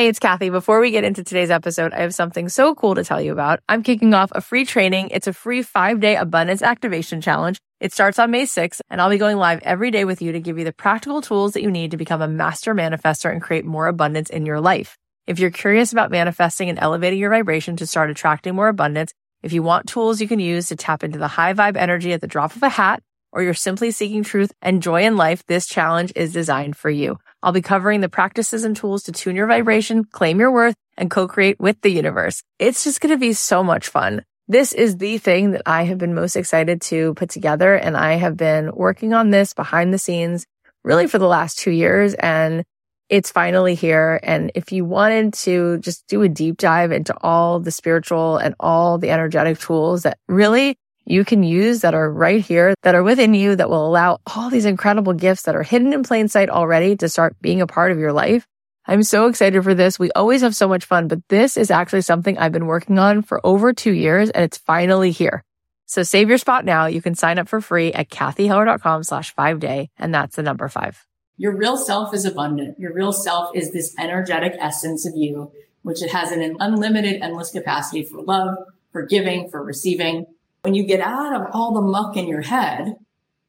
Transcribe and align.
Hey, 0.00 0.08
it's 0.08 0.18
Cathy. 0.18 0.48
Before 0.48 0.80
we 0.80 0.92
get 0.92 1.04
into 1.04 1.22
today's 1.22 1.50
episode, 1.50 1.92
I 1.92 2.00
have 2.00 2.14
something 2.14 2.48
so 2.48 2.74
cool 2.74 2.94
to 2.94 3.04
tell 3.04 3.20
you 3.20 3.32
about. 3.32 3.60
I'm 3.68 3.82
kicking 3.82 4.14
off 4.14 4.32
a 4.34 4.40
free 4.40 4.64
training. 4.64 5.10
It's 5.10 5.26
a 5.26 5.34
free 5.34 5.62
five 5.62 6.00
day 6.00 6.16
abundance 6.16 6.62
activation 6.62 7.20
challenge. 7.20 7.58
It 7.80 7.92
starts 7.92 8.18
on 8.18 8.30
May 8.30 8.44
6th, 8.44 8.80
and 8.88 8.98
I'll 8.98 9.10
be 9.10 9.18
going 9.18 9.36
live 9.36 9.60
every 9.62 9.90
day 9.90 10.06
with 10.06 10.22
you 10.22 10.32
to 10.32 10.40
give 10.40 10.56
you 10.56 10.64
the 10.64 10.72
practical 10.72 11.20
tools 11.20 11.52
that 11.52 11.60
you 11.60 11.70
need 11.70 11.90
to 11.90 11.98
become 11.98 12.22
a 12.22 12.28
master 12.28 12.74
manifester 12.74 13.30
and 13.30 13.42
create 13.42 13.66
more 13.66 13.88
abundance 13.88 14.30
in 14.30 14.46
your 14.46 14.58
life. 14.58 14.96
If 15.26 15.38
you're 15.38 15.50
curious 15.50 15.92
about 15.92 16.10
manifesting 16.10 16.70
and 16.70 16.78
elevating 16.78 17.18
your 17.18 17.28
vibration 17.28 17.76
to 17.76 17.86
start 17.86 18.08
attracting 18.08 18.54
more 18.54 18.68
abundance, 18.68 19.12
if 19.42 19.52
you 19.52 19.62
want 19.62 19.86
tools 19.86 20.18
you 20.18 20.28
can 20.28 20.40
use 20.40 20.68
to 20.68 20.76
tap 20.76 21.04
into 21.04 21.18
the 21.18 21.28
high 21.28 21.52
vibe 21.52 21.76
energy 21.76 22.14
at 22.14 22.22
the 22.22 22.26
drop 22.26 22.56
of 22.56 22.62
a 22.62 22.70
hat, 22.70 23.02
or 23.32 23.42
you're 23.42 23.52
simply 23.52 23.90
seeking 23.90 24.22
truth 24.22 24.50
and 24.62 24.82
joy 24.82 25.02
in 25.02 25.18
life, 25.18 25.44
this 25.44 25.66
challenge 25.66 26.10
is 26.16 26.32
designed 26.32 26.74
for 26.74 26.88
you. 26.88 27.18
I'll 27.42 27.52
be 27.52 27.62
covering 27.62 28.00
the 28.00 28.08
practices 28.08 28.64
and 28.64 28.76
tools 28.76 29.04
to 29.04 29.12
tune 29.12 29.36
your 29.36 29.46
vibration, 29.46 30.04
claim 30.04 30.38
your 30.38 30.50
worth, 30.50 30.74
and 30.96 31.10
co-create 31.10 31.58
with 31.58 31.80
the 31.80 31.90
universe. 31.90 32.42
It's 32.58 32.84
just 32.84 33.00
going 33.00 33.14
to 33.14 33.18
be 33.18 33.32
so 33.32 33.64
much 33.64 33.88
fun. 33.88 34.24
This 34.48 34.72
is 34.72 34.96
the 34.96 35.18
thing 35.18 35.52
that 35.52 35.62
I 35.64 35.84
have 35.84 35.98
been 35.98 36.14
most 36.14 36.36
excited 36.36 36.80
to 36.82 37.14
put 37.14 37.30
together. 37.30 37.74
And 37.74 37.96
I 37.96 38.14
have 38.14 38.36
been 38.36 38.72
working 38.74 39.14
on 39.14 39.30
this 39.30 39.54
behind 39.54 39.94
the 39.94 39.98
scenes 39.98 40.44
really 40.84 41.06
for 41.06 41.18
the 41.18 41.28
last 41.28 41.58
two 41.58 41.70
years. 41.70 42.14
And 42.14 42.64
it's 43.08 43.30
finally 43.30 43.74
here. 43.74 44.20
And 44.22 44.52
if 44.54 44.72
you 44.72 44.84
wanted 44.84 45.34
to 45.34 45.78
just 45.78 46.06
do 46.08 46.22
a 46.22 46.28
deep 46.28 46.58
dive 46.58 46.92
into 46.92 47.16
all 47.22 47.60
the 47.60 47.70
spiritual 47.70 48.36
and 48.36 48.54
all 48.60 48.98
the 48.98 49.10
energetic 49.10 49.58
tools 49.58 50.02
that 50.02 50.18
really 50.28 50.76
you 51.10 51.24
can 51.24 51.42
use 51.42 51.80
that 51.80 51.94
are 51.94 52.10
right 52.10 52.40
here, 52.40 52.74
that 52.82 52.94
are 52.94 53.02
within 53.02 53.34
you, 53.34 53.56
that 53.56 53.68
will 53.68 53.86
allow 53.86 54.18
all 54.26 54.50
these 54.50 54.64
incredible 54.64 55.12
gifts 55.12 55.42
that 55.42 55.56
are 55.56 55.62
hidden 55.62 55.92
in 55.92 56.02
plain 56.02 56.28
sight 56.28 56.48
already 56.48 56.96
to 56.96 57.08
start 57.08 57.36
being 57.40 57.60
a 57.60 57.66
part 57.66 57.92
of 57.92 57.98
your 57.98 58.12
life. 58.12 58.46
I'm 58.86 59.02
so 59.02 59.26
excited 59.26 59.62
for 59.62 59.74
this. 59.74 59.98
We 59.98 60.10
always 60.12 60.42
have 60.42 60.56
so 60.56 60.66
much 60.66 60.84
fun, 60.84 61.08
but 61.08 61.20
this 61.28 61.56
is 61.56 61.70
actually 61.70 62.02
something 62.02 62.38
I've 62.38 62.52
been 62.52 62.66
working 62.66 62.98
on 62.98 63.22
for 63.22 63.40
over 63.44 63.72
two 63.72 63.92
years 63.92 64.30
and 64.30 64.44
it's 64.44 64.58
finally 64.58 65.10
here. 65.10 65.44
So 65.86 66.02
save 66.02 66.28
your 66.28 66.38
spot 66.38 66.64
now. 66.64 66.86
You 66.86 67.02
can 67.02 67.14
sign 67.14 67.38
up 67.38 67.48
for 67.48 67.60
free 67.60 67.92
at 67.92 68.08
cathyheller.com 68.08 69.02
slash 69.02 69.34
five 69.34 69.58
day. 69.58 69.90
And 69.98 70.14
that's 70.14 70.36
the 70.36 70.42
number 70.42 70.68
five. 70.68 71.04
Your 71.36 71.56
real 71.56 71.76
self 71.76 72.14
is 72.14 72.24
abundant. 72.24 72.78
Your 72.78 72.92
real 72.92 73.12
self 73.12 73.56
is 73.56 73.72
this 73.72 73.94
energetic 73.98 74.54
essence 74.60 75.06
of 75.06 75.14
you, 75.16 75.50
which 75.82 76.02
it 76.02 76.10
has 76.10 76.30
an 76.30 76.56
unlimited, 76.60 77.20
endless 77.22 77.50
capacity 77.50 78.04
for 78.04 78.22
love, 78.22 78.56
for 78.92 79.04
giving, 79.04 79.50
for 79.50 79.62
receiving. 79.64 80.26
When 80.62 80.74
you 80.74 80.84
get 80.84 81.00
out 81.00 81.34
of 81.34 81.48
all 81.52 81.72
the 81.72 81.80
muck 81.80 82.16
in 82.16 82.28
your 82.28 82.42
head, 82.42 82.96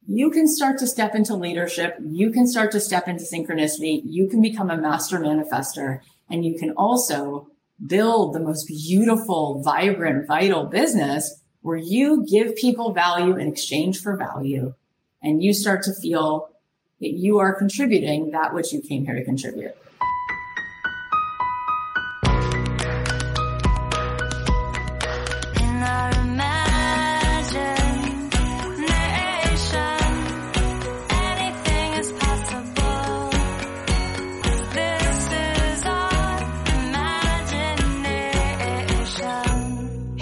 you 0.06 0.30
can 0.30 0.48
start 0.48 0.78
to 0.78 0.86
step 0.86 1.14
into 1.14 1.36
leadership. 1.36 1.96
You 2.00 2.30
can 2.30 2.46
start 2.46 2.72
to 2.72 2.80
step 2.80 3.06
into 3.06 3.24
synchronicity. 3.24 4.02
You 4.04 4.28
can 4.28 4.40
become 4.40 4.70
a 4.70 4.76
master 4.76 5.18
manifester 5.18 6.00
and 6.30 6.44
you 6.44 6.58
can 6.58 6.72
also 6.72 7.48
build 7.86 8.34
the 8.34 8.40
most 8.40 8.66
beautiful, 8.66 9.62
vibrant, 9.62 10.26
vital 10.26 10.64
business 10.64 11.42
where 11.60 11.76
you 11.76 12.26
give 12.28 12.56
people 12.56 12.92
value 12.92 13.36
in 13.36 13.46
exchange 13.46 14.00
for 14.00 14.16
value 14.16 14.74
and 15.22 15.42
you 15.42 15.52
start 15.52 15.82
to 15.84 15.94
feel 15.94 16.48
that 17.00 17.12
you 17.12 17.38
are 17.38 17.54
contributing 17.54 18.30
that 18.30 18.54
which 18.54 18.72
you 18.72 18.80
came 18.80 19.04
here 19.04 19.14
to 19.14 19.24
contribute. 19.24 19.74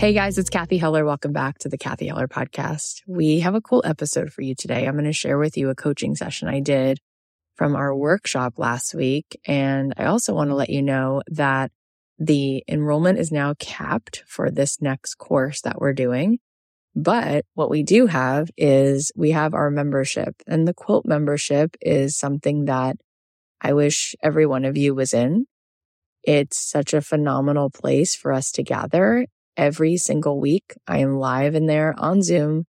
Hey 0.01 0.15
guys, 0.15 0.39
it's 0.39 0.49
Cathy 0.49 0.79
Heller. 0.79 1.05
Welcome 1.05 1.35
back 1.35 1.59
to 1.59 1.69
the 1.69 1.77
Cathy 1.77 2.07
Heller 2.07 2.27
podcast. 2.27 3.03
We 3.07 3.41
have 3.41 3.55
a 3.55 3.61
cool 3.61 3.83
episode 3.85 4.33
for 4.33 4.41
you 4.41 4.55
today. 4.55 4.87
I'm 4.87 4.95
going 4.95 5.05
to 5.05 5.13
share 5.13 5.37
with 5.37 5.59
you 5.59 5.69
a 5.69 5.75
coaching 5.75 6.17
session 6.17 6.49
I 6.49 6.61
did 6.61 7.01
from 7.57 7.77
our 7.77 7.95
workshop 7.95 8.55
last 8.57 8.95
week. 8.95 9.39
And 9.47 9.93
I 9.99 10.07
also 10.07 10.33
want 10.33 10.49
to 10.49 10.55
let 10.55 10.71
you 10.71 10.81
know 10.81 11.21
that 11.27 11.71
the 12.19 12.65
enrollment 12.67 13.19
is 13.19 13.31
now 13.31 13.53
capped 13.59 14.25
for 14.27 14.51
this 14.51 14.81
next 14.81 15.17
course 15.17 15.61
that 15.61 15.79
we're 15.79 15.93
doing. 15.93 16.39
But 16.97 17.45
what 17.53 17.69
we 17.69 17.83
do 17.83 18.07
have 18.07 18.49
is 18.57 19.13
we 19.15 19.33
have 19.33 19.53
our 19.53 19.71
membership 19.71 20.35
and 20.47 20.67
the 20.67 20.73
quilt 20.73 21.05
membership 21.05 21.77
is 21.83 22.17
something 22.17 22.65
that 22.65 22.97
I 23.61 23.75
wish 23.75 24.15
every 24.23 24.47
one 24.47 24.65
of 24.65 24.79
you 24.79 24.95
was 24.95 25.13
in. 25.13 25.45
It's 26.23 26.59
such 26.59 26.95
a 26.95 27.03
phenomenal 27.03 27.69
place 27.69 28.17
for 28.17 28.33
us 28.33 28.51
to 28.53 28.63
gather 28.63 29.27
every 29.57 29.97
single 29.97 30.41
week. 30.41 30.75
I 30.87 30.99
am 30.99 31.17
live 31.17 31.55
in 31.55 31.67
there 31.67 31.95
on 31.99 32.23
Zoom 32.23 32.65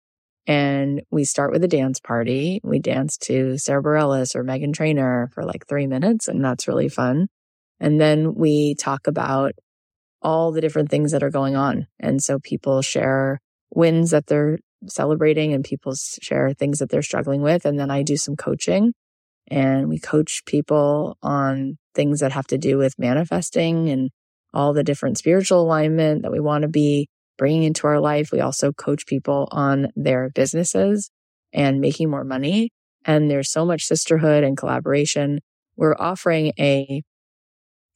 and 0.47 1.03
we 1.11 1.25
start 1.25 1.51
with 1.51 1.65
a 1.65 1.69
dance 1.69 1.99
party. 1.99 2.61
We 2.63 2.79
dance 2.79 3.17
to 3.23 3.59
Sara 3.59 3.83
Bareilles 3.83 4.35
or 4.35 4.45
Meghan 4.45 4.73
Trainor 4.73 5.31
for 5.35 5.45
like 5.45 5.67
three 5.67 5.87
minutes 5.87 6.29
and 6.29 6.45
that's 6.45 6.69
really 6.69 6.89
fun. 6.89 7.29
And 7.81 8.01
then 8.01 8.35
we 8.35 8.75
talk 8.75 9.07
about 9.07 9.53
all 10.23 10.53
the 10.53 10.61
different 10.61 10.91
things 10.91 11.13
that 11.13 11.23
are 11.23 11.31
going 11.31 11.57
on. 11.57 11.87
And 12.01 12.23
so 12.23 12.39
people 12.39 12.83
share 12.83 13.41
wins 13.71 14.11
that 14.11 14.27
they're 14.27 14.59
celebrating 14.87 15.53
and 15.53 15.65
people 15.65 15.95
share 16.23 16.53
things 16.53 16.79
that 16.79 16.91
they're 16.91 17.03
struggling 17.03 17.43
with. 17.43 17.65
And 17.65 17.79
then 17.79 17.91
I 17.91 18.03
do 18.03 18.17
some 18.17 18.37
coaching 18.37 18.93
and 19.49 19.89
we 19.89 19.99
coach 19.99 20.43
people 20.47 21.17
on 21.23 21.79
things 21.95 22.21
that 22.21 22.33
have 22.33 22.47
to 22.49 22.59
do 22.59 22.79
with 22.79 22.99
manifesting 22.99 23.89
and 23.89 24.11
all 24.57 24.73
the 24.73 24.83
different 24.83 25.19
spiritual 25.19 25.61
alignment 25.61 26.23
that 26.23 26.33
we 26.33 26.41
want 26.41 26.63
to 26.63 26.69
be 26.69 27.09
bringing 27.37 27.63
into 27.63 27.87
our 27.87 28.01
life. 28.01 28.31
We 28.33 28.41
also 28.41 28.73
coach 28.73 29.05
people 29.07 29.49
on 29.53 29.89
their 29.95 30.31
businesses 30.31 31.11
and 31.53 31.79
making 31.79 32.09
more 32.09 32.25
money. 32.25 32.71
And 33.05 33.31
there's 33.31 33.53
so 33.53 33.67
much 33.67 33.85
sisterhood 33.85 34.45
and 34.45 34.57
collaboration. 34.57 35.41
We're 35.77 35.95
offering 35.99 36.53
a 36.59 37.03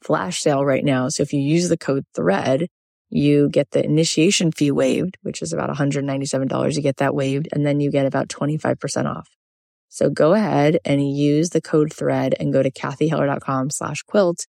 flash 0.02 0.42
sale 0.42 0.62
right 0.62 0.84
now. 0.84 1.08
So 1.08 1.22
if 1.22 1.32
you 1.32 1.40
use 1.40 1.70
the 1.70 1.78
code 1.78 2.04
thread, 2.14 2.66
you 3.08 3.48
get 3.48 3.70
the 3.70 3.82
initiation 3.82 4.52
fee 4.52 4.70
waived, 4.70 5.16
which 5.22 5.40
is 5.40 5.54
about 5.54 5.70
$197. 5.70 6.76
You 6.76 6.82
get 6.82 6.98
that 6.98 7.14
waived 7.14 7.48
and 7.52 7.66
then 7.66 7.80
you 7.80 7.90
get 7.90 8.04
about 8.04 8.28
25% 8.28 9.06
off. 9.06 9.28
So 9.88 10.10
go 10.10 10.34
ahead 10.34 10.78
and 10.84 11.10
use 11.10 11.50
the 11.50 11.62
code 11.62 11.92
thread 11.92 12.34
and 12.38 12.52
go 12.52 12.62
to 12.62 12.70
cathyheller.com 12.70 13.70
slash 13.70 14.02
quilt 14.02 14.46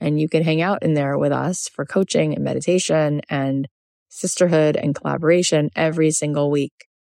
and 0.00 0.20
you 0.20 0.28
can 0.28 0.42
hang 0.42 0.62
out 0.62 0.82
in 0.82 0.94
there 0.94 1.16
with 1.18 1.32
us 1.32 1.68
for 1.68 1.84
coaching 1.84 2.34
and 2.34 2.44
meditation 2.44 3.20
and 3.28 3.68
sisterhood 4.08 4.76
and 4.76 4.94
collaboration 4.94 5.70
every 5.76 6.10
single 6.10 6.50
week. 6.50 6.72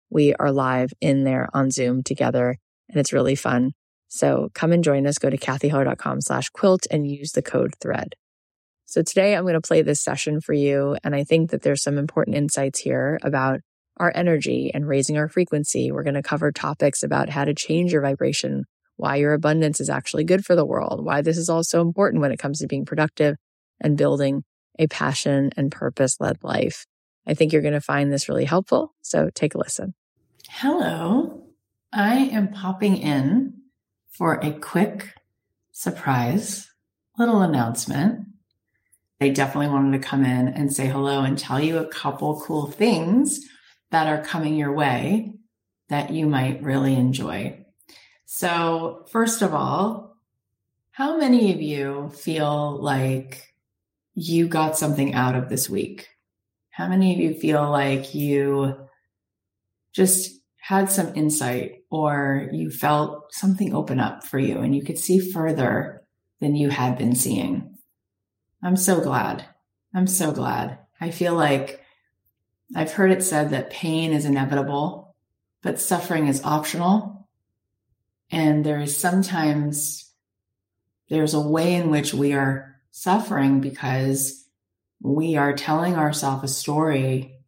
We 0.08 0.34
are 0.34 0.52
live 0.52 0.92
in 1.00 1.24
there 1.24 1.48
on 1.52 1.70
Zoom 1.70 2.02
together 2.02 2.56
and 2.88 2.98
it's 3.00 3.12
really 3.12 3.34
fun. 3.34 3.72
So 4.08 4.50
come 4.54 4.72
and 4.72 4.84
join 4.84 5.06
us. 5.06 5.18
Go 5.18 5.28
to 5.28 5.36
cathyheller.com 5.36 6.20
slash 6.20 6.48
quilt 6.50 6.86
and 6.90 7.10
use 7.10 7.32
the 7.32 7.42
code 7.42 7.74
thread. 7.80 8.14
So 8.84 9.02
today 9.02 9.34
I'm 9.34 9.42
going 9.42 9.54
to 9.54 9.60
play 9.60 9.82
this 9.82 10.00
session 10.00 10.40
for 10.40 10.52
you. 10.52 10.96
And 11.02 11.14
I 11.14 11.24
think 11.24 11.50
that 11.50 11.62
there's 11.62 11.82
some 11.82 11.98
important 11.98 12.36
insights 12.36 12.80
here 12.80 13.18
about 13.22 13.60
our 13.96 14.12
energy 14.14 14.70
and 14.72 14.86
raising 14.86 15.18
our 15.18 15.28
frequency. 15.28 15.90
We're 15.90 16.04
going 16.04 16.14
to 16.14 16.22
cover 16.22 16.52
topics 16.52 17.02
about 17.02 17.30
how 17.30 17.44
to 17.44 17.54
change 17.54 17.92
your 17.92 18.02
vibration 18.02 18.64
why 18.96 19.16
your 19.16 19.32
abundance 19.32 19.80
is 19.80 19.90
actually 19.90 20.24
good 20.24 20.44
for 20.44 20.56
the 20.56 20.64
world, 20.64 21.04
why 21.04 21.22
this 21.22 21.38
is 21.38 21.48
all 21.48 21.62
so 21.62 21.80
important 21.80 22.20
when 22.20 22.32
it 22.32 22.38
comes 22.38 22.60
to 22.60 22.66
being 22.66 22.84
productive 22.84 23.36
and 23.80 23.96
building 23.96 24.44
a 24.78 24.86
passion 24.86 25.50
and 25.56 25.72
purpose 25.72 26.16
led 26.20 26.42
life. 26.42 26.86
I 27.26 27.34
think 27.34 27.52
you're 27.52 27.62
going 27.62 27.74
to 27.74 27.80
find 27.80 28.12
this 28.12 28.28
really 28.28 28.44
helpful. 28.44 28.94
So 29.02 29.30
take 29.34 29.54
a 29.54 29.58
listen. 29.58 29.94
Hello. 30.48 31.42
I 31.92 32.16
am 32.16 32.52
popping 32.52 32.96
in 32.96 33.54
for 34.10 34.34
a 34.34 34.52
quick 34.52 35.14
surprise 35.72 36.68
little 37.18 37.42
announcement. 37.42 38.26
I 39.20 39.30
definitely 39.30 39.70
wanted 39.70 40.00
to 40.00 40.06
come 40.06 40.24
in 40.24 40.48
and 40.48 40.72
say 40.72 40.86
hello 40.86 41.22
and 41.22 41.38
tell 41.38 41.58
you 41.58 41.78
a 41.78 41.86
couple 41.86 42.40
cool 42.40 42.66
things 42.66 43.40
that 43.90 44.06
are 44.06 44.22
coming 44.22 44.56
your 44.56 44.74
way 44.74 45.32
that 45.88 46.10
you 46.10 46.26
might 46.26 46.62
really 46.62 46.94
enjoy. 46.94 47.64
So, 48.26 49.06
first 49.08 49.40
of 49.40 49.54
all, 49.54 50.16
how 50.90 51.16
many 51.16 51.52
of 51.54 51.62
you 51.62 52.10
feel 52.10 52.76
like 52.82 53.54
you 54.14 54.48
got 54.48 54.76
something 54.76 55.14
out 55.14 55.36
of 55.36 55.48
this 55.48 55.70
week? 55.70 56.08
How 56.70 56.88
many 56.88 57.14
of 57.14 57.20
you 57.20 57.34
feel 57.38 57.70
like 57.70 58.16
you 58.16 58.88
just 59.92 60.40
had 60.58 60.90
some 60.90 61.14
insight 61.14 61.84
or 61.88 62.50
you 62.52 62.68
felt 62.68 63.32
something 63.32 63.72
open 63.72 64.00
up 64.00 64.24
for 64.24 64.40
you 64.40 64.58
and 64.58 64.74
you 64.74 64.82
could 64.82 64.98
see 64.98 65.20
further 65.20 66.02
than 66.40 66.56
you 66.56 66.68
had 66.68 66.98
been 66.98 67.14
seeing? 67.14 67.78
I'm 68.60 68.76
so 68.76 69.00
glad. 69.00 69.44
I'm 69.94 70.08
so 70.08 70.32
glad. 70.32 70.78
I 71.00 71.12
feel 71.12 71.34
like 71.34 71.80
I've 72.74 72.92
heard 72.92 73.12
it 73.12 73.22
said 73.22 73.50
that 73.50 73.70
pain 73.70 74.12
is 74.12 74.24
inevitable, 74.24 75.14
but 75.62 75.80
suffering 75.80 76.26
is 76.26 76.42
optional. 76.42 77.15
And 78.30 78.64
there 78.64 78.80
is 78.80 78.96
sometimes, 78.96 80.10
there's 81.08 81.34
a 81.34 81.40
way 81.40 81.74
in 81.74 81.90
which 81.90 82.12
we 82.12 82.32
are 82.32 82.76
suffering 82.90 83.60
because 83.60 84.44
we 85.00 85.36
are 85.36 85.52
telling 85.52 85.94
ourselves 85.94 86.44
a 86.44 86.48
story 86.48 87.38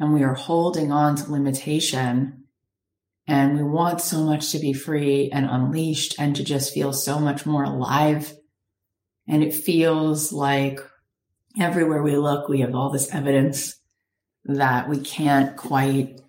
and 0.00 0.14
we 0.14 0.22
are 0.22 0.34
holding 0.34 0.92
on 0.92 1.16
to 1.16 1.30
limitation 1.30 2.44
and 3.26 3.56
we 3.58 3.62
want 3.62 4.00
so 4.00 4.24
much 4.24 4.52
to 4.52 4.58
be 4.58 4.72
free 4.72 5.30
and 5.30 5.44
unleashed 5.44 6.14
and 6.18 6.34
to 6.36 6.42
just 6.42 6.72
feel 6.72 6.94
so 6.94 7.18
much 7.18 7.44
more 7.44 7.62
alive. 7.62 8.32
And 9.28 9.44
it 9.44 9.52
feels 9.52 10.32
like 10.32 10.80
everywhere 11.60 12.02
we 12.02 12.16
look, 12.16 12.48
we 12.48 12.60
have 12.60 12.74
all 12.74 12.88
this 12.88 13.14
evidence 13.14 13.76
that 14.46 14.88
we 14.88 15.00
can't 15.00 15.58
quite 15.58 16.22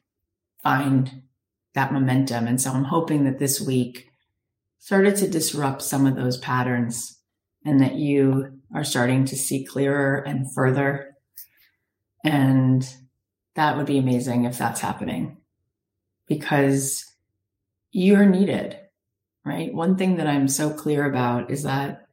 find 0.62 1.24
that 1.80 1.94
momentum. 1.94 2.46
And 2.46 2.60
so 2.60 2.74
I'm 2.74 2.84
hoping 2.84 3.24
that 3.24 3.40
this 3.40 3.62
week 3.62 4.10
started 4.80 5.16
to 5.16 5.30
disrupt 5.30 5.82
some 5.82 6.06
of 6.06 6.18
those 6.18 6.38
patterns 6.38 7.18
and 7.64 7.80
that 7.80 7.96
you 7.96 8.60
are 8.76 8.84
starting 8.84 9.24
to 9.26 9.38
see 9.38 9.64
clearer 9.64 10.18
and 10.18 10.54
further. 10.54 11.16
And 12.26 12.86
that 13.56 13.78
would 13.78 13.86
be 13.86 13.98
amazing 13.98 14.44
if 14.44 14.58
that's 14.58 14.82
happening 14.82 15.38
because 16.28 17.06
you're 17.92 18.26
needed, 18.26 18.78
right? 19.46 19.74
One 19.74 19.96
thing 19.96 20.18
that 20.18 20.28
I'm 20.28 20.50
so 20.50 20.72
clear 20.72 21.06
about 21.06 21.50
is 21.50 21.64
that 21.64 22.08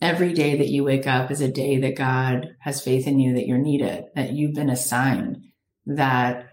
every 0.00 0.32
day 0.32 0.56
that 0.56 0.68
you 0.68 0.84
wake 0.84 1.06
up 1.06 1.30
is 1.30 1.42
a 1.42 1.52
day 1.52 1.76
that 1.80 1.98
God 1.98 2.56
has 2.60 2.80
faith 2.80 3.06
in 3.06 3.20
you 3.20 3.34
that 3.34 3.46
you're 3.46 3.58
needed, 3.58 4.04
that 4.14 4.32
you've 4.32 4.54
been 4.54 4.70
assigned, 4.70 5.44
that 5.84 6.46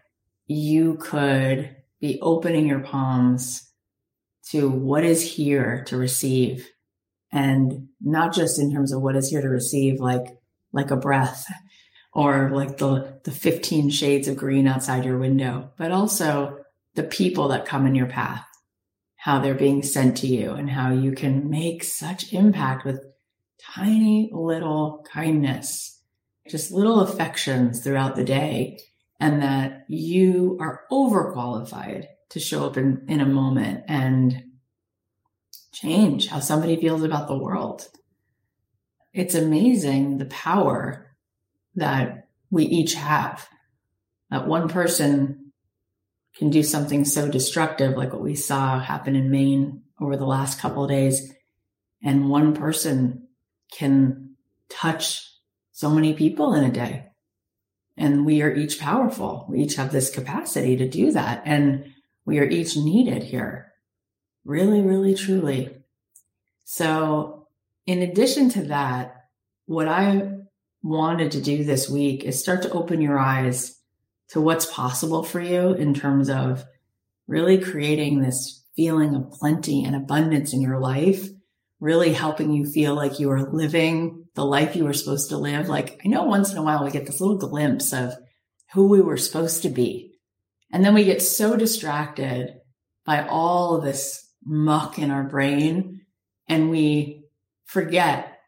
you 0.45 0.95
could 0.95 1.77
be 2.03 2.19
opening 2.21 2.67
your 2.67 2.81
palms 2.81 3.71
to 4.49 4.69
what 4.69 5.05
is 5.05 5.23
here 5.23 5.85
to 5.87 5.95
receive. 5.95 6.69
And 7.31 7.87
not 8.01 8.33
just 8.33 8.59
in 8.59 8.73
terms 8.73 8.91
of 8.91 9.01
what 9.01 9.15
is 9.15 9.29
here 9.29 9.41
to 9.41 9.47
receive 9.47 10.01
like 10.01 10.25
like 10.73 10.91
a 10.91 10.97
breath 10.97 11.45
or 12.13 12.51
like 12.51 12.77
the 12.77 13.21
the 13.23 13.31
15 13.31 13.89
shades 13.89 14.27
of 14.27 14.35
green 14.35 14.67
outside 14.67 15.05
your 15.05 15.17
window 15.17 15.71
but 15.77 15.91
also 15.91 16.59
the 16.95 17.03
people 17.03 17.47
that 17.47 17.65
come 17.65 17.87
in 17.87 17.95
your 17.95 18.07
path 18.07 18.45
how 19.15 19.39
they're 19.39 19.55
being 19.55 19.81
sent 19.81 20.17
to 20.17 20.27
you 20.27 20.51
and 20.51 20.69
how 20.69 20.91
you 20.91 21.13
can 21.13 21.49
make 21.49 21.83
such 21.83 22.33
impact 22.33 22.85
with 22.85 23.03
tiny 23.59 24.29
little 24.31 25.03
kindness 25.11 26.01
just 26.49 26.71
little 26.71 26.99
affections 26.99 27.81
throughout 27.81 28.15
the 28.15 28.23
day 28.23 28.77
and 29.19 29.41
that 29.41 29.85
you 29.87 30.57
are 30.59 30.81
overqualified 30.91 32.05
to 32.29 32.39
show 32.39 32.65
up 32.65 32.77
in, 32.77 33.05
in 33.07 33.21
a 33.21 33.25
moment 33.25 33.83
and 33.87 34.43
change 35.71 36.27
how 36.27 36.39
somebody 36.39 36.75
feels 36.75 37.03
about 37.03 37.27
the 37.27 37.37
world. 37.37 37.87
It's 39.13 39.35
amazing 39.35 40.17
the 40.17 40.25
power 40.25 41.15
that 41.75 42.27
we 42.49 42.65
each 42.65 42.95
have. 42.95 43.47
That 44.29 44.47
one 44.47 44.69
person 44.69 45.51
can 46.35 46.49
do 46.49 46.63
something 46.63 47.05
so 47.05 47.29
destructive, 47.29 47.95
like 47.95 48.11
what 48.11 48.21
we 48.21 48.35
saw 48.35 48.79
happen 48.79 49.15
in 49.15 49.29
Maine 49.29 49.83
over 50.01 50.17
the 50.17 50.25
last 50.25 50.59
couple 50.59 50.83
of 50.83 50.89
days, 50.89 51.31
and 52.03 52.29
one 52.29 52.55
person 52.55 53.27
can 53.71 54.35
touch 54.69 55.29
so 55.71 55.89
many 55.89 56.13
people 56.13 56.53
in 56.53 56.63
a 56.63 56.71
day. 56.71 57.12
And 57.95 58.25
we 58.25 58.41
are 58.41 58.53
each 58.53 58.79
powerful. 58.79 59.45
We 59.49 59.59
each 59.59 59.75
have 59.75 59.91
this 59.91 60.09
capacity 60.09 60.75
to 60.77 60.89
do 60.89 61.11
that. 61.11 61.43
And 61.45 61.93
we 62.25 62.39
are 62.39 62.45
each 62.45 62.75
needed 62.75 63.23
here. 63.23 63.71
Really, 64.45 64.81
really, 64.81 65.15
truly. 65.15 65.69
So, 66.63 67.47
in 67.85 68.01
addition 68.01 68.49
to 68.51 68.63
that, 68.63 69.27
what 69.65 69.87
I 69.87 70.29
wanted 70.81 71.31
to 71.31 71.41
do 71.41 71.63
this 71.63 71.89
week 71.89 72.23
is 72.23 72.39
start 72.39 72.61
to 72.63 72.71
open 72.71 73.01
your 73.01 73.19
eyes 73.19 73.79
to 74.29 74.41
what's 74.41 74.65
possible 74.65 75.23
for 75.23 75.39
you 75.39 75.73
in 75.73 75.93
terms 75.93 76.29
of 76.29 76.65
really 77.27 77.57
creating 77.57 78.21
this 78.21 78.63
feeling 78.75 79.15
of 79.15 79.31
plenty 79.31 79.83
and 79.83 79.95
abundance 79.95 80.53
in 80.53 80.61
your 80.61 80.79
life, 80.79 81.27
really 81.79 82.13
helping 82.13 82.51
you 82.51 82.65
feel 82.65 82.95
like 82.95 83.19
you 83.19 83.29
are 83.29 83.51
living 83.51 84.22
the 84.35 84.45
life 84.45 84.75
you 84.75 84.83
were 84.83 84.93
supposed 84.93 85.29
to 85.29 85.37
live. 85.37 85.69
Like, 85.69 85.99
I 86.03 86.07
know 86.07 86.23
once 86.23 86.51
in 86.51 86.57
a 86.57 86.63
while 86.63 86.83
we 86.83 86.91
get 86.91 87.05
this 87.05 87.21
little 87.21 87.37
glimpse 87.37 87.93
of 87.93 88.13
who 88.73 88.87
we 88.87 89.01
were 89.01 89.17
supposed 89.17 89.61
to 89.63 89.69
be. 89.69 90.15
And 90.71 90.83
then 90.83 90.93
we 90.93 91.03
get 91.03 91.21
so 91.21 91.55
distracted 91.55 92.55
by 93.05 93.27
all 93.27 93.75
of 93.75 93.83
this 93.83 94.27
muck 94.43 94.97
in 94.97 95.11
our 95.11 95.23
brain 95.23 96.01
and 96.47 96.69
we 96.69 97.23
forget, 97.65 98.39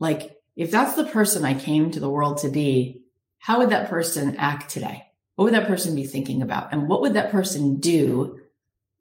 like, 0.00 0.36
if 0.56 0.70
that's 0.70 0.94
the 0.94 1.04
person 1.04 1.44
I 1.44 1.54
came 1.54 1.90
to 1.90 2.00
the 2.00 2.10
world 2.10 2.38
to 2.38 2.48
be, 2.48 3.02
how 3.38 3.58
would 3.58 3.70
that 3.70 3.90
person 3.90 4.36
act 4.36 4.70
today? 4.70 5.04
What 5.36 5.46
would 5.46 5.54
that 5.54 5.66
person 5.66 5.94
be 5.94 6.06
thinking 6.06 6.42
about? 6.42 6.72
And 6.72 6.88
what 6.88 7.00
would 7.02 7.14
that 7.14 7.30
person 7.30 7.80
do 7.80 8.40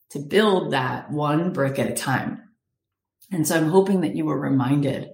to 0.10 0.20
build 0.20 0.74
that 0.74 1.12
one 1.12 1.54
brick 1.54 1.80
at 1.80 1.90
a 1.90 1.94
time? 1.94 2.42
And 3.32 3.48
so 3.48 3.56
I'm 3.56 3.70
hoping 3.70 4.02
that 4.02 4.16
you 4.16 4.26
were 4.26 4.40
reminded 4.40 5.10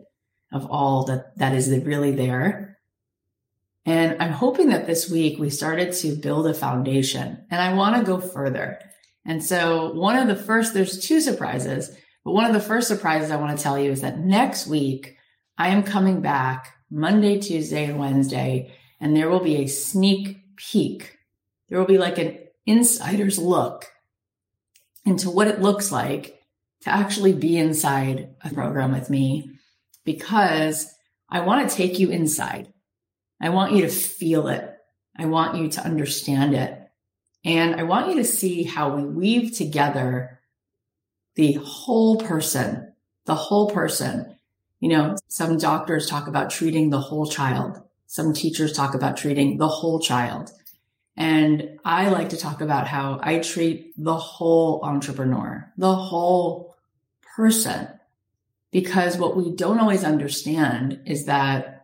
of 0.52 0.66
all 0.70 1.06
that 1.06 1.38
that 1.38 1.56
is 1.56 1.70
really 1.70 2.12
there. 2.12 2.78
And 3.86 4.22
I'm 4.22 4.32
hoping 4.32 4.70
that 4.70 4.88
this 4.88 5.10
week 5.10 5.40
we 5.40 5.50
started 5.50 5.94
to 5.94 6.16
build 6.16 6.48
a 6.48 6.54
foundation 6.54 7.46
and 7.50 7.62
I 7.62 7.74
want 7.74 7.96
to 7.96 8.04
go 8.04 8.20
further. 8.20 8.80
And 9.26 9.44
so 9.44 9.94
one 9.94 10.16
of 10.16 10.28
the 10.28 10.36
first, 10.36 10.74
there's 10.74 11.00
two 11.00 11.22
surprises, 11.22 11.96
but 12.24 12.34
one 12.34 12.46
of 12.46 12.54
the 12.54 12.60
first 12.60 12.88
surprises 12.88 13.32
I 13.32 13.38
want 13.38 13.58
to 13.58 13.64
tell 13.64 13.80
you 13.80 13.92
is 13.92 14.02
that 14.02 14.20
next 14.20 14.68
week 14.68 15.18
I 15.58 15.70
am 15.70 15.84
coming 15.84 16.22
back 16.22 16.74
Monday, 16.90 17.40
Tuesday, 17.40 17.86
and 17.86 18.00
Wednesday, 18.00 18.74
and 19.00 19.16
there 19.16 19.30
will 19.30 19.40
be 19.40 19.58
a 19.58 19.68
sneak 19.68 20.38
peek. 20.56 21.18
There 21.68 21.78
will 21.78 21.86
be 21.86 21.98
like 21.98 22.18
an 22.18 22.38
insider's 22.66 23.38
look 23.38 23.86
into 25.06 25.30
what 25.30 25.48
it 25.48 25.62
looks 25.62 25.92
like 25.92 26.42
to 26.82 26.90
actually 26.90 27.34
be 27.34 27.58
inside 27.58 28.36
a 28.42 28.54
program 28.54 28.92
with 28.92 29.10
me 29.10 29.59
because 30.10 30.92
I 31.30 31.42
want 31.42 31.70
to 31.70 31.76
take 31.76 32.00
you 32.00 32.10
inside. 32.10 32.74
I 33.40 33.50
want 33.50 33.74
you 33.74 33.84
to 33.84 33.90
feel 33.90 34.48
it. 34.48 34.68
I 35.16 35.28
want 35.28 35.60
you 35.60 35.70
to 35.70 35.86
understand 35.86 36.56
it. 36.56 36.76
And 37.46 37.76
I 37.76 37.84
want 37.84 38.10
you 38.10 38.16
to 38.16 38.24
see 38.24 38.64
how 38.64 38.96
we 38.96 39.04
weave 39.04 39.56
together 39.56 40.40
the 41.36 41.54
whole 41.64 42.18
person, 42.18 42.92
the 43.26 43.36
whole 43.36 43.70
person. 43.70 44.36
You 44.80 44.90
know, 44.90 45.16
some 45.28 45.60
doctors 45.60 46.10
talk 46.10 46.28
about 46.28 46.50
treating 46.50 46.90
the 46.90 47.00
whole 47.00 47.28
child. 47.28 47.80
Some 48.08 48.34
teachers 48.34 48.74
talk 48.74 48.96
about 48.96 49.16
treating 49.16 49.58
the 49.58 49.68
whole 49.68 50.00
child. 50.00 50.50
And 51.16 51.78
I 51.86 52.10
like 52.10 52.30
to 52.30 52.38
talk 52.38 52.62
about 52.62 52.88
how 52.88 53.20
I 53.22 53.40
treat 53.40 53.94
the 53.96 54.18
whole 54.18 54.84
entrepreneur, 54.84 55.72
the 55.78 55.94
whole 55.94 56.76
person. 57.36 57.99
Because 58.72 59.18
what 59.18 59.36
we 59.36 59.56
don't 59.56 59.80
always 59.80 60.04
understand 60.04 61.02
is 61.06 61.26
that 61.26 61.80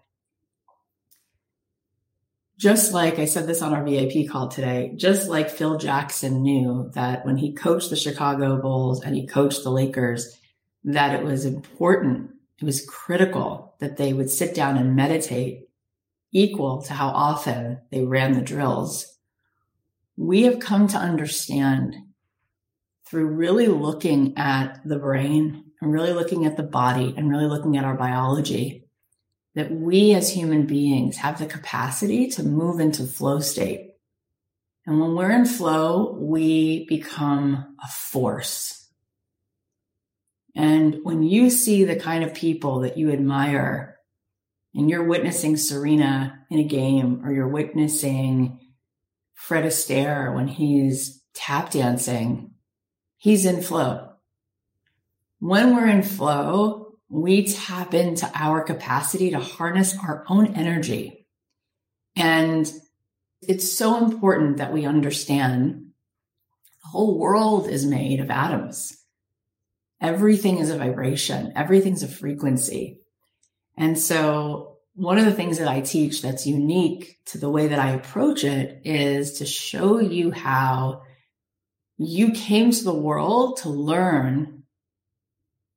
just 2.57 2.93
like 2.93 3.19
I 3.19 3.25
said 3.25 3.47
this 3.47 3.61
on 3.61 3.73
our 3.73 3.83
VIP 3.83 4.29
call 4.29 4.47
today, 4.47 4.93
just 4.95 5.27
like 5.27 5.49
Phil 5.49 5.77
Jackson 5.77 6.41
knew 6.41 6.89
that 6.93 7.25
when 7.25 7.37
he 7.37 7.53
coached 7.53 7.89
the 7.89 7.95
Chicago 7.95 8.61
Bulls 8.61 9.03
and 9.03 9.15
he 9.15 9.27
coached 9.27 9.63
the 9.63 9.71
Lakers, 9.71 10.39
that 10.85 11.19
it 11.19 11.25
was 11.25 11.45
important, 11.45 12.31
it 12.61 12.65
was 12.65 12.85
critical 12.85 13.75
that 13.79 13.97
they 13.97 14.13
would 14.13 14.29
sit 14.29 14.55
down 14.55 14.77
and 14.77 14.95
meditate 14.95 15.67
equal 16.31 16.81
to 16.83 16.93
how 16.93 17.09
often 17.09 17.79
they 17.91 18.05
ran 18.05 18.33
the 18.33 18.41
drills. 18.41 19.17
We 20.15 20.43
have 20.43 20.59
come 20.59 20.87
to 20.89 20.97
understand 20.97 21.95
through 23.05 23.25
really 23.27 23.67
looking 23.67 24.37
at 24.37 24.79
the 24.85 24.97
brain 24.97 25.64
and 25.81 25.91
really 25.91 26.13
looking 26.13 26.45
at 26.45 26.57
the 26.57 26.63
body 26.63 27.13
and 27.15 27.29
really 27.29 27.47
looking 27.47 27.77
at 27.77 27.85
our 27.85 27.95
biology 27.95 28.85
that 29.55 29.71
we 29.71 30.13
as 30.13 30.31
human 30.31 30.65
beings 30.65 31.17
have 31.17 31.39
the 31.39 31.45
capacity 31.45 32.27
to 32.27 32.43
move 32.43 32.79
into 32.79 33.05
flow 33.05 33.39
state. 33.39 33.91
And 34.85 34.99
when 34.99 35.15
we're 35.15 35.31
in 35.31 35.45
flow, 35.45 36.17
we 36.19 36.85
become 36.85 37.75
a 37.83 37.87
force. 37.87 38.87
And 40.55 40.99
when 41.03 41.23
you 41.23 41.49
see 41.49 41.83
the 41.83 41.95
kind 41.95 42.23
of 42.23 42.33
people 42.33 42.81
that 42.81 42.97
you 42.97 43.11
admire 43.11 43.97
and 44.73 44.89
you're 44.89 45.03
witnessing 45.03 45.57
Serena 45.57 46.45
in 46.49 46.59
a 46.59 46.63
game 46.63 47.21
or 47.25 47.33
you're 47.33 47.47
witnessing 47.47 48.59
Fred 49.33 49.65
Astaire 49.65 50.33
when 50.33 50.47
he's 50.47 51.21
tap 51.33 51.71
dancing, 51.71 52.51
he's 53.17 53.45
in 53.45 53.61
flow. 53.61 54.14
When 55.39 55.75
we're 55.75 55.87
in 55.87 56.03
flow, 56.03 56.93
we 57.09 57.45
tap 57.45 57.93
into 57.93 58.29
our 58.33 58.63
capacity 58.63 59.31
to 59.31 59.39
harness 59.39 59.97
our 59.97 60.23
own 60.27 60.55
energy. 60.55 61.27
And 62.15 62.71
it's 63.41 63.71
so 63.71 63.97
important 64.03 64.57
that 64.57 64.73
we 64.73 64.85
understand 64.85 65.87
the 66.83 66.89
whole 66.89 67.19
world 67.19 67.67
is 67.67 67.85
made 67.85 68.19
of 68.19 68.29
atoms. 68.29 68.97
Everything 70.01 70.57
is 70.57 70.69
a 70.69 70.77
vibration. 70.77 71.53
Everything's 71.55 72.03
a 72.03 72.07
frequency. 72.07 72.99
And 73.77 73.99
so 73.99 74.77
one 74.93 75.17
of 75.17 75.25
the 75.25 75.33
things 75.33 75.57
that 75.57 75.67
I 75.67 75.81
teach 75.81 76.21
that's 76.21 76.47
unique 76.47 77.19
to 77.27 77.37
the 77.37 77.49
way 77.49 77.67
that 77.67 77.79
I 77.79 77.91
approach 77.91 78.43
it 78.43 78.81
is 78.85 79.39
to 79.39 79.45
show 79.45 79.99
you 79.99 80.31
how 80.31 81.01
you 81.97 82.31
came 82.31 82.71
to 82.71 82.83
the 82.83 82.93
world 82.93 83.57
to 83.57 83.69
learn 83.69 84.63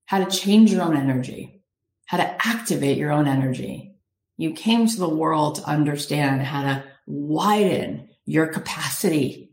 how 0.09 0.25
to 0.25 0.39
change 0.39 0.73
your 0.73 0.81
own 0.81 0.97
energy, 0.97 1.61
how 2.07 2.17
to 2.17 2.47
activate 2.47 2.97
your 2.97 3.13
own 3.13 3.29
energy. 3.29 3.95
You 4.39 4.53
came 4.55 4.87
to 4.87 4.99
the 4.99 5.07
world 5.07 5.57
to 5.57 5.69
understand 5.69 6.41
how 6.41 6.63
to 6.63 6.85
widen 7.07 8.09
your 8.25 8.47
capacity 8.47 9.53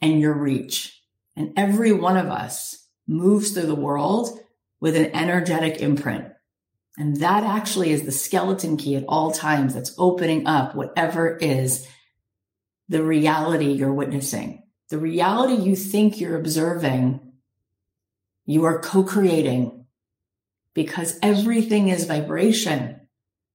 and 0.00 0.20
your 0.20 0.32
reach. 0.32 1.02
And 1.34 1.54
every 1.56 1.90
one 1.90 2.16
of 2.16 2.26
us 2.26 2.86
moves 3.08 3.50
through 3.50 3.66
the 3.66 3.74
world 3.74 4.38
with 4.78 4.94
an 4.94 5.10
energetic 5.12 5.80
imprint. 5.80 6.26
And 6.96 7.16
that 7.16 7.42
actually 7.42 7.90
is 7.90 8.04
the 8.04 8.12
skeleton 8.12 8.76
key 8.76 8.94
at 8.94 9.06
all 9.08 9.32
times 9.32 9.74
that's 9.74 9.92
opening 9.98 10.46
up 10.46 10.76
whatever 10.76 11.36
is 11.36 11.84
the 12.88 13.02
reality 13.02 13.72
you're 13.72 13.92
witnessing. 13.92 14.62
The 14.88 14.98
reality 14.98 15.54
you 15.54 15.74
think 15.74 16.20
you're 16.20 16.38
observing, 16.38 17.18
you 18.44 18.66
are 18.66 18.78
co-creating 18.78 19.85
because 20.76 21.18
everything 21.22 21.88
is 21.88 22.04
vibration, 22.04 23.00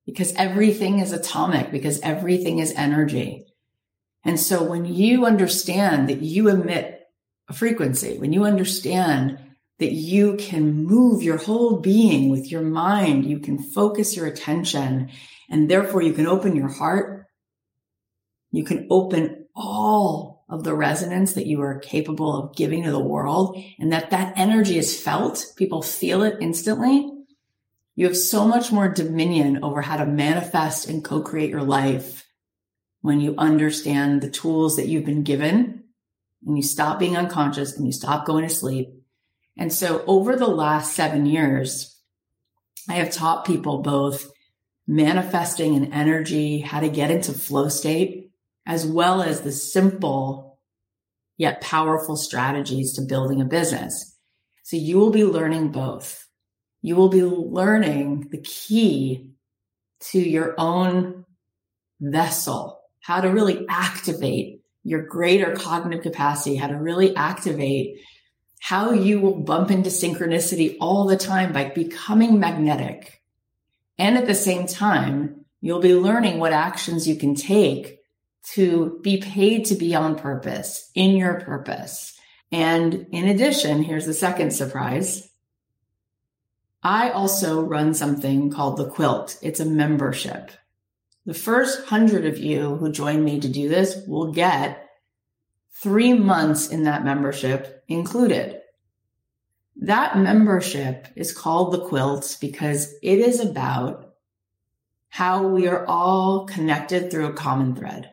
because 0.07 0.33
everything 0.33 0.97
is 0.97 1.11
atomic, 1.11 1.71
because 1.71 1.99
everything 2.01 2.57
is 2.57 2.73
energy. 2.75 3.45
And 4.23 4.39
so 4.39 4.63
when 4.63 4.85
you 4.85 5.27
understand 5.27 6.09
that 6.09 6.23
you 6.23 6.49
emit 6.49 6.99
a 7.47 7.53
frequency, 7.53 8.17
when 8.17 8.33
you 8.33 8.43
understand 8.43 9.37
that 9.77 9.91
you 9.91 10.35
can 10.37 10.83
move 10.83 11.21
your 11.21 11.37
whole 11.37 11.77
being 11.77 12.31
with 12.31 12.51
your 12.51 12.63
mind, 12.63 13.25
you 13.25 13.37
can 13.39 13.59
focus 13.59 14.15
your 14.15 14.25
attention, 14.25 15.11
and 15.47 15.69
therefore 15.69 16.01
you 16.01 16.13
can 16.13 16.25
open 16.25 16.55
your 16.55 16.69
heart. 16.69 17.27
You 18.51 18.63
can 18.63 18.87
open 18.89 19.45
all 19.55 20.40
of 20.51 20.65
the 20.65 20.75
resonance 20.75 21.33
that 21.33 21.47
you 21.47 21.61
are 21.61 21.79
capable 21.79 22.35
of 22.35 22.55
giving 22.55 22.83
to 22.83 22.91
the 22.91 22.99
world 22.99 23.57
and 23.79 23.93
that 23.93 24.11
that 24.11 24.33
energy 24.35 24.77
is 24.77 25.01
felt. 25.01 25.53
People 25.55 25.81
feel 25.81 26.23
it 26.23 26.37
instantly. 26.41 27.09
You 27.95 28.05
have 28.05 28.17
so 28.17 28.45
much 28.45 28.71
more 28.71 28.89
dominion 28.89 29.63
over 29.63 29.81
how 29.81 29.97
to 29.97 30.05
manifest 30.05 30.89
and 30.89 31.03
co-create 31.03 31.49
your 31.49 31.63
life 31.63 32.27
when 32.99 33.21
you 33.21 33.33
understand 33.37 34.21
the 34.21 34.29
tools 34.29 34.75
that 34.75 34.87
you've 34.87 35.05
been 35.05 35.23
given 35.23 35.85
and 36.45 36.57
you 36.57 36.63
stop 36.63 36.99
being 36.99 37.15
unconscious 37.15 37.77
and 37.77 37.85
you 37.85 37.93
stop 37.93 38.25
going 38.25 38.47
to 38.47 38.53
sleep. 38.53 38.89
And 39.57 39.71
so 39.71 40.03
over 40.05 40.35
the 40.35 40.47
last 40.47 40.95
seven 40.95 41.25
years, 41.25 41.97
I 42.89 42.93
have 42.93 43.11
taught 43.11 43.45
people 43.45 43.79
both 43.79 44.29
manifesting 44.85 45.75
and 45.75 45.93
energy, 45.93 46.59
how 46.59 46.81
to 46.81 46.89
get 46.89 47.11
into 47.11 47.31
flow 47.31 47.69
state, 47.69 48.30
as 48.65 48.85
well 48.85 49.21
as 49.21 49.41
the 49.41 49.51
simple 49.51 50.59
yet 51.37 51.61
powerful 51.61 52.15
strategies 52.15 52.93
to 52.93 53.01
building 53.01 53.41
a 53.41 53.45
business. 53.45 54.15
So 54.63 54.77
you 54.77 54.97
will 54.97 55.09
be 55.09 55.25
learning 55.25 55.71
both. 55.71 56.27
You 56.81 56.95
will 56.95 57.09
be 57.09 57.23
learning 57.23 58.29
the 58.31 58.41
key 58.41 59.31
to 60.11 60.19
your 60.19 60.55
own 60.57 61.25
vessel 61.99 62.79
how 63.01 63.21
to 63.21 63.29
really 63.29 63.65
activate 63.67 64.61
your 64.83 65.03
greater 65.03 65.55
cognitive 65.55 66.03
capacity, 66.03 66.55
how 66.55 66.67
to 66.67 66.75
really 66.75 67.15
activate 67.15 67.99
how 68.59 68.91
you 68.91 69.19
will 69.19 69.39
bump 69.39 69.71
into 69.71 69.89
synchronicity 69.89 70.77
all 70.79 71.05
the 71.07 71.17
time 71.17 71.51
by 71.51 71.65
becoming 71.65 72.39
magnetic. 72.39 73.21
And 73.97 74.17
at 74.17 74.27
the 74.27 74.35
same 74.35 74.67
time, 74.67 75.45
you'll 75.61 75.81
be 75.81 75.95
learning 75.95 76.39
what 76.39 76.53
actions 76.53 77.07
you 77.07 77.15
can 77.15 77.33
take 77.33 78.00
to 78.53 78.99
be 79.01 79.17
paid 79.17 79.65
to 79.65 79.75
be 79.75 79.95
on 79.95 80.15
purpose 80.15 80.89
in 80.95 81.15
your 81.15 81.39
purpose. 81.41 82.19
And 82.51 83.07
in 83.11 83.27
addition, 83.27 83.83
here's 83.83 84.05
the 84.05 84.13
second 84.13 84.51
surprise. 84.51 85.29
I 86.83 87.11
also 87.11 87.61
run 87.61 87.93
something 87.93 88.51
called 88.51 88.77
the 88.77 88.89
quilt. 88.89 89.37
It's 89.41 89.59
a 89.59 89.65
membership. 89.65 90.51
The 91.25 91.33
first 91.35 91.85
hundred 91.85 92.25
of 92.25 92.39
you 92.39 92.75
who 92.77 92.91
join 92.91 93.23
me 93.23 93.39
to 93.39 93.47
do 93.47 93.69
this 93.69 93.97
will 94.07 94.33
get 94.33 94.89
three 95.71 96.13
months 96.13 96.69
in 96.69 96.83
that 96.83 97.05
membership 97.05 97.83
included. 97.87 98.59
That 99.75 100.17
membership 100.17 101.07
is 101.15 101.31
called 101.31 101.71
the 101.71 101.85
quilts 101.85 102.35
because 102.35 102.93
it 103.03 103.19
is 103.19 103.39
about 103.39 104.15
how 105.09 105.47
we 105.47 105.67
are 105.67 105.85
all 105.85 106.45
connected 106.45 107.11
through 107.11 107.27
a 107.27 107.33
common 107.33 107.75
thread. 107.75 108.11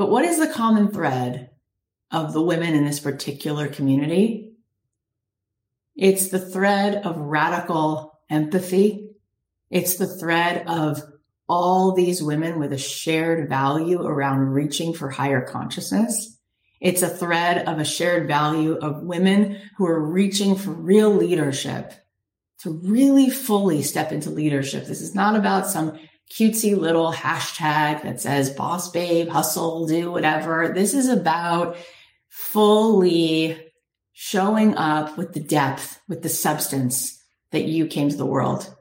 But 0.00 0.08
what 0.08 0.24
is 0.24 0.38
the 0.38 0.48
common 0.48 0.92
thread 0.92 1.50
of 2.10 2.32
the 2.32 2.40
women 2.40 2.72
in 2.72 2.86
this 2.86 3.00
particular 3.00 3.68
community? 3.68 4.54
It's 5.94 6.28
the 6.28 6.38
thread 6.38 7.04
of 7.04 7.18
radical 7.18 8.18
empathy. 8.30 9.10
It's 9.68 9.96
the 9.96 10.06
thread 10.06 10.66
of 10.66 11.02
all 11.50 11.92
these 11.92 12.22
women 12.22 12.58
with 12.58 12.72
a 12.72 12.78
shared 12.78 13.50
value 13.50 14.00
around 14.00 14.54
reaching 14.54 14.94
for 14.94 15.10
higher 15.10 15.42
consciousness. 15.42 16.34
It's 16.80 17.02
a 17.02 17.08
thread 17.10 17.68
of 17.68 17.78
a 17.78 17.84
shared 17.84 18.26
value 18.26 18.76
of 18.76 19.02
women 19.02 19.60
who 19.76 19.84
are 19.84 20.00
reaching 20.00 20.56
for 20.56 20.70
real 20.70 21.10
leadership 21.10 21.92
to 22.60 22.70
really 22.70 23.28
fully 23.28 23.82
step 23.82 24.12
into 24.12 24.30
leadership. 24.30 24.86
This 24.86 25.02
is 25.02 25.14
not 25.14 25.36
about 25.36 25.66
some 25.66 25.98
cutesy 26.30 26.76
little 26.76 27.12
hashtag 27.12 28.02
that 28.02 28.20
says 28.20 28.50
boss 28.50 28.90
babe, 28.90 29.28
hustle, 29.28 29.86
do 29.86 30.10
whatever. 30.10 30.72
This 30.74 30.94
is 30.94 31.08
about 31.08 31.76
fully 32.28 33.58
showing 34.12 34.76
up 34.76 35.18
with 35.18 35.32
the 35.32 35.40
depth, 35.40 36.00
with 36.08 36.22
the 36.22 36.28
substance 36.28 37.22
that 37.50 37.64
you 37.64 37.86
came 37.86 38.08
to 38.08 38.16
the 38.16 38.26
world 38.26 38.72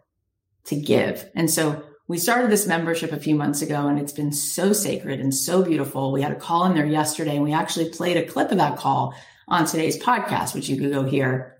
to 0.66 0.76
give. 0.76 1.30
And 1.36 1.50
so 1.50 1.84
we 2.08 2.18
started 2.18 2.52
this 2.52 2.68
membership 2.68 3.12
a 3.12 3.20
few 3.20 3.36
months 3.36 3.62
ago 3.62 3.88
and 3.88 4.00
it's 4.00 4.14
been 4.14 4.32
so 4.32 4.74
sacred 4.74 5.20
and 5.20 5.34
so 5.34 5.64
beautiful. 5.64 6.12
We 6.12 6.22
had 6.22 6.32
a 6.32 6.40
call 6.40 6.66
in 6.66 6.76
there 6.76 6.86
yesterday 6.86 7.36
and 7.36 7.44
we 7.44 7.54
actually 7.54 7.90
played 7.90 8.18
a 8.18 8.26
clip 8.26 8.52
of 8.52 8.58
that 8.58 8.78
call 8.78 9.16
on 9.48 9.66
today's 9.66 9.98
podcast, 9.98 10.54
which 10.54 10.70
you 10.70 10.78
could 10.78 10.92
go 10.92 11.04
hear. 11.04 11.58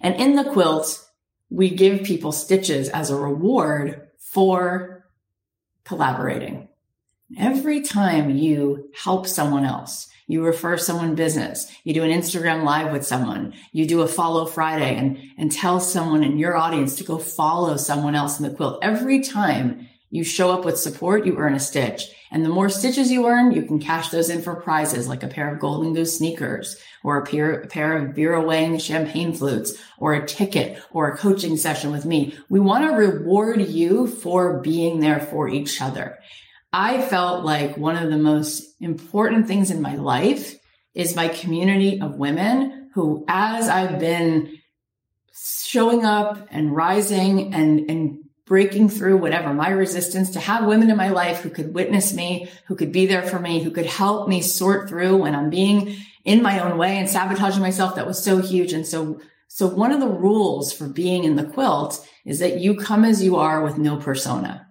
And 0.00 0.14
in 0.16 0.36
the 0.36 0.44
quilt, 0.44 1.04
we 1.50 1.70
give 1.70 2.04
people 2.04 2.32
stitches 2.32 2.88
as 2.88 3.10
a 3.10 3.16
reward 3.16 4.03
for 4.34 5.06
collaborating. 5.84 6.68
Every 7.38 7.82
time 7.82 8.30
you 8.30 8.90
help 8.92 9.28
someone 9.28 9.64
else, 9.64 10.08
you 10.26 10.44
refer 10.44 10.76
someone 10.76 11.14
business, 11.14 11.70
you 11.84 11.94
do 11.94 12.02
an 12.02 12.10
Instagram 12.10 12.64
live 12.64 12.92
with 12.92 13.06
someone, 13.06 13.54
you 13.72 13.86
do 13.86 14.02
a 14.02 14.08
follow 14.08 14.44
Friday 14.44 14.96
and, 14.96 15.18
and 15.38 15.52
tell 15.52 15.78
someone 15.78 16.24
in 16.24 16.38
your 16.38 16.56
audience 16.56 16.96
to 16.96 17.04
go 17.04 17.16
follow 17.16 17.76
someone 17.76 18.16
else 18.16 18.40
in 18.40 18.48
the 18.48 18.54
quilt. 18.54 18.80
Every 18.82 19.20
time 19.20 19.88
you 20.10 20.24
show 20.24 20.50
up 20.50 20.64
with 20.64 20.78
support, 20.78 21.26
you 21.26 21.36
earn 21.36 21.54
a 21.54 21.60
stitch. 21.60 22.10
And 22.34 22.44
the 22.44 22.48
more 22.48 22.68
stitches 22.68 23.12
you 23.12 23.28
earn, 23.28 23.52
you 23.52 23.62
can 23.62 23.78
cash 23.78 24.08
those 24.08 24.28
in 24.28 24.42
for 24.42 24.56
prizes 24.56 25.06
like 25.06 25.22
a 25.22 25.28
pair 25.28 25.54
of 25.54 25.60
Golden 25.60 25.94
Goose 25.94 26.18
sneakers 26.18 26.76
or 27.04 27.18
a 27.18 27.24
pair, 27.24 27.60
a 27.60 27.66
pair 27.68 27.96
of 27.96 28.16
Vera 28.16 28.42
Wang 28.42 28.76
champagne 28.78 29.32
flutes 29.32 29.74
or 29.98 30.14
a 30.14 30.26
ticket 30.26 30.82
or 30.90 31.06
a 31.06 31.16
coaching 31.16 31.56
session 31.56 31.92
with 31.92 32.04
me. 32.04 32.36
We 32.48 32.58
want 32.58 32.90
to 32.90 32.96
reward 32.96 33.60
you 33.60 34.08
for 34.08 34.58
being 34.58 34.98
there 34.98 35.20
for 35.20 35.48
each 35.48 35.80
other. 35.80 36.18
I 36.72 37.02
felt 37.02 37.44
like 37.44 37.78
one 37.78 37.94
of 37.94 38.10
the 38.10 38.18
most 38.18 38.64
important 38.80 39.46
things 39.46 39.70
in 39.70 39.80
my 39.80 39.94
life 39.94 40.58
is 40.92 41.14
my 41.14 41.28
community 41.28 42.00
of 42.00 42.16
women 42.16 42.90
who, 42.94 43.24
as 43.28 43.68
I've 43.68 44.00
been 44.00 44.58
showing 45.32 46.04
up 46.04 46.48
and 46.50 46.74
rising 46.74 47.54
and, 47.54 47.88
and 47.88 48.23
breaking 48.46 48.90
through 48.90 49.16
whatever 49.16 49.54
my 49.54 49.70
resistance 49.70 50.30
to 50.30 50.40
have 50.40 50.66
women 50.66 50.90
in 50.90 50.96
my 50.96 51.08
life 51.08 51.40
who 51.40 51.50
could 51.50 51.74
witness 51.74 52.12
me, 52.12 52.50
who 52.66 52.76
could 52.76 52.92
be 52.92 53.06
there 53.06 53.22
for 53.22 53.38
me, 53.38 53.62
who 53.62 53.70
could 53.70 53.86
help 53.86 54.28
me 54.28 54.42
sort 54.42 54.88
through 54.88 55.16
when 55.16 55.34
I'm 55.34 55.48
being 55.48 55.96
in 56.24 56.42
my 56.42 56.60
own 56.60 56.76
way 56.76 56.98
and 56.98 57.08
sabotaging 57.08 57.62
myself. 57.62 57.94
That 57.94 58.06
was 58.06 58.22
so 58.22 58.42
huge. 58.42 58.72
And 58.72 58.86
so, 58.86 59.20
so 59.48 59.66
one 59.66 59.92
of 59.92 60.00
the 60.00 60.08
rules 60.08 60.72
for 60.72 60.88
being 60.88 61.24
in 61.24 61.36
the 61.36 61.44
quilt 61.44 62.06
is 62.26 62.40
that 62.40 62.60
you 62.60 62.76
come 62.76 63.04
as 63.04 63.22
you 63.22 63.36
are 63.36 63.62
with 63.62 63.78
no 63.78 63.96
persona. 63.96 64.66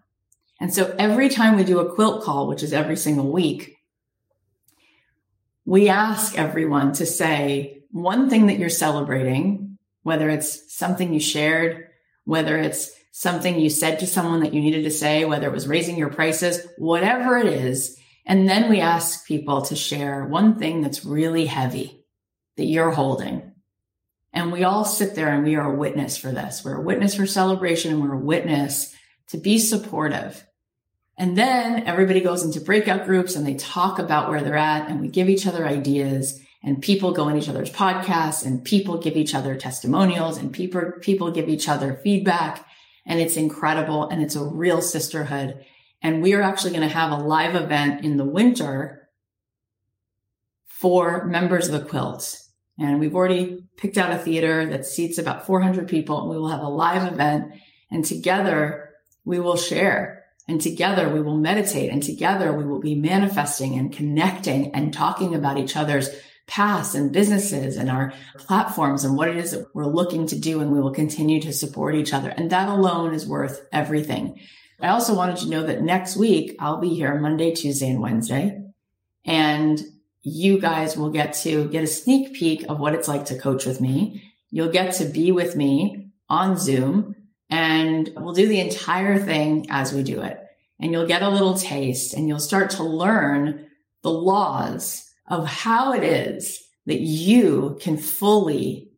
And 0.59 0.73
so 0.73 0.93
every 0.99 1.29
time 1.29 1.55
we 1.55 1.63
do 1.63 1.79
a 1.79 1.93
quilt 1.93 2.23
call, 2.23 2.47
which 2.47 2.63
is 2.63 2.73
every 2.73 2.95
single 2.95 3.31
week, 3.31 3.75
we 5.65 5.89
ask 5.89 6.37
everyone 6.37 6.93
to 6.93 7.05
say 7.05 7.83
one 7.91 8.29
thing 8.29 8.47
that 8.47 8.59
you're 8.59 8.69
celebrating, 8.69 9.77
whether 10.03 10.29
it's 10.29 10.75
something 10.75 11.13
you 11.13 11.19
shared, 11.19 11.87
whether 12.25 12.57
it's 12.57 12.91
something 13.15 13.59
you 13.59 13.69
said 13.69 13.99
to 13.99 14.07
someone 14.07 14.39
that 14.39 14.55
you 14.55 14.59
needed 14.59 14.83
to 14.83 14.91
say, 14.91 15.23
whether 15.23 15.47
it 15.47 15.53
was 15.53 15.67
raising 15.67 15.95
your 15.97 16.09
prices, 16.09 16.65
whatever 16.79 17.37
it 17.37 17.45
is. 17.45 17.95
And 18.25 18.49
then 18.49 18.71
we 18.71 18.81
ask 18.81 19.27
people 19.27 19.61
to 19.63 19.75
share 19.75 20.25
one 20.25 20.57
thing 20.57 20.81
that's 20.81 21.05
really 21.05 21.45
heavy 21.45 22.03
that 22.57 22.65
you're 22.65 22.89
holding. 22.89 23.51
And 24.33 24.51
we 24.51 24.63
all 24.63 24.83
sit 24.83 25.13
there 25.13 25.31
and 25.31 25.43
we 25.43 25.55
are 25.55 25.71
a 25.71 25.77
witness 25.77 26.17
for 26.17 26.31
this. 26.31 26.65
We're 26.65 26.77
a 26.77 26.81
witness 26.81 27.13
for 27.13 27.27
celebration 27.27 27.93
and 27.93 28.01
we're 28.01 28.15
a 28.15 28.19
witness 28.19 28.95
to 29.27 29.37
be 29.37 29.59
supportive. 29.59 30.43
And 31.15 31.37
then 31.37 31.83
everybody 31.85 32.19
goes 32.19 32.43
into 32.43 32.61
breakout 32.61 33.05
groups 33.05 33.35
and 33.35 33.45
they 33.45 33.53
talk 33.53 33.99
about 33.99 34.31
where 34.31 34.41
they're 34.41 34.57
at 34.57 34.89
and 34.89 34.99
we 34.99 35.07
give 35.07 35.29
each 35.29 35.45
other 35.45 35.67
ideas 35.67 36.41
and 36.63 36.81
people 36.81 37.11
go 37.11 37.29
in 37.29 37.37
each 37.37 37.49
other's 37.49 37.69
podcasts 37.69 38.43
and 38.43 38.65
people 38.65 38.97
give 38.97 39.15
each 39.15 39.35
other 39.35 39.55
testimonials 39.55 40.39
and 40.39 40.51
people, 40.51 40.93
people 40.99 41.29
give 41.29 41.47
each 41.47 41.69
other 41.69 41.99
feedback 42.03 42.65
and 43.05 43.19
it's 43.19 43.37
incredible 43.37 44.09
and 44.09 44.21
it's 44.21 44.35
a 44.35 44.43
real 44.43 44.81
sisterhood. 44.81 45.65
And 46.01 46.21
we 46.21 46.33
are 46.33 46.41
actually 46.41 46.71
going 46.71 46.87
to 46.87 46.93
have 46.93 47.11
a 47.11 47.23
live 47.23 47.55
event 47.55 48.03
in 48.03 48.17
the 48.17 48.25
winter 48.25 49.09
for 50.65 51.25
members 51.25 51.69
of 51.69 51.79
the 51.79 51.87
quilt. 51.87 52.39
And 52.77 52.99
we've 52.99 53.15
already 53.15 53.63
picked 53.77 53.97
out 53.97 54.11
a 54.11 54.17
theater 54.17 54.65
that 54.65 54.85
seats 54.85 55.17
about 55.17 55.45
400 55.45 55.87
people 55.87 56.21
and 56.21 56.29
we 56.29 56.37
will 56.37 56.49
have 56.49 56.61
a 56.61 56.67
live 56.67 57.11
event 57.11 57.53
and 57.91 58.03
together 58.03 58.89
we 59.23 59.39
will 59.39 59.55
share 59.55 60.23
and 60.47 60.59
together 60.59 61.09
we 61.09 61.21
will 61.21 61.37
meditate 61.37 61.91
and 61.91 62.03
together 62.03 62.51
we 62.51 62.65
will 62.65 62.81
be 62.81 62.95
manifesting 62.95 63.77
and 63.77 63.93
connecting 63.93 64.73
and 64.75 64.93
talking 64.93 65.35
about 65.35 65.57
each 65.57 65.77
other's 65.77 66.09
paths 66.47 66.93
and 66.93 67.11
businesses 67.11 67.77
and 67.77 67.89
our 67.89 68.13
platforms 68.37 69.03
and 69.03 69.15
what 69.15 69.29
it 69.29 69.37
is 69.37 69.51
that 69.51 69.67
we're 69.73 69.85
looking 69.85 70.27
to 70.27 70.37
do. 70.37 70.59
And 70.59 70.71
we 70.71 70.81
will 70.81 70.93
continue 70.93 71.41
to 71.41 71.53
support 71.53 71.95
each 71.95 72.13
other. 72.13 72.29
And 72.29 72.49
that 72.49 72.69
alone 72.69 73.13
is 73.13 73.27
worth 73.27 73.65
everything. 73.71 74.39
I 74.81 74.89
also 74.89 75.15
wanted 75.15 75.37
to 75.37 75.49
know 75.49 75.63
that 75.63 75.81
next 75.81 76.17
week 76.17 76.55
I'll 76.59 76.81
be 76.81 76.89
here 76.89 77.19
Monday, 77.19 77.53
Tuesday, 77.53 77.89
and 77.89 78.01
Wednesday. 78.01 78.61
And 79.25 79.81
you 80.21 80.59
guys 80.59 80.97
will 80.97 81.09
get 81.09 81.33
to 81.33 81.67
get 81.69 81.83
a 81.83 81.87
sneak 81.87 82.33
peek 82.33 82.65
of 82.69 82.79
what 82.79 82.93
it's 82.93 83.07
like 83.07 83.25
to 83.25 83.39
coach 83.39 83.65
with 83.65 83.79
me. 83.79 84.23
You'll 84.49 84.71
get 84.71 84.95
to 84.95 85.05
be 85.05 85.31
with 85.31 85.55
me 85.55 86.11
on 86.29 86.57
Zoom 86.57 87.15
and 87.49 88.09
we'll 88.15 88.33
do 88.33 88.47
the 88.47 88.59
entire 88.59 89.19
thing 89.19 89.67
as 89.69 89.93
we 89.93 90.03
do 90.03 90.21
it. 90.21 90.39
And 90.79 90.91
you'll 90.91 91.07
get 91.07 91.21
a 91.21 91.29
little 91.29 91.55
taste 91.55 92.13
and 92.13 92.27
you'll 92.27 92.39
start 92.39 92.71
to 92.71 92.83
learn 92.83 93.67
the 94.01 94.11
laws 94.11 95.09
of 95.27 95.47
how 95.47 95.93
it 95.93 96.03
is 96.03 96.59
that 96.85 96.99
you 96.99 97.77
can 97.81 97.97
fully 97.97 98.89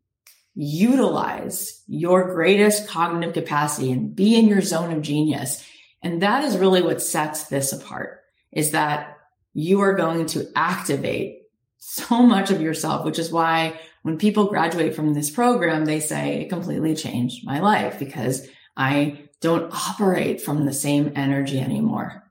utilize 0.56 1.84
your 1.88 2.34
greatest 2.34 2.88
cognitive 2.88 3.34
capacity 3.34 3.92
and 3.92 4.16
be 4.16 4.36
in 4.40 4.48
your 4.48 4.62
zone 4.62 4.94
of 4.94 5.02
genius. 5.02 5.64
And 6.02 6.22
that 6.22 6.44
is 6.44 6.58
really 6.58 6.82
what 6.82 7.02
sets 7.02 7.48
this 7.48 7.74
apart 7.74 8.22
is 8.52 8.72
that 8.72 9.18
you 9.54 9.82
are 9.82 9.94
going 9.94 10.26
to 10.28 10.48
activate 10.56 11.44
so 11.78 12.24
much 12.24 12.52
of 12.52 12.62
yourself, 12.62 13.06
which 13.06 13.20
is 13.20 13.32
why 13.32 13.80
when 14.02 14.18
people 14.18 14.46
graduate 14.46 14.96
from 14.96 15.14
this 15.14 15.30
program, 15.30 15.86
they 15.86 16.00
say 16.00 16.42
it 16.42 16.50
completely 16.50 16.96
changed 16.96 17.46
my 17.46 17.60
life 17.60 18.00
because 18.00 18.48
I 18.78 19.28
don't 19.42 19.74
operate 19.74 20.42
from 20.42 20.66
the 20.66 20.74
same 20.74 21.14
energy 21.16 21.60
anymore. 21.60 22.25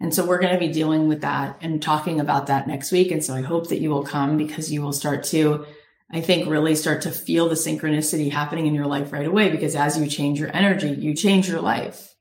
And 0.00 0.12
so 0.14 0.26
we're 0.26 0.40
going 0.40 0.52
to 0.52 0.58
be 0.58 0.72
dealing 0.72 1.08
with 1.08 1.22
that 1.22 1.58
and 1.60 1.80
talking 1.80 2.20
about 2.20 2.48
that 2.48 2.66
next 2.66 2.92
week. 2.92 3.10
And 3.10 3.24
so 3.24 3.34
I 3.34 3.42
hope 3.42 3.68
that 3.68 3.80
you 3.80 3.90
will 3.90 4.04
come 4.04 4.36
because 4.36 4.72
you 4.72 4.82
will 4.82 4.92
start 4.92 5.24
to, 5.24 5.66
I 6.10 6.20
think, 6.20 6.48
really 6.48 6.74
start 6.74 7.02
to 7.02 7.10
feel 7.10 7.48
the 7.48 7.54
synchronicity 7.54 8.30
happening 8.30 8.66
in 8.66 8.74
your 8.74 8.86
life 8.86 9.12
right 9.12 9.26
away. 9.26 9.50
Because 9.50 9.76
as 9.76 9.98
you 9.98 10.06
change 10.06 10.38
your 10.40 10.54
energy, 10.54 10.90
you 10.90 11.14
change 11.14 11.48
your 11.48 11.60
life, 11.60 12.14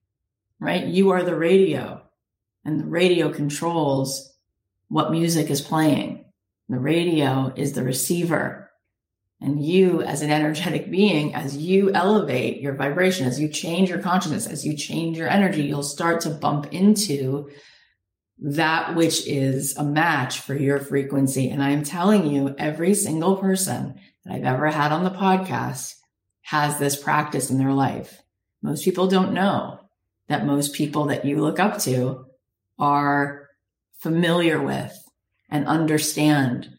right? 0.60 0.86
You 0.86 1.10
are 1.12 1.24
the 1.24 1.36
radio 1.36 2.02
and 2.64 2.80
the 2.80 2.86
radio 2.86 3.32
controls 3.32 4.34
what 4.88 5.12
music 5.12 5.50
is 5.50 5.62
playing. 5.62 6.26
The 6.70 6.80
radio 6.80 7.52
is 7.56 7.74
the 7.74 7.84
receiver. 7.84 8.63
And 9.44 9.62
you, 9.62 10.02
as 10.02 10.22
an 10.22 10.32
energetic 10.32 10.90
being, 10.90 11.36
as 11.36 11.58
you 11.58 11.92
elevate 11.94 12.62
your 12.62 12.76
vibration, 12.76 13.28
as 13.28 13.42
you 13.42 13.50
change 13.50 13.90
your 13.90 14.00
consciousness, 14.00 14.48
as 14.48 14.66
you 14.66 14.78
change 14.78 15.18
your 15.18 15.28
energy, 15.28 15.64
you'll 15.64 15.84
start 15.84 16.22
to 16.22 16.30
bump 16.30 16.74
into 16.74 17.50
that 18.40 18.96
which 18.96 19.28
is 19.28 19.76
a 19.76 19.84
match 19.84 20.40
for 20.40 20.56
your 20.56 20.80
frequency. 20.80 21.50
And 21.50 21.62
I'm 21.62 21.84
telling 21.84 22.26
you, 22.26 22.56
every 22.58 22.96
single 22.96 23.36
person 23.36 24.00
that 24.24 24.34
I've 24.34 24.46
ever 24.46 24.70
had 24.70 24.94
on 24.94 25.04
the 25.04 25.10
podcast 25.10 25.94
has 26.44 26.80
this 26.80 26.96
practice 26.96 27.52
in 27.52 27.58
their 27.58 27.74
life. 27.74 28.22
Most 28.62 28.86
people 28.86 29.08
don't 29.08 29.34
know 29.34 29.82
that 30.30 30.46
most 30.46 30.74
people 30.74 31.08
that 31.08 31.26
you 31.26 31.42
look 31.42 31.60
up 31.60 31.80
to 31.80 32.26
are 32.80 33.50
familiar 34.00 34.62
with 34.62 34.98
and 35.50 35.68
understand 35.68 36.70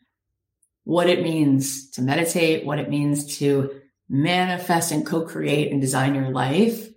what 0.85 1.09
it 1.09 1.23
means 1.23 1.91
to 1.91 2.03
meditate, 2.03 2.65
what 2.65 2.79
it 2.79 2.89
means 2.89 3.39
to 3.39 3.81
manifest 4.09 4.93
and 4.93 5.07
co-create 5.07 5.73
and 5.73 5.81
design 5.81 6.15
your 6.15 6.31
life. 6.31 6.89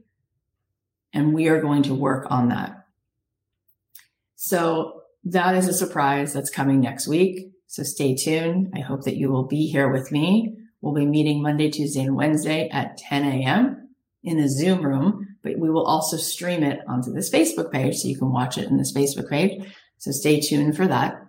And 1.14 1.34
we 1.34 1.48
are 1.48 1.62
going 1.62 1.84
to 1.84 1.96
work 1.96 2.28
on 2.30 2.50
that. 2.50 2.86
So 4.36 5.02
that 5.24 5.56
is 5.56 5.68
a 5.68 5.74
surprise 5.74 6.34
that's 6.34 6.50
coming 6.50 6.80
next 6.80 7.08
week. 7.08 7.52
So 7.68 7.84
stay 7.84 8.16
tuned. 8.16 8.74
I 8.76 8.80
hope 8.80 9.04
that 9.04 9.18
you 9.18 9.30
will 9.30 9.44
be 9.44 9.68
here 9.68 9.90
with 9.90 10.12
me. 10.12 10.58
We'll 10.82 10.94
be 10.94 11.06
meeting 11.06 11.42
Monday, 11.42 11.70
Tuesday, 11.70 12.02
and 12.02 12.16
Wednesday 12.16 12.70
at 12.70 12.98
10 12.98 13.24
a.m. 13.24 13.90
in 14.24 14.38
the 14.38 14.48
Zoom 14.48 14.86
room, 14.86 15.36
but 15.44 15.58
we 15.58 15.70
will 15.70 15.86
also 15.86 16.18
stream 16.18 16.64
it 16.64 16.80
onto 16.88 17.12
this 17.12 17.32
Facebook 17.32 17.72
page 17.72 17.96
so 17.96 18.08
you 18.08 18.18
can 18.18 18.32
watch 18.32 18.58
it 18.58 18.70
in 18.70 18.78
this 18.78 18.94
Facebook 18.94 19.30
page. 19.30 19.66
So 19.98 20.12
stay 20.12 20.40
tuned 20.40 20.78
for 20.78 20.88
that. 20.88 21.27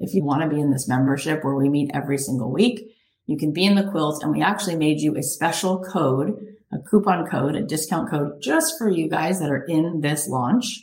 If 0.00 0.14
you 0.14 0.24
want 0.24 0.42
to 0.42 0.48
be 0.48 0.60
in 0.60 0.72
this 0.72 0.88
membership 0.88 1.44
where 1.44 1.54
we 1.54 1.68
meet 1.68 1.90
every 1.92 2.18
single 2.18 2.50
week, 2.50 2.96
you 3.26 3.36
can 3.36 3.52
be 3.52 3.64
in 3.64 3.74
the 3.74 3.88
quilt 3.90 4.24
and 4.24 4.32
we 4.32 4.42
actually 4.42 4.76
made 4.76 5.00
you 5.00 5.16
a 5.16 5.22
special 5.22 5.84
code, 5.84 6.34
a 6.72 6.78
coupon 6.78 7.26
code, 7.26 7.54
a 7.54 7.62
discount 7.62 8.10
code 8.10 8.40
just 8.42 8.78
for 8.78 8.88
you 8.88 9.08
guys 9.08 9.38
that 9.40 9.50
are 9.50 9.64
in 9.64 10.00
this 10.00 10.26
launch. 10.26 10.80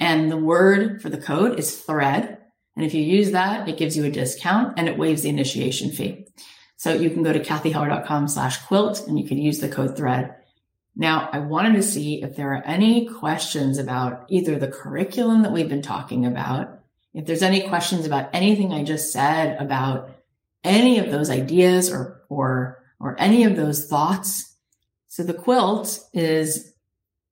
And 0.00 0.30
the 0.30 0.36
word 0.36 1.00
for 1.00 1.08
the 1.08 1.20
code 1.20 1.58
is 1.58 1.76
thread. 1.76 2.38
And 2.76 2.84
if 2.84 2.94
you 2.94 3.02
use 3.02 3.30
that, 3.30 3.68
it 3.68 3.78
gives 3.78 3.96
you 3.96 4.04
a 4.04 4.10
discount 4.10 4.74
and 4.76 4.88
it 4.88 4.98
waives 4.98 5.22
the 5.22 5.28
initiation 5.28 5.90
fee. 5.90 6.26
So 6.76 6.92
you 6.92 7.10
can 7.10 7.22
go 7.22 7.32
to 7.32 7.40
cathyheller.com 7.40 8.28
slash 8.28 8.58
quilt 8.66 9.06
and 9.06 9.18
you 9.18 9.26
can 9.26 9.38
use 9.38 9.60
the 9.60 9.68
code 9.68 9.96
thread. 9.96 10.34
Now, 10.94 11.28
I 11.32 11.38
wanted 11.38 11.74
to 11.74 11.82
see 11.82 12.22
if 12.22 12.34
there 12.34 12.52
are 12.54 12.62
any 12.64 13.06
questions 13.06 13.78
about 13.78 14.26
either 14.28 14.58
the 14.58 14.68
curriculum 14.68 15.42
that 15.42 15.52
we've 15.52 15.68
been 15.68 15.82
talking 15.82 16.26
about 16.26 16.77
if 17.18 17.26
there's 17.26 17.42
any 17.42 17.62
questions 17.62 18.06
about 18.06 18.30
anything 18.32 18.72
I 18.72 18.84
just 18.84 19.12
said 19.12 19.60
about 19.60 20.10
any 20.62 21.00
of 21.00 21.10
those 21.10 21.30
ideas 21.30 21.92
or, 21.92 22.22
or, 22.28 22.80
or 23.00 23.16
any 23.18 23.42
of 23.42 23.56
those 23.56 23.86
thoughts. 23.86 24.54
So 25.08 25.24
the 25.24 25.34
quilt 25.34 25.98
is 26.14 26.72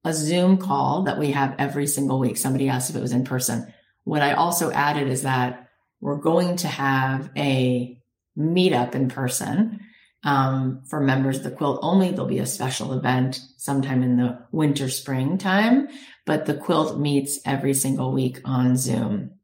a 0.03 0.13
Zoom 0.13 0.59
call 0.59 1.05
that 1.05 1.21
we 1.21 1.31
have 1.31 1.55
every 1.59 1.87
single 1.87 2.19
week. 2.19 2.37
Somebody 2.37 2.69
asked 2.69 2.91
if 2.91 2.97
it 2.97 3.01
was 3.01 3.13
in 3.13 3.23
person. 3.23 3.73
What 4.03 4.23
I 4.23 4.33
also 4.33 4.73
added 4.73 5.07
is 5.07 5.23
that 5.23 5.69
we're 6.01 6.17
going 6.17 6.57
to 6.57 6.69
have 6.69 7.31
a 7.37 7.97
meetup 8.37 8.97
in 8.97 9.09
person 9.09 9.79
um, 10.25 10.83
for 10.91 10.99
members 10.99 11.39
of 11.39 11.45
the 11.45 11.53
quilt 11.53 11.79
only. 11.81 12.11
There'll 12.11 12.27
be 12.27 12.41
a 12.41 12.47
special 12.47 12.93
event 12.93 13.39
sometime 13.57 14.03
in 14.03 14.17
the 14.17 14.47
winter 14.51 14.89
spring 14.89 15.39
time, 15.39 15.87
but 16.25 16.47
the 16.47 16.55
quilt 16.55 16.99
meets 16.99 17.39
every 17.45 17.73
single 17.73 18.11
week 18.11 18.41
on 18.45 18.77
Zoom. 18.77 19.36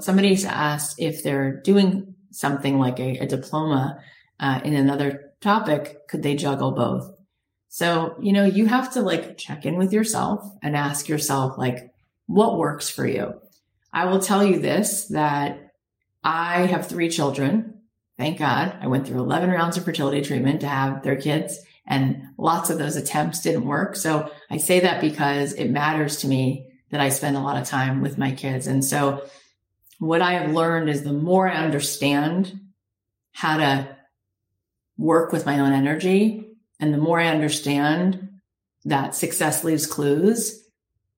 Somebody's 0.00 0.44
asked 0.44 0.96
if 0.98 1.22
they're 1.22 1.60
doing 1.60 2.14
something 2.30 2.78
like 2.78 2.98
a, 2.98 3.18
a 3.18 3.26
diploma 3.26 4.02
uh, 4.40 4.60
in 4.64 4.74
another 4.74 5.32
topic, 5.40 6.08
could 6.08 6.22
they 6.22 6.34
juggle 6.34 6.72
both? 6.72 7.12
So, 7.68 8.16
you 8.20 8.32
know, 8.32 8.44
you 8.44 8.66
have 8.66 8.92
to 8.94 9.00
like 9.00 9.38
check 9.38 9.64
in 9.64 9.76
with 9.76 9.92
yourself 9.92 10.44
and 10.62 10.76
ask 10.76 11.08
yourself, 11.08 11.56
like, 11.56 11.92
what 12.26 12.58
works 12.58 12.88
for 12.88 13.06
you? 13.06 13.34
I 13.92 14.06
will 14.06 14.20
tell 14.20 14.44
you 14.44 14.58
this 14.58 15.06
that 15.08 15.72
I 16.24 16.66
have 16.66 16.86
three 16.86 17.08
children. 17.08 17.80
Thank 18.18 18.38
God 18.38 18.76
I 18.80 18.86
went 18.86 19.06
through 19.06 19.20
11 19.20 19.50
rounds 19.50 19.76
of 19.76 19.84
fertility 19.84 20.22
treatment 20.22 20.60
to 20.60 20.68
have 20.68 21.02
their 21.02 21.16
kids 21.16 21.58
and 21.86 22.28
lots 22.38 22.70
of 22.70 22.78
those 22.78 22.96
attempts 22.96 23.40
didn't 23.40 23.66
work. 23.66 23.96
So 23.96 24.30
I 24.50 24.58
say 24.58 24.80
that 24.80 25.00
because 25.00 25.52
it 25.54 25.68
matters 25.68 26.18
to 26.18 26.28
me 26.28 26.66
that 26.90 27.00
I 27.00 27.08
spend 27.08 27.36
a 27.36 27.40
lot 27.40 27.60
of 27.60 27.66
time 27.66 28.00
with 28.02 28.18
my 28.18 28.32
kids. 28.32 28.66
And 28.66 28.84
so 28.84 29.24
what 30.02 30.20
I 30.20 30.32
have 30.32 30.50
learned 30.52 30.90
is 30.90 31.04
the 31.04 31.12
more 31.12 31.48
I 31.48 31.54
understand 31.54 32.58
how 33.30 33.58
to 33.58 33.96
work 34.98 35.32
with 35.32 35.46
my 35.46 35.60
own 35.60 35.72
energy 35.72 36.48
and 36.80 36.92
the 36.92 36.98
more 36.98 37.20
I 37.20 37.28
understand 37.28 38.40
that 38.84 39.14
success 39.14 39.62
leaves 39.62 39.86
clues, 39.86 40.60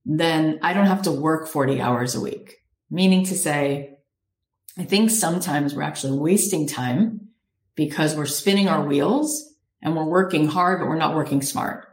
then 0.05 0.59
I 0.61 0.75
don't 0.75 0.85
have 0.87 1.01
to 1.03 1.12
work 1.12 1.49
40 1.49 1.81
hours 1.81 2.14
a 2.14 2.20
week. 2.20 2.57
Meaning 2.90 3.25
to 3.25 3.35
say, 3.35 3.97
I 4.77 4.85
think 4.85 5.11
sometimes 5.11 5.75
we're 5.75 5.81
actually 5.81 6.18
wasting 6.18 6.68
time 6.68 7.29
because 7.77 8.14
we're 8.14 8.27
spinning 8.27 8.68
our 8.68 8.87
wheels 8.87 9.51
and 9.81 9.97
we're 9.97 10.05
working 10.05 10.47
hard, 10.47 10.81
but 10.81 10.88
we're 10.88 10.97
not 10.97 11.14
working 11.14 11.40
smart. 11.40 11.88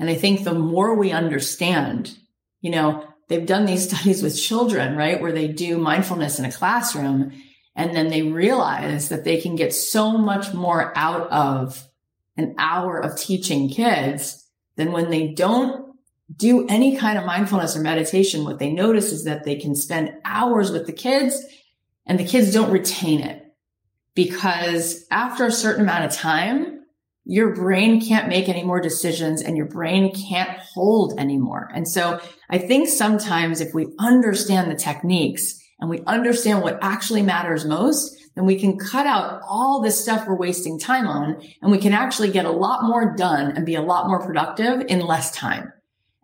And 0.00 0.10
I 0.10 0.16
think 0.16 0.42
the 0.42 0.52
more 0.52 0.96
we 0.96 1.12
understand, 1.12 2.18
you 2.60 2.72
know, 2.72 3.06
they've 3.28 3.46
done 3.46 3.66
these 3.66 3.88
studies 3.88 4.22
with 4.22 4.40
children, 4.40 4.96
right? 4.96 5.20
Where 5.20 5.32
they 5.32 5.48
do 5.48 5.78
mindfulness 5.78 6.38
in 6.38 6.44
a 6.44 6.52
classroom 6.52 7.32
and 7.76 7.94
then 7.94 8.08
they 8.08 8.22
realize 8.22 9.08
that 9.08 9.24
they 9.24 9.40
can 9.40 9.56
get 9.56 9.74
so 9.74 10.16
much 10.16 10.54
more 10.54 10.96
out 10.96 11.28
of 11.30 11.88
an 12.36 12.54
hour 12.58 12.98
of 12.98 13.18
teaching 13.18 13.68
kids 13.68 14.48
than 14.76 14.92
when 14.92 15.10
they 15.10 15.28
don't 15.28 15.84
do 16.34 16.66
any 16.68 16.96
kind 16.96 17.18
of 17.18 17.24
mindfulness 17.24 17.76
or 17.76 17.80
meditation, 17.80 18.44
what 18.44 18.58
they 18.58 18.72
notice 18.72 19.12
is 19.12 19.24
that 19.24 19.44
they 19.44 19.56
can 19.56 19.74
spend 19.74 20.12
hours 20.24 20.70
with 20.70 20.86
the 20.86 20.92
kids 20.92 21.44
and 22.06 22.18
the 22.18 22.24
kids 22.24 22.52
don't 22.52 22.72
retain 22.72 23.20
it 23.20 23.44
because 24.14 25.04
after 25.10 25.44
a 25.44 25.52
certain 25.52 25.82
amount 25.82 26.04
of 26.04 26.12
time, 26.12 26.83
your 27.24 27.54
brain 27.54 28.00
can't 28.00 28.28
make 28.28 28.48
any 28.48 28.62
more 28.62 28.80
decisions 28.80 29.40
and 29.40 29.56
your 29.56 29.66
brain 29.66 30.14
can't 30.14 30.58
hold 30.58 31.18
anymore. 31.18 31.70
And 31.74 31.88
so 31.88 32.20
I 32.50 32.58
think 32.58 32.88
sometimes 32.88 33.60
if 33.60 33.72
we 33.74 33.88
understand 33.98 34.70
the 34.70 34.76
techniques 34.76 35.58
and 35.80 35.88
we 35.88 36.00
understand 36.06 36.62
what 36.62 36.78
actually 36.82 37.22
matters 37.22 37.64
most, 37.64 38.16
then 38.34 38.44
we 38.44 38.58
can 38.58 38.78
cut 38.78 39.06
out 39.06 39.40
all 39.48 39.80
this 39.80 40.00
stuff 40.00 40.26
we're 40.26 40.36
wasting 40.36 40.78
time 40.78 41.06
on 41.06 41.40
and 41.62 41.70
we 41.70 41.78
can 41.78 41.92
actually 41.92 42.30
get 42.30 42.44
a 42.44 42.50
lot 42.50 42.84
more 42.84 43.14
done 43.16 43.52
and 43.56 43.64
be 43.64 43.74
a 43.74 43.82
lot 43.82 44.08
more 44.08 44.24
productive 44.24 44.84
in 44.88 45.00
less 45.00 45.30
time. 45.30 45.72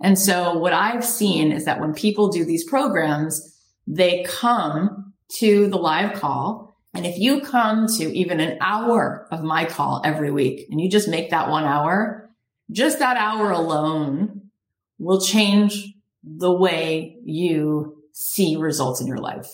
And 0.03 0.19
so 0.19 0.59
what 0.59 0.73
I've 0.73 1.05
seen 1.05 1.53
is 1.53 1.67
that 1.67 1.81
when 1.81 1.95
people 1.95 2.29
do 2.29 2.45
these 2.45 2.65
programs, 2.65 3.57
they 3.87 4.25
come 4.25 5.13
to 5.37 5.69
the 5.69 5.77
live 5.77 6.15
call. 6.19 6.70
And 6.95 7.07
if 7.07 7.19
you 7.19 7.41
come 7.41 7.87
to 7.99 8.05
even 8.17 8.41
an 8.41 8.59
hour 8.61 9.29
of 9.31 9.43
my 9.43 9.65
call 9.65 10.03
every 10.05 10.31
week 10.31 10.67
and 10.71 10.81
you 10.81 10.91
just 10.91 11.09
make 11.09 11.31
that 11.31 11.49
one 11.49 11.65
hour, 11.65 12.31
just 12.71 12.99
that 12.99 13.17
hour 13.17 13.51
alone 13.51 14.51
will 14.99 15.21
change 15.21 15.95
the 16.23 16.53
way 16.53 17.17
you 17.25 18.03
see 18.13 18.57
results 18.57 19.01
in 19.01 19.07
your 19.07 19.19
life 19.19 19.49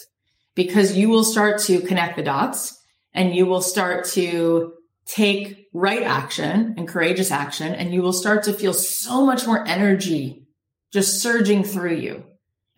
because 0.54 0.96
you 0.96 1.08
will 1.08 1.24
start 1.24 1.60
to 1.60 1.80
connect 1.80 2.16
the 2.16 2.22
dots 2.22 2.82
and 3.12 3.34
you 3.34 3.46
will 3.46 3.62
start 3.62 4.06
to 4.06 4.72
take 5.06 5.68
right 5.72 6.02
action 6.02 6.74
and 6.76 6.88
courageous 6.88 7.30
action 7.30 7.74
and 7.74 7.92
you 7.92 8.02
will 8.02 8.12
start 8.12 8.42
to 8.44 8.52
feel 8.52 8.74
so 8.74 9.24
much 9.24 9.46
more 9.46 9.64
energy 9.66 10.46
just 10.92 11.22
surging 11.22 11.62
through 11.62 11.94
you. 11.94 12.24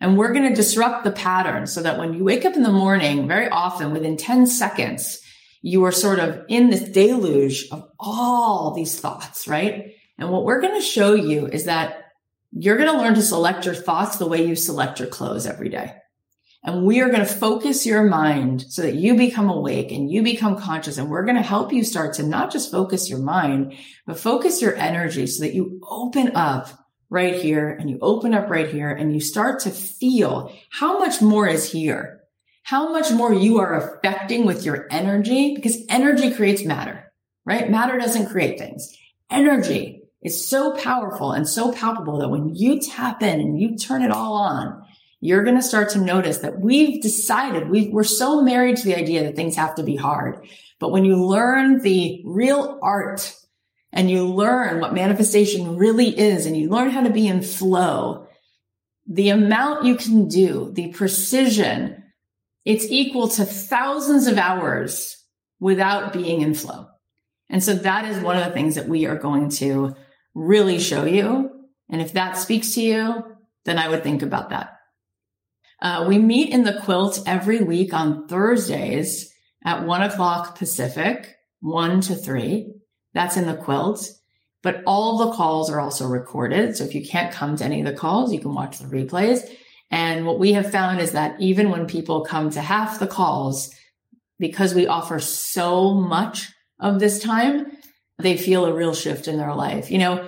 And 0.01 0.17
we're 0.17 0.33
going 0.33 0.47
to 0.47 0.55
disrupt 0.55 1.03
the 1.03 1.11
pattern 1.11 1.67
so 1.67 1.81
that 1.81 1.97
when 1.97 2.13
you 2.13 2.23
wake 2.23 2.45
up 2.45 2.55
in 2.55 2.63
the 2.63 2.71
morning, 2.71 3.27
very 3.27 3.49
often 3.49 3.91
within 3.91 4.15
10 4.15 4.47
seconds, 4.47 5.19
you 5.61 5.83
are 5.83 5.91
sort 5.91 6.19
of 6.19 6.45
in 6.47 6.69
this 6.69 6.89
deluge 6.89 7.67
of 7.71 7.89
all 7.99 8.73
these 8.73 8.99
thoughts, 8.99 9.47
right? 9.47 9.93
And 10.17 10.29
what 10.29 10.45
we're 10.45 10.61
going 10.61 10.79
to 10.79 10.85
show 10.85 11.15
you 11.15 11.47
is 11.47 11.65
that 11.65 12.05
you're 12.51 12.77
going 12.77 12.91
to 12.91 12.97
learn 12.97 13.15
to 13.15 13.21
select 13.21 13.65
your 13.65 13.75
thoughts 13.75 14.17
the 14.17 14.27
way 14.27 14.45
you 14.45 14.55
select 14.55 14.99
your 14.99 15.09
clothes 15.09 15.45
every 15.45 15.69
day. 15.69 15.93
And 16.63 16.85
we 16.85 16.99
are 17.01 17.07
going 17.09 17.19
to 17.19 17.25
focus 17.25 17.85
your 17.85 18.03
mind 18.03 18.63
so 18.69 18.81
that 18.81 18.95
you 18.95 19.15
become 19.15 19.49
awake 19.49 19.91
and 19.91 20.11
you 20.11 20.23
become 20.23 20.59
conscious. 20.59 20.97
And 20.97 21.09
we're 21.09 21.23
going 21.23 21.37
to 21.37 21.41
help 21.41 21.71
you 21.71 21.83
start 21.85 22.15
to 22.15 22.23
not 22.23 22.51
just 22.51 22.71
focus 22.71 23.09
your 23.09 23.19
mind, 23.19 23.75
but 24.05 24.19
focus 24.19 24.61
your 24.61 24.75
energy 24.75 25.25
so 25.27 25.43
that 25.43 25.53
you 25.53 25.79
open 25.89 26.35
up 26.35 26.78
right 27.09 27.35
here 27.35 27.69
and 27.69 27.89
you 27.89 27.97
open 28.01 28.33
up 28.33 28.49
right 28.49 28.69
here 28.69 28.89
and 28.89 29.13
you 29.13 29.19
start 29.19 29.61
to 29.61 29.71
feel 29.71 30.53
how 30.71 30.99
much 30.99 31.21
more 31.21 31.47
is 31.47 31.71
here, 31.71 32.21
how 32.63 32.91
much 32.91 33.11
more 33.11 33.33
you 33.33 33.59
are 33.59 33.73
affecting 33.75 34.45
with 34.45 34.63
your 34.63 34.87
energy 34.91 35.55
because 35.55 35.77
energy 35.89 36.31
creates 36.31 36.63
matter, 36.63 37.11
right? 37.45 37.69
Matter 37.69 37.97
doesn't 37.97 38.29
create 38.29 38.59
things. 38.59 38.95
Energy 39.29 40.03
is 40.21 40.47
so 40.47 40.73
powerful 40.73 41.31
and 41.31 41.47
so 41.47 41.71
palpable 41.71 42.19
that 42.19 42.29
when 42.29 42.53
you 42.55 42.79
tap 42.79 43.23
in 43.23 43.39
and 43.39 43.59
you 43.59 43.77
turn 43.77 44.03
it 44.03 44.11
all 44.11 44.33
on, 44.33 44.83
you're 45.21 45.43
going 45.43 45.55
to 45.55 45.61
start 45.61 45.89
to 45.89 45.99
notice 45.99 46.39
that 46.39 46.59
we've 46.59 47.01
decided 47.01 47.69
we 47.69 47.89
we're 47.89 48.03
so 48.03 48.41
married 48.41 48.77
to 48.77 48.85
the 48.85 48.95
idea 48.95 49.23
that 49.23 49.35
things 49.35 49.55
have 49.55 49.75
to 49.75 49.83
be 49.83 49.95
hard. 49.95 50.47
But 50.79 50.91
when 50.91 51.03
you 51.03 51.25
learn 51.25 51.81
the 51.81 52.21
real 52.25 52.79
art 52.81 53.35
and 53.91 54.09
you 54.09 54.25
learn 54.25 54.79
what 54.79 54.93
manifestation 54.93 55.75
really 55.75 56.17
is 56.17 56.45
and 56.45 56.55
you 56.55 56.69
learn 56.69 56.89
how 56.89 57.01
to 57.01 57.09
be 57.09 57.27
in 57.27 57.41
flow, 57.41 58.27
the 59.07 59.29
amount 59.29 59.85
you 59.85 59.95
can 59.95 60.27
do, 60.27 60.71
the 60.73 60.89
precision, 60.89 62.03
it's 62.65 62.85
equal 62.85 63.27
to 63.29 63.45
thousands 63.45 64.27
of 64.27 64.37
hours 64.37 65.17
without 65.59 66.13
being 66.13 66.41
in 66.41 66.53
flow. 66.53 66.87
And 67.49 67.63
so 67.63 67.73
that 67.73 68.05
is 68.05 68.21
one 68.21 68.37
of 68.37 68.45
the 68.45 68.51
things 68.51 68.75
that 68.75 68.87
we 68.87 69.07
are 69.07 69.17
going 69.17 69.49
to 69.51 69.95
really 70.35 70.79
show 70.79 71.05
you. 71.05 71.49
And 71.89 72.01
if 72.01 72.13
that 72.13 72.37
speaks 72.37 72.75
to 72.75 72.81
you, 72.81 73.23
then 73.65 73.79
I 73.79 73.89
would 73.89 74.03
think 74.03 74.21
about 74.21 74.49
that. 74.51 74.77
Uh, 75.81 76.05
we 76.07 76.19
meet 76.19 76.49
in 76.51 76.63
the 76.63 76.79
quilt 76.83 77.23
every 77.25 77.61
week 77.61 77.93
on 77.93 78.27
Thursdays 78.27 79.33
at 79.65 79.85
one 79.85 80.03
o'clock 80.03 80.57
Pacific, 80.57 81.35
one 81.61 82.01
to 82.01 82.15
three. 82.15 82.73
That's 83.13 83.37
in 83.37 83.45
the 83.45 83.55
quilt. 83.55 84.09
But 84.61 84.83
all 84.85 85.17
the 85.17 85.31
calls 85.31 85.69
are 85.69 85.79
also 85.79 86.05
recorded. 86.05 86.75
So 86.75 86.83
if 86.83 86.93
you 86.93 87.05
can't 87.05 87.33
come 87.33 87.55
to 87.57 87.65
any 87.65 87.79
of 87.79 87.85
the 87.85 87.93
calls, 87.93 88.33
you 88.33 88.39
can 88.39 88.53
watch 88.53 88.79
the 88.79 88.85
replays. 88.85 89.49
And 89.91 90.25
what 90.25 90.39
we 90.39 90.53
have 90.53 90.71
found 90.71 90.99
is 90.99 91.13
that 91.13 91.39
even 91.39 91.69
when 91.69 91.87
people 91.87 92.25
come 92.25 92.49
to 92.51 92.61
half 92.61 92.99
the 92.99 93.07
calls, 93.07 93.73
because 94.37 94.73
we 94.73 94.87
offer 94.87 95.19
so 95.19 95.93
much 95.93 96.51
of 96.79 96.99
this 96.99 97.19
time, 97.19 97.67
they 98.19 98.37
feel 98.37 98.65
a 98.65 98.73
real 98.73 98.93
shift 98.93 99.27
in 99.27 99.37
their 99.37 99.55
life. 99.55 99.89
You 99.89 99.99
know, 99.99 100.27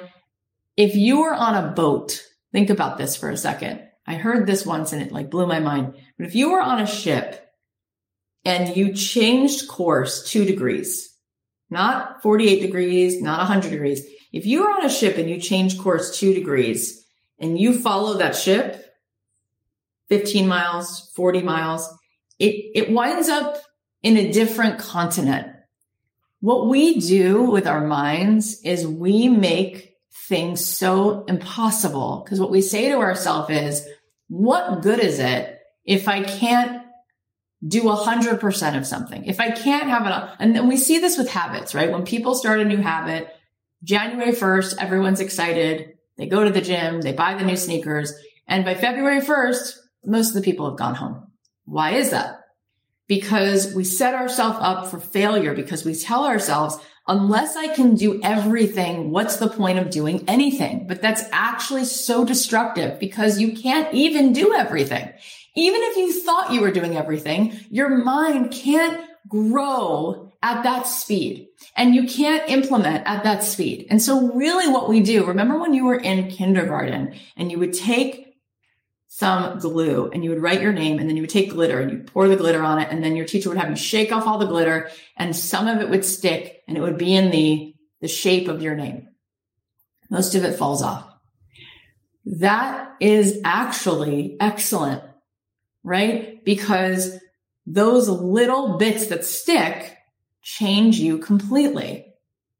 if 0.77 0.95
you 0.95 1.21
were 1.21 1.33
on 1.33 1.55
a 1.55 1.71
boat, 1.71 2.23
think 2.51 2.69
about 2.69 2.97
this 2.97 3.15
for 3.15 3.29
a 3.29 3.37
second. 3.37 3.81
I 4.07 4.15
heard 4.15 4.47
this 4.47 4.65
once 4.65 4.93
and 4.93 5.01
it 5.01 5.11
like 5.11 5.29
blew 5.29 5.45
my 5.45 5.59
mind. 5.59 5.95
But 6.17 6.27
if 6.27 6.35
you 6.35 6.51
were 6.51 6.61
on 6.61 6.81
a 6.81 6.87
ship 6.87 7.47
and 8.43 8.75
you 8.75 8.93
changed 8.93 9.67
course 9.67 10.29
two 10.29 10.45
degrees, 10.45 11.10
not 11.71 12.21
48 12.21 12.59
degrees, 12.61 13.21
not 13.21 13.39
100 13.39 13.71
degrees. 13.71 14.05
If 14.31 14.45
you 14.45 14.65
are 14.65 14.71
on 14.71 14.85
a 14.85 14.89
ship 14.89 15.17
and 15.17 15.29
you 15.29 15.39
change 15.39 15.79
course 15.79 16.17
two 16.19 16.33
degrees 16.33 17.05
and 17.39 17.59
you 17.59 17.79
follow 17.79 18.17
that 18.17 18.35
ship 18.35 18.85
15 20.09 20.47
miles, 20.47 21.09
40 21.15 21.41
miles, 21.41 21.87
it, 22.37 22.71
it 22.75 22.91
winds 22.91 23.29
up 23.29 23.57
in 24.03 24.17
a 24.17 24.31
different 24.31 24.79
continent. 24.79 25.47
What 26.41 26.67
we 26.67 26.99
do 26.99 27.43
with 27.43 27.67
our 27.67 27.85
minds 27.85 28.61
is 28.63 28.85
we 28.85 29.29
make 29.29 29.95
things 30.27 30.65
so 30.65 31.23
impossible. 31.25 32.21
Because 32.23 32.39
what 32.39 32.51
we 32.51 32.61
say 32.61 32.89
to 32.89 32.97
ourselves 32.97 33.49
is, 33.49 33.87
what 34.27 34.81
good 34.81 34.99
is 34.99 35.19
it 35.19 35.59
if 35.85 36.07
I 36.07 36.23
can't 36.23 36.80
do 37.65 37.89
a 37.89 37.95
hundred 37.95 38.39
percent 38.39 38.75
of 38.75 38.87
something? 38.87 39.25
If 39.25 39.39
I 39.39 39.51
can't 39.51 39.89
have 39.89 40.05
it, 40.05 40.35
and 40.39 40.55
then 40.55 40.67
we 40.67 40.77
see 40.77 40.99
this 40.99 41.17
with 41.17 41.29
habits, 41.29 41.75
right? 41.75 41.91
When 41.91 42.05
people 42.05 42.35
start 42.35 42.59
a 42.59 42.65
new 42.65 42.77
habit, 42.77 43.27
January 43.83 44.31
1st, 44.31 44.77
everyone's 44.77 45.19
excited. 45.19 45.93
They 46.17 46.27
go 46.27 46.43
to 46.43 46.51
the 46.51 46.61
gym, 46.61 47.01
they 47.01 47.13
buy 47.13 47.35
the 47.35 47.45
new 47.45 47.57
sneakers. 47.57 48.13
And 48.47 48.65
by 48.65 48.75
February 48.75 49.21
1st, 49.21 49.77
most 50.05 50.29
of 50.29 50.35
the 50.35 50.41
people 50.41 50.69
have 50.69 50.77
gone 50.77 50.95
home. 50.95 51.27
Why 51.65 51.91
is 51.91 52.11
that? 52.11 52.39
Because 53.07 53.73
we 53.73 53.83
set 53.83 54.13
ourselves 54.13 54.57
up 54.61 54.87
for 54.87 54.99
failure 54.99 55.53
because 55.53 55.83
we 55.83 55.95
tell 55.95 56.25
ourselves, 56.25 56.77
unless 57.07 57.55
I 57.55 57.69
can 57.69 57.95
do 57.95 58.21
everything, 58.23 59.11
what's 59.11 59.37
the 59.37 59.49
point 59.49 59.79
of 59.79 59.89
doing 59.89 60.23
anything? 60.27 60.87
But 60.87 61.01
that's 61.01 61.23
actually 61.31 61.85
so 61.85 62.23
destructive 62.23 62.99
because 62.99 63.39
you 63.39 63.53
can't 63.53 63.93
even 63.93 64.33
do 64.33 64.53
everything. 64.53 65.11
Even 65.55 65.81
if 65.83 65.97
you 65.97 66.13
thought 66.23 66.53
you 66.53 66.61
were 66.61 66.71
doing 66.71 66.95
everything, 66.95 67.59
your 67.69 67.89
mind 67.89 68.51
can't 68.51 69.01
grow 69.27 70.31
at 70.41 70.63
that 70.63 70.87
speed. 70.87 71.49
And 71.75 71.93
you 71.93 72.07
can't 72.07 72.49
implement 72.49 73.05
at 73.05 73.23
that 73.23 73.43
speed. 73.43 73.87
And 73.89 74.01
so 74.01 74.33
really 74.33 74.71
what 74.71 74.89
we 74.89 75.01
do, 75.01 75.25
remember 75.25 75.59
when 75.59 75.73
you 75.73 75.85
were 75.85 75.99
in 75.99 76.29
kindergarten 76.29 77.15
and 77.37 77.51
you 77.51 77.59
would 77.59 77.73
take 77.73 78.35
some 79.07 79.59
glue 79.59 80.09
and 80.11 80.23
you 80.23 80.29
would 80.29 80.41
write 80.41 80.61
your 80.61 80.71
name 80.71 80.97
and 80.97 81.07
then 81.07 81.17
you 81.17 81.23
would 81.23 81.29
take 81.29 81.51
glitter 81.51 81.79
and 81.79 81.91
you 81.91 81.97
pour 81.99 82.27
the 82.27 82.37
glitter 82.37 82.63
on 82.63 82.79
it 82.79 82.87
and 82.89 83.03
then 83.03 83.15
your 83.15 83.25
teacher 83.25 83.49
would 83.49 83.57
have 83.57 83.69
you 83.69 83.75
shake 83.75 84.11
off 84.11 84.25
all 84.25 84.37
the 84.37 84.45
glitter 84.45 84.89
and 85.17 85.35
some 85.35 85.67
of 85.67 85.81
it 85.81 85.89
would 85.89 86.05
stick 86.05 86.63
and 86.67 86.77
it 86.77 86.81
would 86.81 86.97
be 86.97 87.13
in 87.13 87.29
the 87.29 87.75
the 87.99 88.07
shape 88.07 88.47
of 88.47 88.61
your 88.61 88.75
name. 88.75 89.07
Most 90.09 90.33
of 90.33 90.43
it 90.43 90.57
falls 90.57 90.81
off. 90.81 91.07
That 92.25 92.95
is 92.99 93.39
actually 93.43 94.37
excellent 94.39 95.03
right? 95.83 96.43
Because 96.43 97.17
those 97.65 98.09
little 98.09 98.77
bits 98.77 99.07
that 99.07 99.25
stick 99.25 99.97
change 100.41 100.97
you 100.97 101.17
completely. 101.17 102.05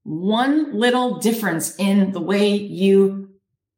One 0.04 0.78
little 0.78 1.20
difference 1.20 1.76
in 1.78 2.12
the 2.12 2.22
way 2.22 2.56
you 2.56 3.30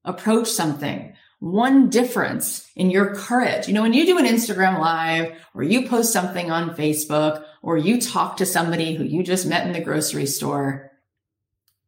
approach 0.06 0.48
something. 0.48 1.14
One 1.40 1.90
difference 1.90 2.70
in 2.76 2.90
your 2.90 3.16
courage. 3.16 3.68
You 3.68 3.74
know, 3.74 3.82
when 3.82 3.94
you 3.94 4.06
do 4.06 4.18
an 4.18 4.26
Instagram 4.26 4.80
live 4.80 5.34
or 5.54 5.64
you 5.64 5.88
post 5.90 6.14
something 6.14 6.50
on 6.50 6.76
Facebook 6.76 7.44
or 7.62 7.78
you 7.78 8.00
talk 8.00 8.38
to 8.38 8.46
somebody 8.46 8.96
who 8.96 9.04
you 9.04 9.24
just 9.24 9.46
met 9.46 9.68
in 9.68 9.74
the 9.74 9.82
grocery 9.82 10.26
store, 10.26 10.93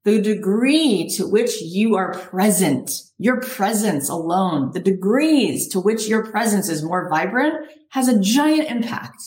the 0.06 0.22
degree 0.22 1.10
to 1.18 1.28
which 1.28 1.62
you 1.62 1.96
are 1.96 2.13
present, 2.13 2.91
your 3.18 3.41
presence 3.41 4.08
alone, 4.08 4.72
the 4.72 4.80
degrees 4.80 5.68
to 5.70 5.80
which 5.80 6.08
your 6.08 6.28
presence 6.28 6.70
is 6.70 6.84
more 6.84 7.10
vibrant 7.10 7.68
has 7.89 8.08
a 8.08 8.20
giant 8.20 8.70
impact 8.70 9.18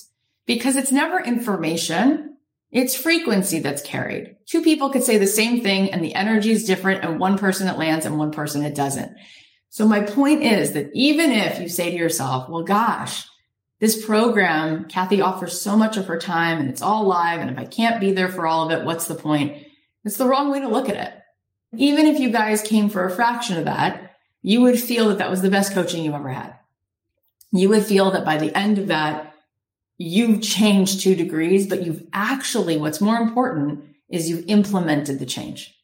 because 0.46 0.76
it's 0.76 0.92
never 0.92 1.20
information. 1.20 2.36
It's 2.70 2.94
frequency 2.94 3.58
that's 3.58 3.82
carried. 3.82 4.36
Two 4.46 4.62
people 4.62 4.90
could 4.90 5.02
say 5.02 5.18
the 5.18 5.26
same 5.26 5.62
thing 5.62 5.90
and 5.90 6.02
the 6.02 6.14
energy 6.14 6.52
is 6.52 6.64
different 6.64 7.02
and 7.04 7.18
one 7.18 7.38
person 7.38 7.66
it 7.66 7.76
lands 7.76 8.06
and 8.06 8.16
one 8.16 8.30
person 8.30 8.64
it 8.64 8.76
doesn't. 8.76 9.16
So 9.70 9.86
my 9.86 10.02
point 10.02 10.44
is 10.44 10.72
that 10.74 10.90
even 10.94 11.32
if 11.32 11.58
you 11.60 11.68
say 11.68 11.90
to 11.90 11.96
yourself, 11.96 12.48
well, 12.48 12.62
gosh, 12.62 13.26
this 13.80 14.04
program, 14.04 14.84
Cathy 14.84 15.20
offers 15.22 15.60
so 15.60 15.76
much 15.76 15.96
of 15.96 16.06
her 16.06 16.18
time 16.18 16.58
and 16.58 16.68
it's 16.68 16.82
all 16.82 17.04
live. 17.04 17.40
And 17.40 17.50
if 17.50 17.58
I 17.58 17.64
can't 17.64 18.00
be 18.00 18.12
there 18.12 18.28
for 18.28 18.46
all 18.46 18.64
of 18.64 18.78
it, 18.78 18.84
what's 18.84 19.08
the 19.08 19.14
point? 19.16 19.64
It's 20.04 20.16
the 20.16 20.26
wrong 20.26 20.50
way 20.50 20.60
to 20.60 20.68
look 20.68 20.88
at 20.88 20.96
it. 20.96 21.14
Even 21.76 22.06
if 22.06 22.18
you 22.18 22.30
guys 22.30 22.62
came 22.62 22.88
for 22.88 23.04
a 23.04 23.10
fraction 23.10 23.58
of 23.58 23.66
that, 23.66 24.16
you 24.42 24.60
would 24.62 24.80
feel 24.80 25.08
that 25.08 25.18
that 25.18 25.30
was 25.30 25.42
the 25.42 25.50
best 25.50 25.72
coaching 25.72 26.04
you've 26.04 26.14
ever 26.14 26.30
had. 26.30 26.54
You 27.52 27.68
would 27.70 27.84
feel 27.84 28.10
that 28.12 28.24
by 28.24 28.38
the 28.38 28.56
end 28.56 28.78
of 28.78 28.88
that, 28.88 29.34
you've 29.96 30.42
changed 30.42 31.00
two 31.00 31.14
degrees, 31.14 31.66
but 31.66 31.82
you've 31.82 32.06
actually, 32.12 32.76
what's 32.76 33.00
more 33.00 33.16
important 33.16 33.84
is 34.08 34.28
you've 34.28 34.46
implemented 34.46 35.18
the 35.18 35.26
change. 35.26 35.74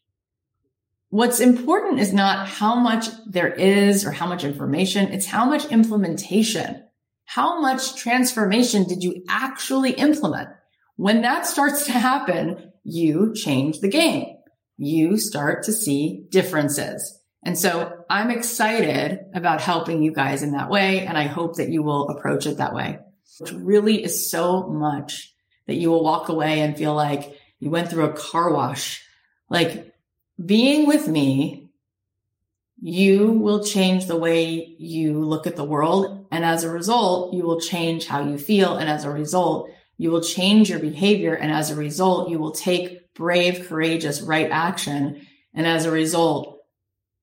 What's 1.11 1.40
important 1.40 2.00
is 2.00 2.12
not 2.12 2.48
how 2.48 2.74
much 2.74 3.07
there 3.27 3.53
is 3.53 4.05
or 4.05 4.11
how 4.11 4.27
much 4.27 4.42
information. 4.42 5.12
It's 5.12 5.27
how 5.27 5.44
much 5.44 5.66
implementation. 5.66 6.83
How 7.24 7.61
much 7.61 7.96
transformation 7.96 8.85
did 8.85 9.03
you 9.03 9.24
actually 9.29 9.92
implement? 9.92 10.48
When 10.96 11.22
that 11.22 11.46
starts 11.46 11.87
to 11.87 11.92
happen, 11.92 12.72
you 12.85 13.35
change 13.35 13.81
the 13.81 13.88
game. 13.88 14.37
You 14.77 15.18
start 15.18 15.64
to 15.64 15.73
see 15.73 16.25
differences. 16.31 17.18
And 17.44 17.59
so 17.59 18.05
I'm 18.09 18.31
excited 18.31 19.20
about 19.35 19.61
helping 19.61 20.03
you 20.03 20.12
guys 20.12 20.42
in 20.42 20.53
that 20.53 20.70
way. 20.70 21.07
And 21.07 21.18
I 21.18 21.25
hope 21.25 21.57
that 21.57 21.70
you 21.70 21.83
will 21.83 22.09
approach 22.09 22.47
it 22.47 22.59
that 22.59 22.75
way, 22.75 22.99
which 23.38 23.53
really 23.53 24.03
is 24.03 24.31
so 24.31 24.68
much 24.68 25.35
that 25.66 25.75
you 25.75 25.90
will 25.90 26.05
walk 26.05 26.29
away 26.29 26.61
and 26.61 26.77
feel 26.77 26.94
like 26.94 27.37
you 27.59 27.70
went 27.70 27.90
through 27.90 28.05
a 28.05 28.12
car 28.12 28.53
wash. 28.53 29.05
Like 29.51 29.94
being 30.44 30.87
with 30.87 31.09
me, 31.09 31.70
you 32.81 33.31
will 33.31 33.64
change 33.64 34.07
the 34.07 34.16
way 34.16 34.75
you 34.79 35.25
look 35.25 35.47
at 35.47 35.57
the 35.57 35.64
world. 35.64 36.27
And 36.31 36.44
as 36.44 36.64
a 36.64 36.70
result, 36.70 37.35
you 37.35 37.42
will 37.42 37.61
change 37.61 38.07
how 38.07 38.25
you 38.25 38.37
feel. 38.37 38.77
And 38.77 38.90
as 38.90 39.05
a 39.05 39.11
result, 39.11 39.70
you 39.96 40.11
will 40.11 40.20
change 40.20 40.70
your 40.70 40.78
behavior. 40.78 41.35
And 41.35 41.52
as 41.52 41.70
a 41.70 41.76
result, 41.76 42.30
you 42.30 42.38
will 42.38 42.52
take 42.52 43.12
brave, 43.14 43.68
courageous, 43.68 44.20
right 44.20 44.50
action. 44.50 45.26
And 45.54 45.66
as 45.66 45.85
a 45.85 45.90
result, 45.90 46.59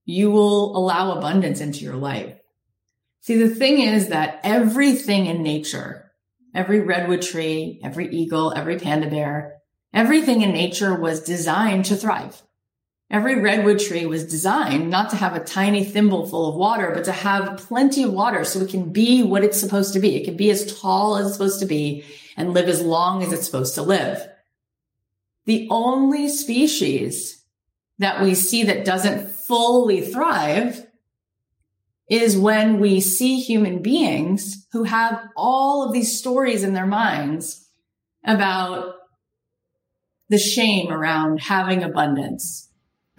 you 0.05 0.31
will 0.31 0.75
allow 0.77 1.11
abundance 1.11 1.61
into 1.61 1.83
your 1.83 1.95
life. 1.95 2.35
See, 3.21 3.37
the 3.37 3.53
thing 3.53 3.79
is 3.79 4.07
that 4.07 4.39
everything 4.43 5.27
in 5.27 5.43
nature, 5.43 6.11
every 6.55 6.79
redwood 6.79 7.21
tree, 7.21 7.79
every 7.83 8.09
eagle, 8.09 8.53
every 8.55 8.79
panda 8.79 9.09
bear, 9.09 9.57
everything 9.93 10.41
in 10.41 10.51
nature 10.51 10.95
was 10.95 11.21
designed 11.21 11.85
to 11.85 11.95
thrive. 11.95 12.41
Every 13.11 13.41
redwood 13.41 13.79
tree 13.79 14.05
was 14.05 14.25
designed 14.25 14.89
not 14.89 15.09
to 15.09 15.17
have 15.17 15.35
a 15.35 15.43
tiny 15.43 15.83
thimble 15.83 16.25
full 16.25 16.47
of 16.47 16.55
water, 16.55 16.91
but 16.95 17.03
to 17.03 17.11
have 17.11 17.57
plenty 17.57 18.03
of 18.03 18.13
water 18.13 18.45
so 18.45 18.61
it 18.61 18.69
can 18.69 18.93
be 18.93 19.21
what 19.21 19.43
it's 19.43 19.59
supposed 19.59 19.93
to 19.93 19.99
be. 19.99 20.15
It 20.15 20.23
can 20.23 20.37
be 20.37 20.49
as 20.49 20.79
tall 20.79 21.17
as 21.17 21.27
it's 21.27 21.35
supposed 21.35 21.59
to 21.59 21.65
be 21.65 22.05
and 22.37 22.53
live 22.53 22.67
as 22.67 22.81
long 22.81 23.23
as 23.23 23.31
it's 23.31 23.45
supposed 23.45 23.75
to 23.75 23.81
live. 23.81 24.27
The 25.45 25.67
only 25.69 26.29
species 26.29 27.43
that 27.99 28.21
we 28.21 28.35
see 28.35 28.63
that 28.63 28.85
doesn't 28.85 29.29
fully 29.29 30.01
thrive 30.01 30.87
is 32.09 32.37
when 32.37 32.79
we 32.79 32.99
see 32.99 33.39
human 33.39 33.81
beings 33.81 34.67
who 34.71 34.83
have 34.83 35.21
all 35.35 35.85
of 35.85 35.93
these 35.93 36.17
stories 36.17 36.63
in 36.63 36.73
their 36.73 36.85
minds 36.85 37.67
about 38.23 38.95
the 40.29 40.37
shame 40.37 40.91
around 40.91 41.41
having 41.41 41.83
abundance 41.83 42.69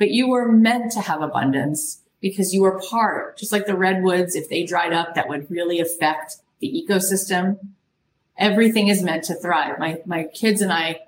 but 0.02 0.10
you 0.10 0.28
were 0.28 0.50
meant 0.50 0.90
to 0.90 1.00
have 1.00 1.22
abundance 1.22 2.02
because 2.20 2.52
you 2.52 2.62
were 2.62 2.80
part, 2.80 3.38
just 3.38 3.52
like 3.52 3.66
the 3.66 3.76
redwoods, 3.76 4.34
if 4.34 4.48
they 4.48 4.64
dried 4.64 4.92
up, 4.92 5.14
that 5.14 5.28
would 5.28 5.48
really 5.48 5.78
affect 5.78 6.38
the 6.58 6.66
ecosystem. 6.66 7.56
Everything 8.38 8.88
is 8.88 9.02
meant 9.02 9.24
to 9.24 9.34
thrive. 9.34 9.78
My, 9.78 10.00
my 10.06 10.24
kids 10.24 10.60
and 10.60 10.72
I, 10.72 11.00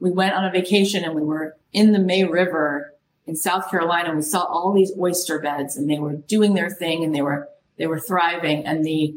we 0.00 0.10
went 0.10 0.34
on 0.34 0.44
a 0.44 0.50
vacation 0.50 1.04
and 1.04 1.14
we 1.14 1.22
were 1.22 1.56
in 1.72 1.92
the 1.92 1.98
May 1.98 2.24
River 2.24 2.94
in 3.26 3.36
South 3.36 3.70
Carolina. 3.70 4.14
We 4.14 4.22
saw 4.22 4.44
all 4.44 4.72
these 4.72 4.92
oyster 4.98 5.38
beds 5.38 5.76
and 5.76 5.90
they 5.90 5.98
were 5.98 6.14
doing 6.14 6.54
their 6.54 6.70
thing 6.70 7.04
and 7.04 7.14
they 7.14 7.22
were, 7.22 7.48
they 7.76 7.86
were 7.86 8.00
thriving. 8.00 8.64
And 8.64 8.84
the 8.84 9.16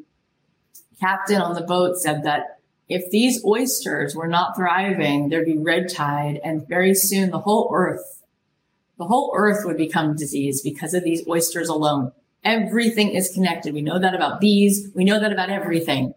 captain 1.00 1.42
on 1.42 1.56
the 1.56 1.62
boat 1.62 1.98
said 1.98 2.24
that 2.24 2.60
if 2.90 3.10
these 3.12 3.46
oysters 3.46 4.16
were 4.16 4.28
not 4.28 4.56
thriving, 4.56 5.30
there'd 5.30 5.46
be 5.46 5.58
red 5.58 5.88
tide 5.88 6.42
and 6.44 6.68
very 6.68 6.94
soon 6.94 7.30
the 7.30 7.40
whole 7.40 7.72
earth 7.74 8.22
the 9.02 9.08
whole 9.08 9.34
earth 9.36 9.66
would 9.66 9.78
become 9.78 10.16
diseased 10.16 10.64
because 10.64 10.94
of 10.94 11.04
these 11.04 11.28
oysters 11.28 11.70
alone. 11.70 12.12
Everything 12.44 13.10
is 13.10 13.34
connected. 13.34 13.74
We 13.74 13.82
know 13.82 13.98
that 13.98 14.14
about 14.14 14.40
bees. 14.40 14.90
We 14.94 15.04
know 15.04 15.20
that 15.20 15.32
about 15.32 15.50
everything. 15.50 16.14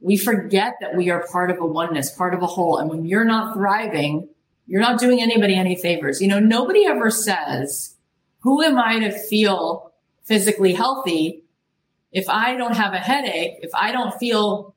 We 0.00 0.16
forget 0.16 0.74
that 0.80 0.94
we 0.94 1.10
are 1.10 1.26
part 1.26 1.50
of 1.50 1.58
a 1.58 1.66
oneness, 1.66 2.10
part 2.10 2.34
of 2.34 2.42
a 2.42 2.46
whole. 2.46 2.78
And 2.78 2.90
when 2.90 3.04
you're 3.04 3.24
not 3.24 3.54
thriving, 3.54 4.28
you're 4.66 4.80
not 4.80 5.00
doing 5.00 5.22
anybody 5.22 5.54
any 5.54 5.76
favors. 5.76 6.20
You 6.20 6.28
know, 6.28 6.38
nobody 6.38 6.86
ever 6.86 7.10
says, 7.10 7.96
who 8.40 8.62
am 8.62 8.78
I 8.78 8.98
to 9.00 9.10
feel 9.10 9.92
physically 10.24 10.74
healthy 10.74 11.44
if 12.12 12.28
I 12.28 12.56
don't 12.56 12.76
have 12.76 12.94
a 12.94 12.98
headache, 12.98 13.58
if 13.62 13.70
I 13.74 13.92
don't 13.92 14.14
feel 14.18 14.74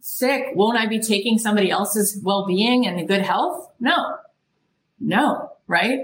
sick, 0.00 0.46
won't 0.54 0.76
I 0.76 0.86
be 0.86 0.98
taking 0.98 1.38
somebody 1.38 1.70
else's 1.70 2.20
well-being 2.22 2.86
and 2.86 3.06
good 3.08 3.22
health? 3.22 3.70
No, 3.80 4.16
no, 5.00 5.50
right? 5.66 6.00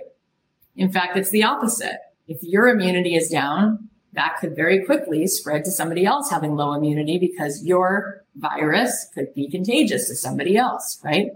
In 0.77 0.91
fact, 0.93 1.17
it's 1.17 1.31
the 1.31 1.43
opposite. 1.43 1.99
If 2.29 2.43
your 2.43 2.69
immunity 2.69 3.14
is 3.17 3.29
down, 3.29 3.88
that 4.12 4.37
could 4.40 4.57
very 4.57 4.85
quickly 4.85 5.27
spread 5.27 5.64
to 5.64 5.71
somebody 5.71 6.05
else 6.05 6.31
having 6.31 6.57
low 6.57 6.73
immunity 6.73 7.18
because 7.18 7.64
your 7.64 8.25
virus 8.37 9.07
could 9.14 9.35
be 9.35 9.49
contagious 9.49 10.09
to 10.09 10.14
somebody 10.14 10.57
else, 10.57 11.01
right? 11.05 11.33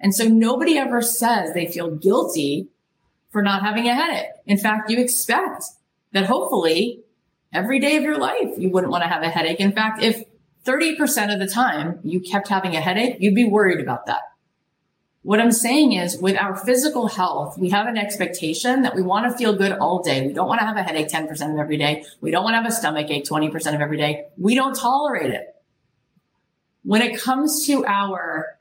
And 0.00 0.14
so 0.14 0.24
nobody 0.24 0.76
ever 0.76 1.02
says 1.02 1.54
they 1.54 1.66
feel 1.66 1.90
guilty 1.90 2.68
for 3.30 3.42
not 3.42 3.62
having 3.62 3.88
a 3.88 3.94
headache. 3.94 4.30
In 4.46 4.58
fact, 4.58 4.90
you 4.90 4.98
expect 4.98 5.64
that 6.12 6.26
hopefully 6.26 7.04
every 7.52 7.78
day 7.78 7.96
of 7.96 8.02
your 8.02 8.18
life, 8.18 8.50
you 8.58 8.70
wouldn't 8.70 8.90
want 8.90 9.04
to 9.04 9.08
have 9.08 9.22
a 9.22 9.28
headache. 9.28 9.60
In 9.60 9.72
fact, 9.72 10.02
if 10.02 10.24
30% 10.64 11.32
of 11.32 11.38
the 11.38 11.46
time 11.46 12.00
you 12.02 12.20
kept 12.20 12.48
having 12.48 12.74
a 12.74 12.80
headache, 12.80 13.16
you'd 13.20 13.34
be 13.34 13.48
worried 13.48 13.80
about 13.80 14.06
that. 14.06 14.22
What 15.26 15.40
I'm 15.40 15.50
saying 15.50 15.94
is 15.94 16.16
with 16.18 16.36
our 16.36 16.54
physical 16.54 17.08
health, 17.08 17.58
we 17.58 17.70
have 17.70 17.88
an 17.88 17.98
expectation 17.98 18.82
that 18.82 18.94
we 18.94 19.02
want 19.02 19.28
to 19.28 19.36
feel 19.36 19.56
good 19.56 19.72
all 19.72 20.00
day. 20.00 20.24
We 20.24 20.32
don't 20.32 20.46
want 20.46 20.60
to 20.60 20.64
have 20.64 20.76
a 20.76 20.84
headache 20.84 21.08
10% 21.08 21.32
of 21.52 21.58
every 21.58 21.76
day. 21.78 22.04
We 22.20 22.30
don't 22.30 22.44
want 22.44 22.54
to 22.54 22.58
have 22.58 22.66
a 22.66 22.70
stomach 22.70 23.10
ache 23.10 23.24
20% 23.24 23.74
of 23.74 23.80
every 23.80 23.96
day. 23.96 24.26
We 24.38 24.54
don't 24.54 24.76
tolerate 24.76 25.32
it. 25.32 25.52
When 26.84 27.02
it 27.02 27.20
comes 27.20 27.66
to 27.66 27.84
our 27.86 28.56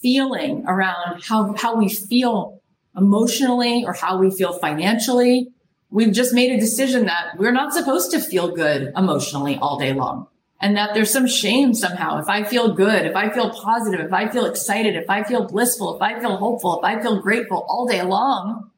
feeling 0.00 0.64
around 0.68 1.24
how, 1.24 1.56
how 1.56 1.74
we 1.74 1.88
feel 1.88 2.62
emotionally 2.96 3.84
or 3.84 3.94
how 3.94 4.18
we 4.18 4.30
feel 4.30 4.52
financially, 4.52 5.48
we've 5.90 6.12
just 6.12 6.32
made 6.32 6.52
a 6.52 6.60
decision 6.60 7.06
that 7.06 7.36
we're 7.36 7.50
not 7.50 7.72
supposed 7.72 8.12
to 8.12 8.20
feel 8.20 8.54
good 8.54 8.92
emotionally 8.96 9.58
all 9.60 9.76
day 9.76 9.92
long 9.92 10.28
and 10.60 10.76
that 10.76 10.94
there's 10.94 11.12
some 11.12 11.26
shame 11.26 11.74
somehow. 11.74 12.18
If 12.18 12.28
I 12.28 12.44
feel 12.44 12.74
good, 12.74 13.06
if 13.06 13.16
I 13.16 13.30
feel 13.30 13.50
positive, 13.50 14.00
if 14.00 14.12
I 14.12 14.28
feel 14.28 14.46
excited, 14.46 14.96
if 14.96 15.10
I 15.10 15.22
feel 15.22 15.46
blissful, 15.46 15.96
if 15.96 16.02
I 16.02 16.20
feel 16.20 16.36
hopeful, 16.36 16.78
if 16.78 16.84
I 16.84 17.02
feel 17.02 17.20
grateful 17.20 17.66
all 17.68 17.86
day 17.86 18.02
long, 18.02 18.70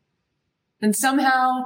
then 0.81 0.93
somehow 0.93 1.65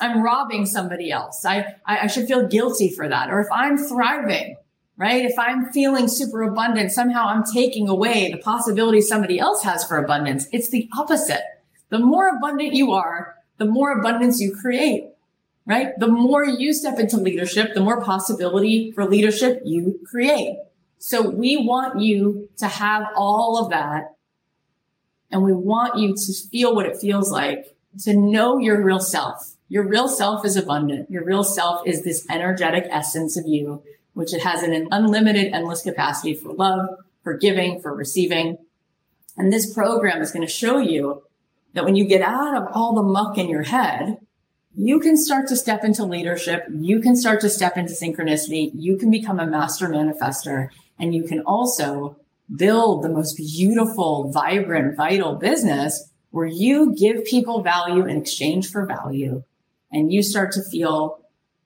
I'm 0.00 0.22
robbing 0.22 0.66
somebody 0.66 1.10
else. 1.10 1.44
I, 1.44 1.74
I, 1.84 1.98
I 2.00 2.06
should 2.06 2.26
feel 2.26 2.48
guilty 2.48 2.90
for 2.90 3.08
that. 3.08 3.30
Or 3.30 3.40
if 3.40 3.48
I'm 3.52 3.76
thriving, 3.76 4.56
right? 4.96 5.24
If 5.24 5.38
I'm 5.38 5.70
feeling 5.72 6.08
super 6.08 6.42
abundant, 6.42 6.92
somehow 6.92 7.26
I'm 7.26 7.44
taking 7.44 7.88
away 7.88 8.30
the 8.32 8.38
possibility 8.38 9.02
somebody 9.02 9.38
else 9.38 9.62
has 9.62 9.84
for 9.84 9.98
abundance. 9.98 10.46
It's 10.52 10.70
the 10.70 10.88
opposite. 10.96 11.42
The 11.90 11.98
more 11.98 12.28
abundant 12.28 12.72
you 12.72 12.92
are, 12.92 13.34
the 13.58 13.66
more 13.66 13.98
abundance 13.98 14.40
you 14.40 14.56
create 14.58 15.09
right? 15.70 15.96
The 15.98 16.08
more 16.08 16.44
you 16.44 16.74
step 16.74 16.98
into 16.98 17.16
leadership, 17.16 17.74
the 17.74 17.80
more 17.80 18.02
possibility 18.02 18.90
for 18.90 19.04
leadership 19.04 19.62
you 19.64 20.00
create. 20.04 20.58
So 20.98 21.30
we 21.30 21.58
want 21.58 22.00
you 22.00 22.48
to 22.56 22.66
have 22.66 23.04
all 23.14 23.56
of 23.56 23.70
that. 23.70 24.16
And 25.30 25.44
we 25.44 25.52
want 25.52 25.96
you 25.96 26.16
to 26.16 26.48
feel 26.50 26.74
what 26.74 26.86
it 26.86 26.96
feels 26.96 27.30
like 27.30 27.76
to 28.00 28.16
know 28.16 28.58
your 28.58 28.82
real 28.82 28.98
self. 28.98 29.54
Your 29.68 29.86
real 29.86 30.08
self 30.08 30.44
is 30.44 30.56
abundant. 30.56 31.08
Your 31.08 31.24
real 31.24 31.44
self 31.44 31.86
is 31.86 32.02
this 32.02 32.26
energetic 32.28 32.88
essence 32.90 33.36
of 33.36 33.46
you, 33.46 33.84
which 34.14 34.34
it 34.34 34.42
has 34.42 34.64
an 34.64 34.88
unlimited, 34.90 35.52
endless 35.52 35.82
capacity 35.82 36.34
for 36.34 36.52
love, 36.52 36.88
for 37.22 37.34
giving, 37.34 37.80
for 37.80 37.94
receiving. 37.94 38.58
And 39.36 39.52
this 39.52 39.72
program 39.72 40.20
is 40.20 40.32
going 40.32 40.44
to 40.44 40.52
show 40.52 40.78
you 40.78 41.22
that 41.74 41.84
when 41.84 41.94
you 41.94 42.06
get 42.06 42.22
out 42.22 42.56
of 42.56 42.66
all 42.74 42.96
the 42.96 43.04
muck 43.04 43.38
in 43.38 43.48
your 43.48 43.62
head, 43.62 44.18
you 44.74 45.00
can 45.00 45.16
start 45.16 45.48
to 45.48 45.56
step 45.56 45.84
into 45.84 46.04
leadership. 46.04 46.66
You 46.70 47.00
can 47.00 47.16
start 47.16 47.40
to 47.40 47.50
step 47.50 47.76
into 47.76 47.92
synchronicity. 47.92 48.70
You 48.74 48.96
can 48.96 49.10
become 49.10 49.40
a 49.40 49.46
master 49.46 49.88
manifester 49.88 50.68
and 50.98 51.14
you 51.14 51.24
can 51.24 51.40
also 51.40 52.16
build 52.54 53.02
the 53.02 53.08
most 53.08 53.36
beautiful, 53.36 54.30
vibrant, 54.30 54.96
vital 54.96 55.34
business 55.34 56.10
where 56.30 56.46
you 56.46 56.94
give 56.94 57.24
people 57.24 57.62
value 57.62 58.04
in 58.06 58.16
exchange 58.16 58.70
for 58.70 58.86
value 58.86 59.42
and 59.92 60.12
you 60.12 60.22
start 60.22 60.52
to 60.52 60.62
feel 60.62 61.20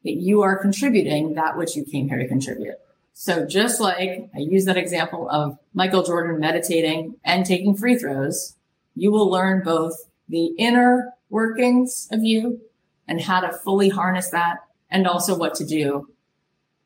that 0.04 0.14
you 0.14 0.42
are 0.42 0.56
contributing 0.56 1.34
that 1.34 1.56
which 1.56 1.76
you 1.76 1.84
came 1.84 2.08
here 2.08 2.18
to 2.18 2.28
contribute. 2.28 2.76
So 3.12 3.46
just 3.46 3.80
like 3.80 4.28
I 4.34 4.38
use 4.38 4.64
that 4.64 4.76
example 4.76 5.28
of 5.30 5.58
Michael 5.72 6.02
Jordan 6.02 6.40
meditating 6.40 7.16
and 7.24 7.44
taking 7.44 7.76
free 7.76 7.96
throws, 7.96 8.56
you 8.96 9.12
will 9.12 9.30
learn 9.30 9.62
both 9.62 9.94
the 10.28 10.46
inner 10.58 11.12
workings 11.30 12.08
of 12.10 12.24
you 12.24 12.60
and 13.06 13.20
how 13.20 13.40
to 13.40 13.52
fully 13.52 13.88
harness 13.88 14.30
that 14.30 14.58
and 14.90 15.06
also 15.06 15.36
what 15.36 15.54
to 15.56 15.64
do 15.64 16.08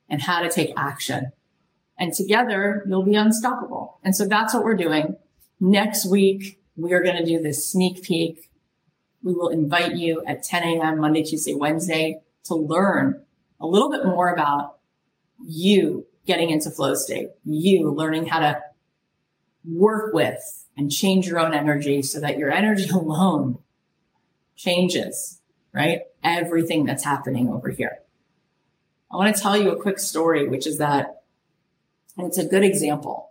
and 0.08 0.22
how 0.22 0.40
to 0.42 0.48
take 0.48 0.72
action. 0.76 1.32
And 1.98 2.12
together 2.12 2.84
you'll 2.88 3.02
be 3.02 3.16
unstoppable. 3.16 3.98
And 4.02 4.14
so 4.14 4.26
that's 4.26 4.54
what 4.54 4.64
we're 4.64 4.76
doing. 4.76 5.16
Next 5.60 6.06
week, 6.06 6.60
we 6.76 6.92
are 6.92 7.02
going 7.02 7.16
to 7.16 7.24
do 7.24 7.40
this 7.40 7.70
sneak 7.70 8.02
peek. 8.02 8.50
We 9.22 9.34
will 9.34 9.48
invite 9.48 9.96
you 9.96 10.22
at 10.24 10.44
10 10.44 10.62
a.m. 10.62 11.00
Monday, 11.00 11.24
Tuesday, 11.24 11.54
Wednesday 11.54 12.20
to 12.44 12.54
learn 12.54 13.22
a 13.60 13.66
little 13.66 13.90
bit 13.90 14.04
more 14.04 14.32
about 14.32 14.78
you 15.44 16.06
getting 16.24 16.50
into 16.50 16.70
flow 16.70 16.94
state, 16.94 17.30
you 17.44 17.90
learning 17.90 18.26
how 18.26 18.38
to 18.38 18.60
work 19.64 20.14
with 20.14 20.66
and 20.76 20.90
change 20.90 21.26
your 21.26 21.40
own 21.40 21.54
energy 21.54 22.02
so 22.02 22.20
that 22.20 22.38
your 22.38 22.50
energy 22.50 22.88
alone 22.92 23.58
changes, 24.56 25.40
right? 25.72 26.02
Everything 26.22 26.84
that's 26.84 27.04
happening 27.04 27.48
over 27.48 27.70
here. 27.70 27.98
I 29.10 29.16
want 29.16 29.34
to 29.34 29.40
tell 29.40 29.56
you 29.56 29.70
a 29.70 29.80
quick 29.80 29.98
story, 29.98 30.48
which 30.48 30.66
is 30.66 30.78
that 30.78 31.22
it's 32.18 32.38
a 32.38 32.44
good 32.44 32.64
example. 32.64 33.30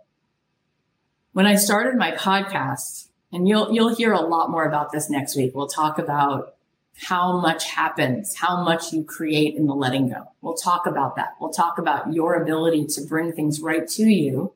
When 1.32 1.46
I 1.46 1.56
started 1.56 1.96
my 1.96 2.12
podcast, 2.12 3.08
and 3.32 3.46
you'll, 3.46 3.72
you'll 3.72 3.94
hear 3.94 4.12
a 4.12 4.20
lot 4.20 4.50
more 4.50 4.64
about 4.64 4.90
this 4.90 5.10
next 5.10 5.36
week. 5.36 5.54
We'll 5.54 5.68
talk 5.68 5.98
about 5.98 6.54
how 6.96 7.40
much 7.40 7.70
happens, 7.70 8.34
how 8.34 8.64
much 8.64 8.92
you 8.92 9.04
create 9.04 9.54
in 9.54 9.66
the 9.66 9.74
letting 9.74 10.08
go. 10.08 10.32
We'll 10.40 10.54
talk 10.54 10.86
about 10.86 11.16
that. 11.16 11.34
We'll 11.40 11.50
talk 11.52 11.78
about 11.78 12.12
your 12.12 12.34
ability 12.34 12.86
to 12.86 13.02
bring 13.02 13.32
things 13.32 13.60
right 13.60 13.86
to 13.88 14.04
you 14.04 14.52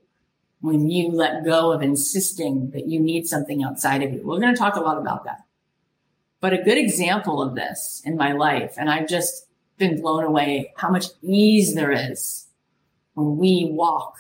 when 0.61 0.89
you 0.91 1.11
let 1.11 1.45
go 1.45 1.73
of 1.73 1.83
insisting 1.83 2.71
that 2.71 2.87
you 2.87 2.99
need 2.99 3.27
something 3.27 3.63
outside 3.63 4.03
of 4.03 4.13
you. 4.13 4.23
We're 4.25 4.41
going 4.41 4.55
to 4.55 4.59
talk 4.59 4.77
a 4.77 4.81
lot 4.81 4.99
about 4.99 5.25
that. 5.25 5.42
But 6.43 6.53
a 6.53 6.63
good 6.63 6.77
example 6.77 7.41
of 7.41 7.55
this 7.55 8.03
in 8.05 8.17
my 8.17 8.33
life, 8.33 8.75
and 8.77 8.91
I've 8.91 9.09
just 9.09 9.47
been 9.79 10.01
blown 10.01 10.25
away 10.25 10.73
how 10.77 10.91
much 10.91 11.07
ease 11.23 11.77
there 11.77 11.93
is 11.93 12.49
when 13.15 13.37
we 13.37 13.69
walk 13.71 14.17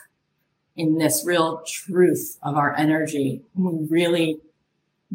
in 0.77 0.99
this 0.99 1.25
real 1.27 1.65
truth 1.67 2.39
of 2.45 2.57
our 2.57 2.77
energy. 2.77 3.43
When 3.55 3.77
we 3.77 3.87
really, 3.89 4.41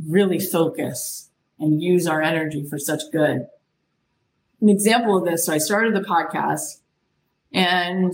really 0.06 0.38
focus 0.38 1.30
and 1.58 1.82
use 1.82 2.08
our 2.08 2.22
energy 2.22 2.66
for 2.70 2.78
such 2.78 3.04
good. 3.14 3.48
An 4.60 4.68
example 4.68 5.18
of 5.18 5.24
this, 5.24 5.46
so 5.46 5.54
I 5.54 5.60
started 5.60 5.96
the 5.96 6.02
podcast 6.02 6.82
and 7.54 8.14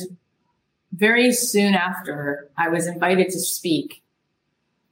very 0.91 1.33
soon 1.33 1.73
after 1.73 2.51
I 2.55 2.69
was 2.69 2.85
invited 2.85 3.31
to 3.31 3.39
speak 3.39 4.03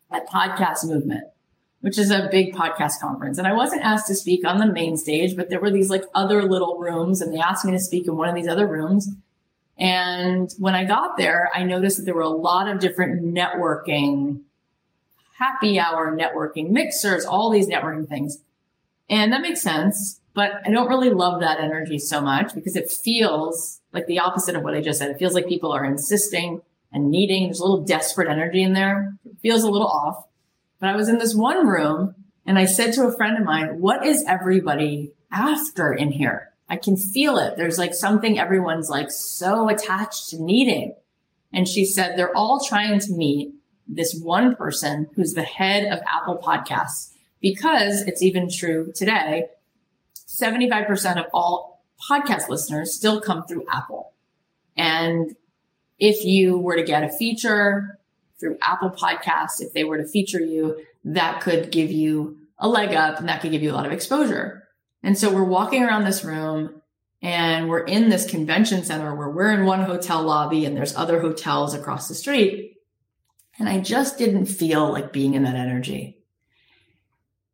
at 0.09 0.27
Podcast 0.27 0.85
Movement, 0.85 1.25
which 1.81 1.97
is 1.97 2.11
a 2.11 2.29
big 2.31 2.53
podcast 2.55 2.99
conference. 2.99 3.37
And 3.37 3.47
I 3.47 3.53
wasn't 3.53 3.83
asked 3.83 4.07
to 4.07 4.15
speak 4.15 4.45
on 4.45 4.59
the 4.59 4.71
main 4.71 4.97
stage, 4.97 5.35
but 5.35 5.49
there 5.49 5.59
were 5.59 5.71
these 5.71 5.89
like 5.89 6.03
other 6.15 6.43
little 6.43 6.77
rooms 6.77 7.21
and 7.21 7.33
they 7.33 7.39
asked 7.39 7.65
me 7.65 7.71
to 7.71 7.79
speak 7.79 8.07
in 8.07 8.15
one 8.15 8.29
of 8.29 8.35
these 8.35 8.47
other 8.47 8.67
rooms. 8.67 9.09
And 9.77 10.53
when 10.59 10.75
I 10.75 10.85
got 10.85 11.17
there, 11.17 11.49
I 11.53 11.63
noticed 11.63 11.97
that 11.97 12.03
there 12.03 12.13
were 12.13 12.21
a 12.21 12.29
lot 12.29 12.67
of 12.67 12.79
different 12.79 13.23
networking 13.23 14.41
happy 15.41 15.79
hour 15.79 16.15
networking, 16.15 16.69
mixers, 16.69 17.25
all 17.25 17.49
these 17.49 17.67
networking 17.67 18.07
things. 18.07 18.37
And 19.09 19.33
that 19.33 19.41
makes 19.41 19.61
sense. 19.61 20.19
But 20.33 20.61
I 20.65 20.69
don't 20.69 20.87
really 20.87 21.09
love 21.09 21.41
that 21.41 21.59
energy 21.59 21.97
so 21.97 22.21
much 22.21 22.53
because 22.53 22.75
it 22.75 22.89
feels 22.89 23.81
like 23.91 24.05
the 24.05 24.19
opposite 24.19 24.55
of 24.55 24.63
what 24.63 24.75
I 24.75 24.81
just 24.81 24.99
said. 24.99 25.09
It 25.09 25.17
feels 25.17 25.33
like 25.33 25.47
people 25.47 25.71
are 25.71 25.83
insisting 25.83 26.61
and 26.93 27.09
needing. 27.09 27.45
There's 27.45 27.59
a 27.59 27.63
little 27.63 27.83
desperate 27.83 28.29
energy 28.29 28.61
in 28.61 28.73
there. 28.73 29.15
It 29.25 29.37
feels 29.41 29.63
a 29.63 29.69
little 29.69 29.87
off. 29.87 30.25
But 30.81 30.89
I 30.89 30.95
was 30.95 31.07
in 31.07 31.19
this 31.19 31.35
one 31.35 31.67
room 31.67 32.15
and 32.45 32.57
I 32.57 32.65
said 32.65 32.93
to 32.93 33.07
a 33.07 33.15
friend 33.15 33.37
of 33.37 33.45
mine, 33.45 33.79
what 33.79 34.03
is 34.05 34.25
everybody 34.27 35.13
after 35.31 35.93
in 35.93 36.11
here? 36.11 36.49
I 36.67 36.75
can 36.75 36.97
feel 36.97 37.37
it. 37.37 37.55
There's 37.55 37.77
like 37.77 37.93
something 37.93 38.39
everyone's 38.39 38.89
like 38.89 39.11
so 39.11 39.69
attached 39.69 40.29
to 40.29 40.41
needing. 40.41 40.95
And 41.53 41.67
she 41.67 41.85
said, 41.85 42.17
they're 42.17 42.35
all 42.35 42.65
trying 42.65 42.99
to 42.99 43.13
meet 43.13 43.53
this 43.87 44.19
one 44.19 44.55
person 44.55 45.07
who's 45.15 45.33
the 45.33 45.43
head 45.43 45.91
of 45.93 45.99
Apple 46.07 46.39
Podcasts 46.43 47.11
because 47.41 48.01
it's 48.01 48.23
even 48.23 48.49
true 48.49 48.91
today. 48.95 49.49
75% 50.27 51.17
of 51.17 51.25
all 51.31 51.83
podcast 52.09 52.49
listeners 52.49 52.95
still 52.95 53.21
come 53.21 53.43
through 53.43 53.65
Apple. 53.69 54.13
And 54.75 55.35
if 55.99 56.25
you 56.25 56.57
were 56.57 56.77
to 56.77 56.83
get 56.83 57.03
a 57.03 57.09
feature 57.09 57.99
through 58.41 58.57
Apple 58.61 58.89
Podcasts, 58.89 59.61
if 59.61 59.71
they 59.71 59.85
were 59.85 59.97
to 59.97 60.07
feature 60.07 60.41
you, 60.41 60.83
that 61.05 61.39
could 61.41 61.71
give 61.71 61.91
you 61.91 62.37
a 62.57 62.67
leg 62.67 62.93
up 62.93 63.19
and 63.19 63.29
that 63.29 63.41
could 63.41 63.51
give 63.51 63.63
you 63.63 63.71
a 63.71 63.73
lot 63.73 63.85
of 63.85 63.93
exposure. 63.93 64.67
And 65.03 65.17
so 65.17 65.33
we're 65.33 65.43
walking 65.43 65.83
around 65.83 66.03
this 66.03 66.23
room 66.23 66.81
and 67.21 67.69
we're 67.69 67.85
in 67.85 68.09
this 68.09 68.29
convention 68.29 68.83
center 68.83 69.15
where 69.15 69.29
we're 69.29 69.51
in 69.51 69.65
one 69.65 69.83
hotel 69.83 70.23
lobby 70.23 70.65
and 70.65 70.75
there's 70.75 70.95
other 70.95 71.21
hotels 71.21 71.73
across 71.73 72.07
the 72.07 72.15
street. 72.15 72.77
And 73.59 73.69
I 73.69 73.79
just 73.79 74.17
didn't 74.17 74.47
feel 74.47 74.91
like 74.91 75.13
being 75.13 75.35
in 75.35 75.43
that 75.43 75.55
energy. 75.55 76.17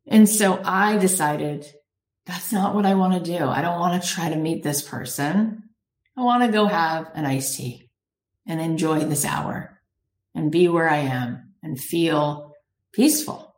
And 0.06 0.28
so 0.28 0.60
I 0.64 0.96
decided 0.96 1.66
that's 2.24 2.52
not 2.52 2.74
what 2.74 2.86
I 2.86 2.94
want 2.94 3.12
to 3.24 3.38
do. 3.38 3.44
I 3.44 3.60
don't 3.60 3.78
want 3.78 4.02
to 4.02 4.08
try 4.08 4.30
to 4.30 4.36
meet 4.36 4.62
this 4.62 4.82
person. 4.82 5.64
I 6.16 6.22
want 6.22 6.44
to 6.44 6.52
go 6.52 6.66
have 6.66 7.10
an 7.14 7.26
iced 7.26 7.56
tea 7.56 7.90
and 8.46 8.60
enjoy 8.60 9.00
this 9.00 9.24
hour 9.24 9.77
and 10.38 10.52
be 10.52 10.68
where 10.68 10.88
I 10.88 10.98
am 10.98 11.54
and 11.62 11.78
feel 11.78 12.54
peaceful. 12.92 13.56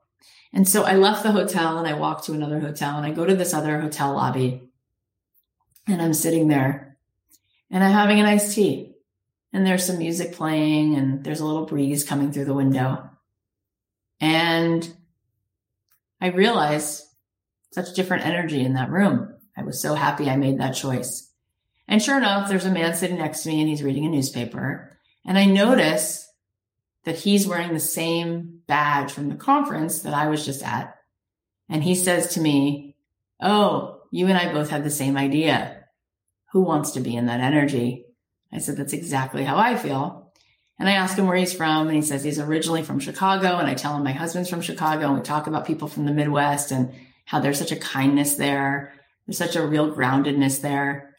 And 0.52 0.66
so 0.66 0.82
I 0.82 0.94
left 0.94 1.22
the 1.22 1.30
hotel 1.30 1.78
and 1.78 1.86
I 1.86 1.92
walked 1.92 2.24
to 2.24 2.32
another 2.32 2.58
hotel 2.58 2.96
and 2.96 3.06
I 3.06 3.12
go 3.12 3.24
to 3.24 3.36
this 3.36 3.52
other 3.54 3.78
hotel 3.78 4.14
lobby 4.14 4.62
and 5.86 6.00
I'm 6.00 6.14
sitting 6.14 6.48
there 6.48 6.96
and 7.70 7.84
I'm 7.84 7.92
having 7.92 8.18
an 8.18 8.26
iced 8.26 8.54
tea 8.54 8.94
and 9.52 9.66
there's 9.66 9.84
some 9.84 9.98
music 9.98 10.32
playing 10.32 10.96
and 10.96 11.22
there's 11.22 11.40
a 11.40 11.46
little 11.46 11.66
breeze 11.66 12.02
coming 12.02 12.32
through 12.32 12.46
the 12.46 12.54
window. 12.54 13.10
And 14.18 14.92
I 16.20 16.28
realized 16.28 17.04
such 17.72 17.94
different 17.94 18.26
energy 18.26 18.64
in 18.64 18.74
that 18.74 18.90
room. 18.90 19.34
I 19.56 19.62
was 19.64 19.82
so 19.82 19.94
happy 19.94 20.30
I 20.30 20.36
made 20.36 20.58
that 20.60 20.74
choice. 20.74 21.30
And 21.86 22.02
sure 22.02 22.16
enough, 22.16 22.48
there's 22.48 22.64
a 22.64 22.70
man 22.70 22.94
sitting 22.94 23.18
next 23.18 23.42
to 23.42 23.50
me 23.50 23.60
and 23.60 23.68
he's 23.68 23.82
reading 23.82 24.06
a 24.06 24.08
newspaper. 24.08 24.96
And 25.26 25.36
I 25.36 25.44
notice 25.44 26.29
that 27.04 27.18
he's 27.18 27.46
wearing 27.46 27.72
the 27.72 27.80
same 27.80 28.60
badge 28.66 29.12
from 29.12 29.28
the 29.28 29.36
conference 29.36 30.02
that 30.02 30.14
I 30.14 30.28
was 30.28 30.44
just 30.44 30.62
at. 30.62 30.96
And 31.68 31.82
he 31.82 31.94
says 31.94 32.34
to 32.34 32.40
me, 32.40 32.96
Oh, 33.40 34.00
you 34.10 34.26
and 34.26 34.36
I 34.36 34.52
both 34.52 34.70
had 34.70 34.84
the 34.84 34.90
same 34.90 35.16
idea. 35.16 35.84
Who 36.52 36.62
wants 36.62 36.92
to 36.92 37.00
be 37.00 37.16
in 37.16 37.26
that 37.26 37.40
energy? 37.40 38.06
I 38.52 38.58
said, 38.58 38.76
that's 38.76 38.92
exactly 38.92 39.44
how 39.44 39.56
I 39.56 39.76
feel. 39.76 40.32
And 40.78 40.88
I 40.88 40.92
ask 40.92 41.16
him 41.16 41.26
where 41.26 41.36
he's 41.36 41.52
from, 41.52 41.86
and 41.86 41.94
he 41.94 42.02
says 42.02 42.24
he's 42.24 42.40
originally 42.40 42.82
from 42.82 43.00
Chicago. 43.00 43.58
And 43.58 43.68
I 43.68 43.74
tell 43.74 43.96
him 43.96 44.02
my 44.02 44.12
husband's 44.12 44.48
from 44.48 44.62
Chicago, 44.62 45.06
and 45.06 45.16
we 45.16 45.20
talk 45.20 45.46
about 45.46 45.66
people 45.66 45.88
from 45.88 46.06
the 46.06 46.12
Midwest 46.12 46.72
and 46.72 46.92
how 47.26 47.38
there's 47.38 47.58
such 47.58 47.70
a 47.70 47.76
kindness 47.76 48.36
there. 48.36 48.94
There's 49.26 49.38
such 49.38 49.56
a 49.56 49.66
real 49.66 49.94
groundedness 49.94 50.62
there. 50.62 51.14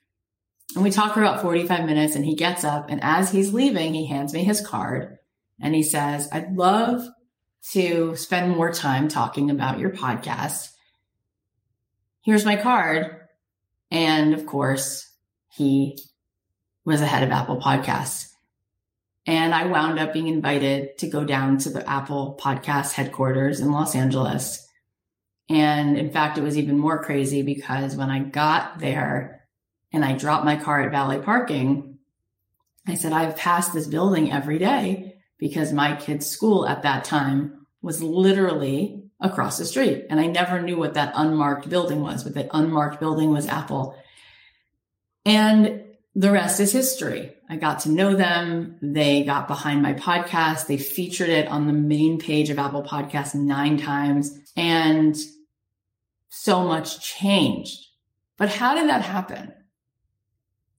And 0.76 0.84
we 0.84 0.92
talk 0.92 1.14
for 1.14 1.22
about 1.22 1.42
45 1.42 1.86
minutes, 1.86 2.16
and 2.16 2.26
he 2.26 2.36
gets 2.36 2.64
up, 2.64 2.90
and 2.90 3.04
as 3.04 3.32
he's 3.32 3.54
leaving, 3.54 3.94
he 3.94 4.08
hands 4.08 4.34
me 4.34 4.44
his 4.44 4.66
card, 4.66 5.18
and 5.62 5.76
he 5.76 5.84
says, 5.84 6.28
I'd 6.32 6.56
love 6.56 7.08
to 7.72 8.16
spend 8.16 8.56
more 8.56 8.74
time 8.74 9.08
talking 9.08 9.52
about 9.52 9.80
your 9.80 9.92
podcast. 9.92 10.70
Here's 12.24 12.46
my 12.46 12.56
card. 12.56 13.18
And 13.92 14.34
of 14.34 14.46
course, 14.46 15.10
he 15.50 16.00
was 16.86 17.00
the 17.00 17.06
head 17.06 17.24
of 17.24 17.32
Apple 17.32 17.62
Podcasts. 17.62 18.30
And 19.28 19.54
I 19.54 19.68
wound 19.68 20.00
up 20.00 20.14
being 20.14 20.28
invited 20.28 20.98
to 20.98 21.08
go 21.08 21.24
down 21.24 21.60
to 21.60 21.70
the 21.70 21.88
Apple 21.88 22.40
Podcast 22.42 22.94
headquarters 22.94 23.60
in 23.60 23.72
Los 23.72 23.96
Angeles. 23.96 24.68
And 25.48 25.98
in 25.98 26.12
fact, 26.12 26.38
it 26.38 26.44
was 26.44 26.58
even 26.58 26.80
more 26.80 27.04
crazy 27.04 27.44
because 27.44 27.96
when 27.96 28.10
I 28.10 28.20
got 28.20 28.80
there 28.80 29.46
and 29.94 30.04
I 30.04 30.14
dropped 30.14 30.46
my 30.46 30.56
car 30.56 30.82
at 30.82 30.92
valet 30.92 31.20
parking, 31.20 32.00
I 32.88 32.96
said, 32.96 33.12
I've 33.12 33.38
passed 33.38 33.74
this 33.74 33.86
building 33.86 34.32
every 34.32 34.58
day 34.58 35.21
because 35.42 35.74
my 35.74 35.96
kid's 35.96 36.28
school 36.28 36.68
at 36.68 36.84
that 36.84 37.04
time 37.04 37.66
was 37.82 38.02
literally 38.02 39.04
across 39.20 39.58
the 39.58 39.66
street. 39.66 40.06
And 40.10 40.20
I 40.20 40.28
never 40.28 40.62
knew 40.62 40.78
what 40.78 40.94
that 40.94 41.14
unmarked 41.16 41.68
building 41.68 42.00
was, 42.00 42.24
but 42.24 42.36
that 42.36 42.50
unmarked 42.54 43.00
building 43.00 43.32
was 43.32 43.48
Apple. 43.48 43.98
And 45.26 45.84
the 46.14 46.32
rest 46.32 46.60
is 46.60 46.72
history. 46.72 47.34
I 47.50 47.58
got 47.58 47.82
to 47.82 47.92
know 47.92 48.16
them. 48.16 48.78
They 48.84 49.24
got 49.24 49.48
behind 49.48 49.82
my 49.82 49.94
podcast. 49.94 50.68
They 50.68 50.78
featured 50.78 51.30
it 51.30 51.48
on 51.48 51.66
the 51.66 51.74
main 51.74 52.20
page 52.20 52.52
of 52.52 52.60
Apple 52.60 52.84
Podcasts 52.84 53.34
nine 53.34 53.78
times 53.78 54.38
and 54.56 55.18
so 56.30 56.64
much 56.66 57.02
changed. 57.02 57.88
But 58.38 58.50
how 58.50 58.76
did 58.76 58.90
that 58.90 59.02
happen? 59.02 59.54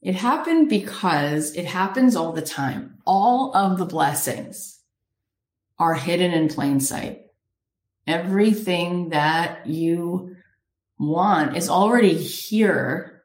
It 0.01 0.15
happened 0.15 0.69
because 0.69 1.53
it 1.55 1.67
happens 1.67 2.15
all 2.15 2.33
the 2.33 2.43
time. 2.43 2.92
All 3.05 3.55
of 3.57 3.79
the 3.79 3.87
blessings 3.87 4.81
are 5.79 5.95
hidden 5.95 6.33
in 6.33 6.49
plain 6.49 6.81
sight. 6.81 7.27
Everything 8.07 9.11
that 9.11 9.67
you 9.67 10.37
want 10.99 11.57
is 11.57 11.69
already 11.69 12.15
here, 12.15 13.25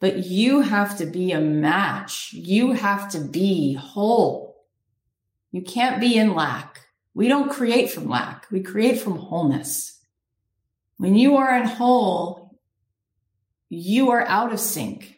but 0.00 0.26
you 0.26 0.60
have 0.60 0.98
to 0.98 1.06
be 1.06 1.32
a 1.32 1.40
match. 1.40 2.32
You 2.32 2.72
have 2.72 3.10
to 3.12 3.20
be 3.20 3.74
whole. 3.74 4.66
You 5.50 5.62
can't 5.62 6.00
be 6.00 6.16
in 6.16 6.34
lack. 6.34 6.80
We 7.14 7.28
don't 7.28 7.50
create 7.50 7.90
from 7.90 8.08
lack. 8.08 8.50
We 8.50 8.62
create 8.62 8.98
from 8.98 9.16
wholeness. 9.16 10.00
When 10.96 11.14
you 11.14 11.36
are 11.36 11.56
in 11.56 11.66
whole, 11.66 12.58
you 13.68 14.10
are 14.10 14.26
out 14.26 14.52
of 14.52 14.60
sync. 14.60 15.11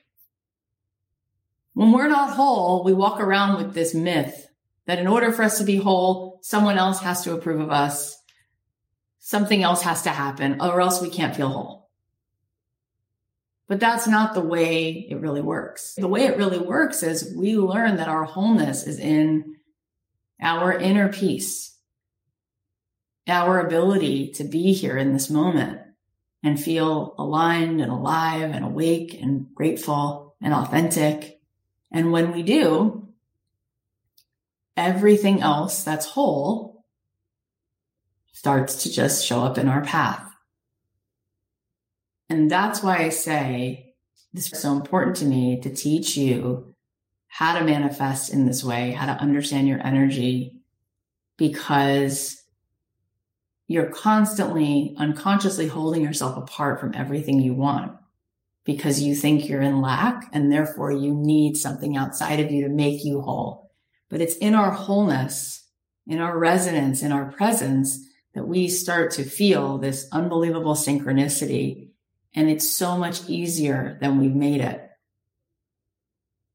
When 1.75 1.93
we're 1.93 2.09
not 2.09 2.31
whole, 2.31 2.85
we 2.85 2.93
walk 2.93 3.21
around 3.21 3.57
with 3.57 3.75
this 3.75 3.95
myth 3.95 4.49
that 4.87 4.99
in 4.99 5.07
order 5.07 5.33
for 5.33 5.43
us 5.43 5.59
to 5.59 5.65
be 5.65 5.77
whole, 5.77 6.39
someone 6.43 6.79
else 6.79 7.01
has 7.01 7.23
to 7.23 7.35
approve 7.35 7.61
of 7.61 7.71
us. 7.71 8.17
Something 9.19 9.63
else 9.63 9.83
has 9.83 10.03
to 10.03 10.11
happen 10.11 10.61
or 10.61 10.81
else 10.81 11.01
we 11.01 11.11
can't 11.11 11.35
feel 11.35 11.49
whole. 11.49 11.91
But 13.67 13.81
that's 13.81 14.07
not 14.07 14.35
the 14.35 14.43
way 14.43 15.07
it 15.11 15.21
really 15.21 15.41
works. 15.41 15.95
The 15.95 16.07
way 16.07 16.25
it 16.25 16.37
really 16.37 16.59
works 16.59 17.03
is 17.03 17.35
we 17.35 17.57
learn 17.57 17.97
that 17.97 18.09
our 18.09 18.25
wholeness 18.25 18.87
is 18.87 18.99
in 18.99 19.57
our 20.41 20.73
inner 20.73 21.11
peace, 21.11 21.77
our 23.27 23.59
ability 23.61 24.33
to 24.33 24.45
be 24.45 24.75
here 24.75 24.99
in 24.99 25.15
this 25.15 25.31
moment 25.31 25.81
and 26.43 26.63
feel 26.63 27.15
aligned 27.19 27.81
and 27.81 27.91
alive 27.91 28.51
and 28.51 28.65
awake 28.65 29.19
and 29.21 29.47
grateful 29.55 30.37
and 30.43 30.53
authentic. 30.53 31.34
And 31.95 32.11
when 32.11 32.33
we 32.33 32.43
do, 32.43 33.07
everything 34.77 35.41
else 35.41 35.85
that's 35.85 36.07
whole 36.07 36.85
starts 38.33 38.83
to 38.83 38.93
just 38.93 39.25
show 39.25 39.43
up 39.43 39.59
in 39.59 39.69
our 39.69 39.83
path. 39.83 40.29
And 42.29 42.51
that's 42.51 42.83
why 42.83 42.97
I 42.97 43.11
say 43.11 43.95
this 44.33 44.53
is 44.53 44.61
so 44.61 44.73
important 44.73 45.17
to 45.19 45.25
me 45.25 45.61
to 45.61 45.73
teach 45.73 46.17
you 46.17 46.75
how 47.29 47.57
to 47.57 47.65
manifest 47.65 48.33
in 48.33 48.45
this 48.45 48.65
way, 48.65 48.91
how 48.91 49.07
to 49.07 49.23
understand 49.23 49.69
your 49.69 49.81
energy, 49.87 50.63
because 51.37 52.43
you're 53.69 53.91
constantly 53.91 54.97
unconsciously 54.99 55.69
holding 55.69 56.03
yourself 56.03 56.37
apart 56.37 56.81
from 56.81 56.93
everything 56.97 57.41
you 57.41 57.55
want 57.55 57.97
because 58.65 59.01
you 59.01 59.15
think 59.15 59.49
you're 59.49 59.61
in 59.61 59.81
lack 59.81 60.29
and 60.33 60.51
therefore 60.51 60.91
you 60.91 61.15
need 61.15 61.57
something 61.57 61.97
outside 61.97 62.41
of 62.41 62.51
you 62.51 62.63
to 62.63 62.69
make 62.69 63.05
you 63.05 63.21
whole. 63.21 63.71
But 64.09 64.21
it's 64.21 64.37
in 64.37 64.55
our 64.55 64.71
wholeness, 64.71 65.65
in 66.07 66.21
our 66.21 66.39
resonance, 66.39 67.03
in 67.03 67.13
our 67.13 67.31
presence 67.33 67.99
that 68.35 68.47
we 68.47 68.69
start 68.69 69.13
to 69.13 69.25
feel 69.25 69.79
this 69.79 70.09
unbelievable 70.13 70.75
synchronicity. 70.75 71.89
And 72.35 72.51
it's 72.51 72.69
so 72.69 72.97
much 72.97 73.29
easier 73.29 73.99
than 74.01 74.19
we've 74.19 74.35
made 74.35 74.61
it. 74.61 74.81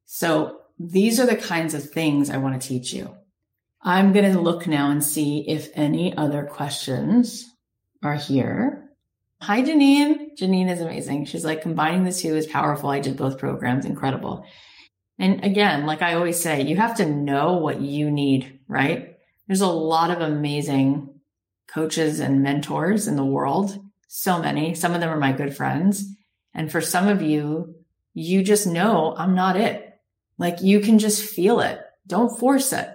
So 0.05 0.61
these 0.79 1.19
are 1.19 1.25
the 1.25 1.35
kinds 1.35 1.73
of 1.73 1.89
things 1.89 2.29
I 2.29 2.37
want 2.37 2.59
to 2.59 2.67
teach 2.67 2.93
you. 2.93 3.15
I'm 3.81 4.11
going 4.11 4.33
to 4.33 4.41
look 4.41 4.67
now 4.67 4.91
and 4.91 5.03
see 5.03 5.45
if 5.47 5.69
any 5.73 6.15
other 6.17 6.43
questions 6.43 7.49
are 8.03 8.15
here. 8.15 8.88
Hi, 9.41 9.61
Janine. 9.61 10.37
Janine 10.37 10.69
is 10.69 10.81
amazing. 10.81 11.25
She's 11.25 11.45
like, 11.45 11.61
combining 11.61 12.03
the 12.03 12.11
two 12.11 12.35
is 12.35 12.45
powerful. 12.45 12.89
I 12.89 12.99
did 12.99 13.15
both 13.15 13.37
programs. 13.37 13.85
Incredible. 13.85 14.45
And 15.17 15.45
again, 15.45 15.85
like 15.85 16.01
I 16.01 16.15
always 16.15 16.39
say, 16.39 16.61
you 16.63 16.75
have 16.75 16.97
to 16.97 17.05
know 17.05 17.53
what 17.53 17.79
you 17.79 18.11
need, 18.11 18.59
right? 18.67 19.17
There's 19.47 19.61
a 19.61 19.67
lot 19.67 20.11
of 20.11 20.19
amazing 20.19 21.21
coaches 21.67 22.19
and 22.19 22.43
mentors 22.43 23.07
in 23.07 23.15
the 23.15 23.25
world. 23.25 23.79
So 24.09 24.41
many. 24.41 24.73
Some 24.75 24.93
of 24.93 24.99
them 24.99 25.09
are 25.09 25.19
my 25.19 25.31
good 25.31 25.55
friends. 25.55 26.05
And 26.53 26.69
for 26.69 26.81
some 26.81 27.07
of 27.07 27.21
you, 27.21 27.75
you 28.13 28.43
just 28.43 28.67
know 28.67 29.15
I'm 29.17 29.35
not 29.35 29.55
it. 29.55 29.99
Like 30.37 30.61
you 30.61 30.81
can 30.81 30.99
just 30.99 31.23
feel 31.23 31.61
it. 31.61 31.79
Don't 32.05 32.37
force 32.37 32.73
it. 32.73 32.93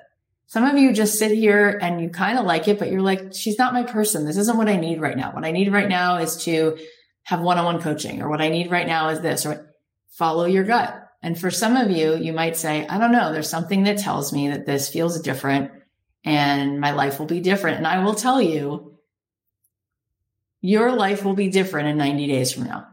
Some 0.55 0.67
of 0.67 0.79
you 0.79 0.93
just 0.93 1.19
sit 1.19 1.33
here 1.33 1.81
and 1.83 2.01
you 2.01 2.11
kind 2.11 2.39
of 2.39 2.47
like 2.47 2.69
it, 2.69 2.79
but 2.79 2.89
you're 2.89 3.03
like, 3.03 3.35
she's 3.35 3.59
not 3.59 3.73
my 3.73 3.83
person. 3.83 4.25
This 4.25 4.37
isn't 4.37 4.57
what 4.57 4.69
I 4.69 4.77
need 4.77 5.01
right 5.01 5.17
now. 5.17 5.33
What 5.33 5.45
I 5.45 5.51
need 5.51 5.73
right 5.73 5.89
now 5.89 6.19
is 6.19 6.45
to 6.45 6.79
have 7.25 7.41
one-on-one 7.41 7.83
coaching 7.83 8.23
or 8.23 8.29
what 8.29 8.41
I 8.41 8.51
need 8.51 8.71
right 8.71 8.87
now 8.87 9.09
is 9.09 9.21
this 9.21 9.47
or 9.47 9.75
follow 10.11 10.45
your 10.45 10.63
gut. 10.63 10.95
And 11.25 11.37
for 11.37 11.51
some 11.51 11.75
of 11.75 11.91
you, 11.91 12.15
you 12.15 12.33
might 12.33 12.57
say, 12.57 12.87
I 12.87 12.99
don't 12.99 13.11
know, 13.11 13.33
there's 13.33 13.51
something 13.51 13.83
that 13.83 13.99
tells 13.99 14.33
me 14.33 14.49
that 14.51 14.65
this 14.65 14.89
feels 14.89 15.21
different 15.23 15.73
and 16.25 16.79
my 16.79 16.93
life 16.93 17.19
will 17.19 17.27
be 17.27 17.41
different. 17.41 17.79
And 17.79 17.87
I 17.89 18.05
will 18.05 18.15
tell 18.15 18.41
you, 18.41 19.01
your 20.61 20.93
life 20.93 21.25
will 21.25 21.35
be 21.35 21.49
different 21.49 21.89
in 21.89 21.97
90 21.97 22.29
days 22.29 22.53
from 22.53 22.63
now. 22.63 22.87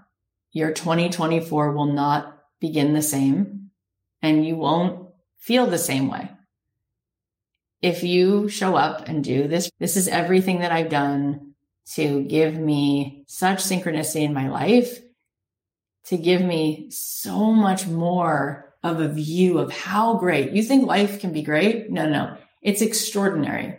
Your 0.52 0.72
2024 0.72 1.74
will 1.74 1.94
not 1.94 2.40
begin 2.60 2.94
the 2.94 3.04
same 3.04 3.70
and 4.20 4.44
you 4.44 4.56
won't 4.56 5.10
feel 5.38 5.68
the 5.68 5.78
same 5.78 6.10
way 6.10 6.32
if 7.82 8.04
you 8.04 8.48
show 8.48 8.76
up 8.76 9.08
and 9.08 9.24
do 9.24 9.48
this, 9.48 9.72
this 9.80 9.98
is 9.98 10.08
everything 10.08 10.60
that 10.60 10.72
I've 10.72 10.90
done 10.90 11.54
to 11.94 12.24
give 12.24 12.56
me 12.56 13.24
such 13.28 13.64
synchronicity 13.64 14.22
in 14.22 14.34
my 14.34 14.50
life, 14.50 15.00
to 16.06 16.18
give 16.18 16.42
me 16.42 16.90
so 16.92 17.52
much 17.52 17.88
more 17.88 18.74
of 18.84 19.00
a 19.00 19.08
view 19.08 19.60
of 19.60 19.72
how 19.72 20.16
great 20.16 20.52
you 20.52 20.64
think 20.64 20.88
life 20.88 21.20
can 21.20 21.34
be 21.34 21.44
great. 21.44 21.92
No, 21.92 22.08
no, 22.08 22.38
it's 22.62 22.82
extraordinary. 22.82 23.78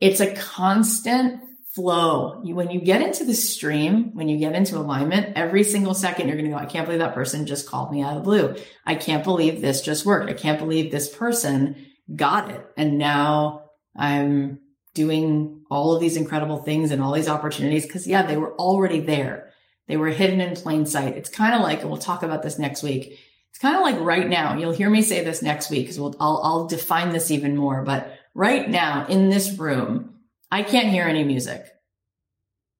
It's 0.00 0.20
a 0.20 0.34
constant 0.34 1.42
flow. 1.74 2.40
You, 2.44 2.54
when 2.54 2.70
you 2.70 2.80
get 2.80 3.02
into 3.02 3.24
the 3.24 3.34
stream, 3.34 4.14
when 4.14 4.28
you 4.28 4.38
get 4.38 4.54
into 4.54 4.76
alignment, 4.76 5.36
every 5.36 5.64
single 5.64 5.94
second 5.94 6.28
you're 6.28 6.36
going 6.36 6.50
to 6.50 6.56
go, 6.56 6.62
I 6.62 6.66
can't 6.66 6.86
believe 6.86 7.00
that 7.00 7.14
person 7.14 7.46
just 7.46 7.68
called 7.68 7.92
me 7.92 8.02
out 8.02 8.16
of 8.16 8.24
blue. 8.24 8.56
I 8.86 8.94
can't 8.94 9.24
believe 9.24 9.60
this 9.60 9.82
just 9.82 10.06
worked. 10.06 10.30
I 10.30 10.34
can't 10.34 10.58
believe 10.58 10.90
this 10.90 11.08
person 11.08 11.86
got 12.14 12.50
it. 12.50 12.66
And 12.76 12.98
now 12.98 13.70
I'm 13.96 14.60
doing 14.94 15.62
all 15.70 15.94
of 15.94 16.00
these 16.00 16.16
incredible 16.16 16.58
things 16.58 16.90
and 16.90 17.02
all 17.02 17.12
these 17.12 17.28
opportunities 17.28 17.86
because, 17.86 18.06
yeah, 18.06 18.22
they 18.22 18.36
were 18.36 18.54
already 18.54 19.00
there. 19.00 19.52
They 19.86 19.96
were 19.96 20.08
hidden 20.08 20.40
in 20.40 20.56
plain 20.56 20.86
sight. 20.86 21.16
It's 21.16 21.30
kind 21.30 21.54
of 21.54 21.62
like, 21.62 21.80
and 21.80 21.90
we'll 21.90 21.98
talk 21.98 22.22
about 22.22 22.42
this 22.42 22.58
next 22.58 22.82
week. 22.82 23.18
It's 23.50 23.58
kind 23.58 23.76
of 23.76 23.82
like 23.82 23.98
right 24.00 24.28
now. 24.28 24.56
You'll 24.56 24.72
hear 24.72 24.90
me 24.90 25.02
say 25.02 25.24
this 25.24 25.42
next 25.42 25.70
week 25.70 25.84
because 25.84 25.98
we'll, 25.98 26.14
I'll, 26.20 26.40
I'll 26.42 26.66
define 26.66 27.10
this 27.10 27.30
even 27.30 27.56
more. 27.56 27.82
But 27.82 28.12
right 28.34 28.68
now 28.68 29.06
in 29.06 29.30
this 29.30 29.58
room, 29.58 30.14
I 30.50 30.62
can't 30.62 30.88
hear 30.88 31.04
any 31.04 31.24
music, 31.24 31.66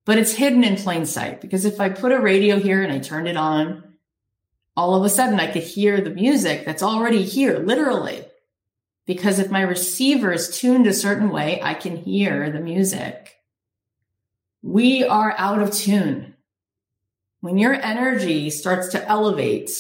but 0.04 0.18
it's 0.18 0.32
hidden 0.32 0.64
in 0.64 0.76
plain 0.76 1.04
sight 1.04 1.40
because 1.40 1.64
if 1.64 1.80
I 1.80 1.88
put 1.90 2.12
a 2.12 2.20
radio 2.20 2.58
here 2.58 2.82
and 2.82 2.92
I 2.92 2.98
turned 2.98 3.28
it 3.28 3.36
on, 3.36 3.84
all 4.76 4.94
of 4.94 5.04
a 5.04 5.08
sudden 5.08 5.40
I 5.40 5.50
could 5.50 5.64
hear 5.64 6.00
the 6.00 6.10
music 6.10 6.64
that's 6.64 6.82
already 6.82 7.24
here, 7.24 7.58
literally 7.58 8.24
because 9.08 9.38
if 9.38 9.50
my 9.50 9.62
receiver 9.62 10.30
is 10.30 10.58
tuned 10.58 10.86
a 10.86 10.92
certain 10.92 11.30
way, 11.30 11.60
I 11.62 11.72
can 11.72 11.96
hear 11.96 12.50
the 12.50 12.60
music. 12.60 13.36
We 14.60 15.02
are 15.02 15.34
out 15.38 15.62
of 15.62 15.72
tune. 15.72 16.34
When 17.40 17.56
your 17.56 17.72
energy 17.72 18.50
starts 18.50 18.88
to 18.88 19.08
elevate, 19.08 19.70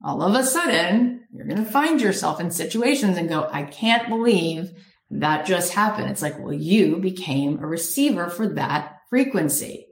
all 0.00 0.22
of 0.22 0.36
a 0.36 0.44
sudden, 0.44 1.24
you're 1.32 1.48
going 1.48 1.64
to 1.64 1.68
find 1.68 2.00
yourself 2.00 2.38
in 2.38 2.52
situations 2.52 3.18
and 3.18 3.28
go, 3.28 3.48
I 3.50 3.64
can't 3.64 4.08
believe 4.08 4.70
that 5.10 5.46
just 5.46 5.72
happened. 5.72 6.10
It's 6.10 6.22
like, 6.22 6.38
well, 6.38 6.52
you 6.52 6.98
became 6.98 7.58
a 7.58 7.66
receiver 7.66 8.30
for 8.30 8.46
that 8.50 9.00
frequency. 9.10 9.88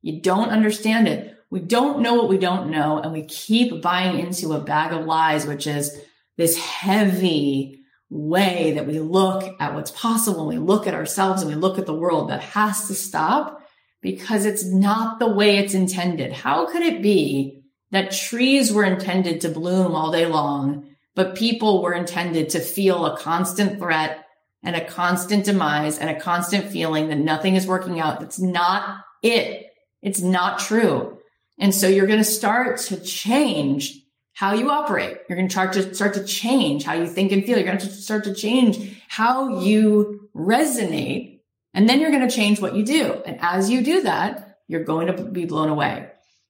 You 0.00 0.22
don't 0.22 0.48
understand 0.48 1.08
it. 1.08 1.36
We 1.50 1.60
don't 1.60 2.00
know 2.00 2.14
what 2.14 2.30
we 2.30 2.38
don't 2.38 2.70
know. 2.70 3.00
And 3.00 3.12
we 3.12 3.26
keep 3.26 3.82
buying 3.82 4.18
into 4.18 4.54
a 4.54 4.60
bag 4.60 4.94
of 4.94 5.04
lies, 5.04 5.46
which 5.46 5.66
is 5.66 5.94
this 6.38 6.56
heavy, 6.56 7.80
way 8.12 8.72
that 8.72 8.86
we 8.86 9.00
look 9.00 9.56
at 9.58 9.74
what's 9.74 9.90
possible, 9.90 10.50
and 10.50 10.60
we 10.60 10.66
look 10.66 10.86
at 10.86 10.94
ourselves 10.94 11.40
and 11.40 11.50
we 11.50 11.56
look 11.56 11.78
at 11.78 11.86
the 11.86 11.94
world 11.94 12.28
that 12.28 12.42
has 12.42 12.86
to 12.88 12.94
stop 12.94 13.62
because 14.02 14.44
it's 14.44 14.66
not 14.66 15.18
the 15.18 15.30
way 15.30 15.56
it's 15.56 15.72
intended. 15.72 16.32
How 16.32 16.66
could 16.66 16.82
it 16.82 17.00
be 17.00 17.62
that 17.90 18.10
trees 18.10 18.70
were 18.70 18.84
intended 18.84 19.40
to 19.40 19.48
bloom 19.48 19.94
all 19.94 20.12
day 20.12 20.26
long, 20.26 20.90
but 21.14 21.36
people 21.36 21.82
were 21.82 21.94
intended 21.94 22.50
to 22.50 22.60
feel 22.60 23.06
a 23.06 23.16
constant 23.16 23.78
threat 23.78 24.26
and 24.62 24.76
a 24.76 24.84
constant 24.84 25.46
demise 25.46 25.98
and 25.98 26.10
a 26.10 26.20
constant 26.20 26.66
feeling 26.66 27.08
that 27.08 27.18
nothing 27.18 27.56
is 27.56 27.66
working 27.66 27.98
out? 27.98 28.20
That's 28.20 28.40
not 28.40 29.00
it. 29.22 29.72
It's 30.02 30.20
not 30.20 30.58
true. 30.58 31.18
And 31.58 31.74
so 31.74 31.88
you're 31.88 32.06
going 32.06 32.18
to 32.18 32.24
start 32.24 32.78
to 32.80 33.00
change 33.00 34.01
how 34.34 34.54
you 34.54 34.70
operate. 34.70 35.18
You're 35.28 35.36
going 35.36 35.48
to 35.48 35.52
start 35.52 35.72
to 35.74 35.94
start 35.94 36.14
to 36.14 36.24
change 36.24 36.84
how 36.84 36.94
you 36.94 37.06
think 37.06 37.32
and 37.32 37.44
feel. 37.44 37.58
You're 37.58 37.66
going 37.66 37.78
to 37.78 37.86
start 37.86 38.24
to 38.24 38.34
change 38.34 39.02
how 39.08 39.60
you 39.60 40.28
resonate. 40.34 41.40
And 41.74 41.88
then 41.88 42.00
you're 42.00 42.10
going 42.10 42.26
to 42.26 42.34
change 42.34 42.60
what 42.60 42.74
you 42.74 42.84
do. 42.84 43.22
And 43.24 43.38
as 43.40 43.70
you 43.70 43.82
do 43.82 44.02
that, 44.02 44.58
you're 44.68 44.84
going 44.84 45.08
to 45.08 45.22
be 45.24 45.44
blown 45.44 45.68
away. 45.68 46.08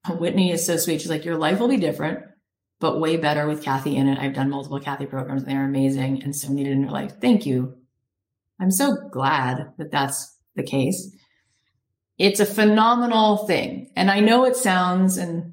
Whitney 0.09 0.51
is 0.51 0.67
so 0.67 0.77
sweet. 0.77 1.01
She's 1.01 1.11
like, 1.11 1.25
your 1.25 1.37
life 1.37 1.61
will 1.61 1.69
be 1.69 1.77
different, 1.77 2.25
but 2.81 3.01
way 3.01 3.17
better 3.17 3.47
with 3.47 3.63
Cathy 3.63 3.97
in 3.97 4.09
it. 4.09 4.19
I've 4.19 4.35
done 4.35 4.51
multiple 4.51 4.81
Cathy 4.81 5.07
programs 5.07 5.43
and 5.43 5.53
they're 5.53 5.65
amazing 5.65 6.23
and 6.23 6.35
so 6.35 6.53
needed 6.53 6.73
in 6.73 6.83
your 6.83 6.91
life. 6.91 7.21
Thank 7.21 7.47
you. 7.47 7.77
I'm 8.61 8.73
so 8.73 8.97
glad 9.11 9.73
that 9.79 9.91
that's 9.91 10.37
the 10.57 10.65
case. 10.65 11.15
It's 12.19 12.41
a 12.41 12.47
phenomenal 12.47 13.47
thing. 13.47 13.91
And 13.97 14.11
I 14.11 14.21
know 14.21 14.45
it 14.45 14.57
sounds 14.57 15.17
and 15.17 15.52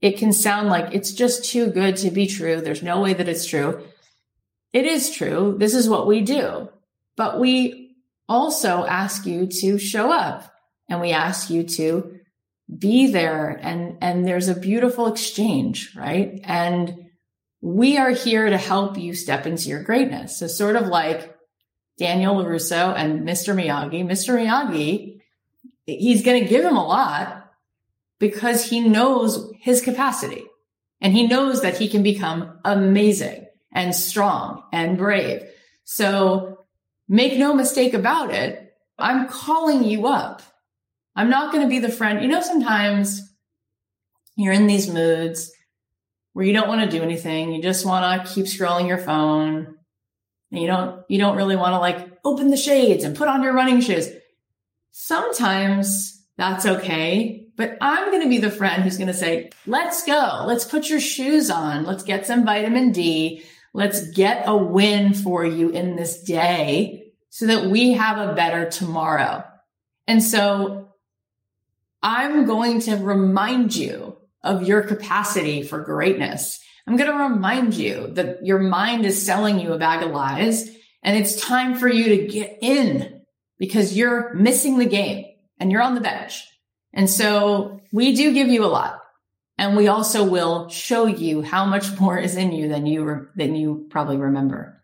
it 0.00 0.18
can 0.18 0.32
sound 0.32 0.68
like 0.68 0.94
it's 0.94 1.12
just 1.12 1.44
too 1.44 1.70
good 1.70 1.96
to 1.98 2.10
be 2.10 2.26
true. 2.26 2.60
There's 2.60 2.82
no 2.82 3.00
way 3.00 3.12
that 3.12 3.28
it's 3.28 3.46
true. 3.46 3.84
It 4.72 4.86
is 4.86 5.10
true. 5.10 5.56
This 5.58 5.74
is 5.74 5.88
what 5.88 6.06
we 6.06 6.22
do. 6.22 6.70
But 7.16 7.38
we 7.38 7.96
also 8.28 8.84
ask 8.86 9.26
you 9.26 9.46
to 9.46 9.78
show 9.78 10.12
up 10.12 10.50
and 10.88 11.00
we 11.00 11.10
ask 11.10 11.50
you 11.50 11.64
to 11.64 12.18
be 12.78 13.08
there 13.08 13.50
and, 13.50 13.98
and 14.00 14.26
there's 14.26 14.48
a 14.48 14.58
beautiful 14.58 15.06
exchange, 15.06 15.94
right? 15.96 16.40
And 16.44 17.10
we 17.60 17.98
are 17.98 18.10
here 18.10 18.48
to 18.48 18.56
help 18.56 18.96
you 18.96 19.12
step 19.12 19.46
into 19.46 19.68
your 19.68 19.82
greatness. 19.82 20.38
So 20.38 20.46
sort 20.46 20.76
of 20.76 20.86
like 20.86 21.36
Daniel 21.98 22.36
LaRusso 22.36 22.94
and 22.96 23.28
Mr. 23.28 23.54
Miyagi, 23.54 24.04
Mr. 24.04 24.34
Miyagi, 24.34 25.20
he's 25.84 26.22
going 26.22 26.42
to 26.42 26.48
give 26.48 26.64
him 26.64 26.76
a 26.76 26.86
lot 26.86 27.39
because 28.20 28.66
he 28.66 28.80
knows 28.80 29.50
his 29.58 29.80
capacity 29.80 30.44
and 31.00 31.12
he 31.12 31.26
knows 31.26 31.62
that 31.62 31.78
he 31.78 31.88
can 31.88 32.04
become 32.04 32.60
amazing 32.64 33.46
and 33.72 33.94
strong 33.94 34.62
and 34.72 34.96
brave. 34.96 35.42
So 35.84 36.66
make 37.08 37.36
no 37.36 37.54
mistake 37.54 37.94
about 37.94 38.32
it. 38.32 38.72
I'm 38.98 39.26
calling 39.26 39.82
you 39.82 40.06
up. 40.06 40.42
I'm 41.16 41.30
not 41.30 41.52
going 41.52 41.64
to 41.64 41.68
be 41.68 41.80
the 41.80 41.88
friend. 41.88 42.22
You 42.22 42.28
know, 42.28 42.42
sometimes 42.42 43.22
you're 44.36 44.52
in 44.52 44.66
these 44.66 44.88
moods 44.88 45.50
where 46.34 46.44
you 46.44 46.52
don't 46.52 46.68
want 46.68 46.88
to 46.88 46.96
do 46.96 47.02
anything. 47.02 47.52
You 47.52 47.62
just 47.62 47.86
want 47.86 48.26
to 48.26 48.32
keep 48.32 48.44
scrolling 48.44 48.86
your 48.86 48.98
phone. 48.98 49.76
And 50.52 50.60
you 50.60 50.66
don't, 50.66 51.04
you 51.08 51.18
don't 51.18 51.36
really 51.36 51.56
want 51.56 51.72
to 51.72 51.78
like 51.78 52.18
open 52.24 52.50
the 52.50 52.56
shades 52.56 53.04
and 53.04 53.16
put 53.16 53.28
on 53.28 53.42
your 53.42 53.54
running 53.54 53.80
shoes. 53.80 54.08
Sometimes 54.90 56.24
that's 56.36 56.66
okay. 56.66 57.39
But 57.60 57.76
I'm 57.82 58.10
going 58.10 58.22
to 58.22 58.28
be 58.30 58.38
the 58.38 58.50
friend 58.50 58.82
who's 58.82 58.96
going 58.96 59.08
to 59.08 59.12
say, 59.12 59.50
let's 59.66 60.02
go. 60.04 60.44
Let's 60.46 60.64
put 60.64 60.88
your 60.88 60.98
shoes 60.98 61.50
on. 61.50 61.84
Let's 61.84 62.04
get 62.04 62.24
some 62.24 62.46
vitamin 62.46 62.90
D. 62.90 63.44
Let's 63.74 64.12
get 64.12 64.44
a 64.46 64.56
win 64.56 65.12
for 65.12 65.44
you 65.44 65.68
in 65.68 65.94
this 65.94 66.22
day 66.22 67.12
so 67.28 67.48
that 67.48 67.66
we 67.66 67.92
have 67.92 68.16
a 68.16 68.32
better 68.32 68.70
tomorrow. 68.70 69.44
And 70.06 70.22
so 70.22 70.88
I'm 72.02 72.46
going 72.46 72.80
to 72.80 72.96
remind 72.96 73.76
you 73.76 74.16
of 74.42 74.66
your 74.66 74.80
capacity 74.80 75.62
for 75.62 75.80
greatness. 75.80 76.64
I'm 76.86 76.96
going 76.96 77.10
to 77.10 77.24
remind 77.24 77.74
you 77.74 78.06
that 78.14 78.42
your 78.42 78.60
mind 78.60 79.04
is 79.04 79.22
selling 79.22 79.60
you 79.60 79.74
a 79.74 79.78
bag 79.78 80.02
of 80.02 80.12
lies 80.12 80.66
and 81.02 81.14
it's 81.14 81.38
time 81.38 81.74
for 81.74 81.88
you 81.88 82.16
to 82.16 82.26
get 82.26 82.56
in 82.62 83.20
because 83.58 83.94
you're 83.94 84.32
missing 84.32 84.78
the 84.78 84.86
game 84.86 85.26
and 85.58 85.70
you're 85.70 85.82
on 85.82 85.94
the 85.94 86.00
bench. 86.00 86.46
And 86.92 87.08
so 87.08 87.80
we 87.92 88.14
do 88.14 88.34
give 88.34 88.48
you 88.48 88.64
a 88.64 88.66
lot. 88.66 89.00
And 89.58 89.76
we 89.76 89.88
also 89.88 90.24
will 90.24 90.68
show 90.68 91.06
you 91.06 91.42
how 91.42 91.66
much 91.66 91.98
more 92.00 92.18
is 92.18 92.36
in 92.36 92.52
you 92.52 92.68
than 92.68 92.86
you, 92.86 93.04
re- 93.04 93.26
than 93.36 93.54
you 93.54 93.86
probably 93.90 94.16
remember. 94.16 94.82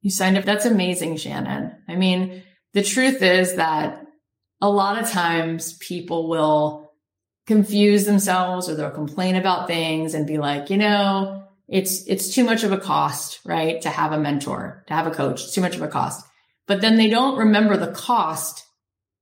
You 0.00 0.10
signed 0.10 0.38
up. 0.38 0.44
That's 0.44 0.64
amazing, 0.64 1.16
Shannon. 1.16 1.72
I 1.86 1.96
mean, 1.96 2.42
the 2.72 2.82
truth 2.82 3.22
is 3.22 3.56
that 3.56 4.06
a 4.60 4.70
lot 4.70 5.02
of 5.02 5.10
times 5.10 5.74
people 5.74 6.28
will 6.28 6.92
confuse 7.46 8.04
themselves 8.04 8.68
or 8.68 8.74
they'll 8.74 8.90
complain 8.90 9.36
about 9.36 9.66
things 9.66 10.14
and 10.14 10.26
be 10.26 10.38
like, 10.38 10.70
you 10.70 10.76
know, 10.76 11.44
it's, 11.68 12.06
it's 12.06 12.34
too 12.34 12.44
much 12.44 12.64
of 12.64 12.72
a 12.72 12.78
cost, 12.78 13.40
right? 13.44 13.80
To 13.82 13.90
have 13.90 14.12
a 14.12 14.18
mentor, 14.18 14.84
to 14.88 14.94
have 14.94 15.06
a 15.06 15.10
coach, 15.10 15.52
too 15.52 15.60
much 15.60 15.76
of 15.76 15.82
a 15.82 15.88
cost. 15.88 16.24
But 16.66 16.80
then 16.80 16.96
they 16.96 17.08
don't 17.08 17.38
remember 17.38 17.76
the 17.76 17.92
cost 17.92 18.65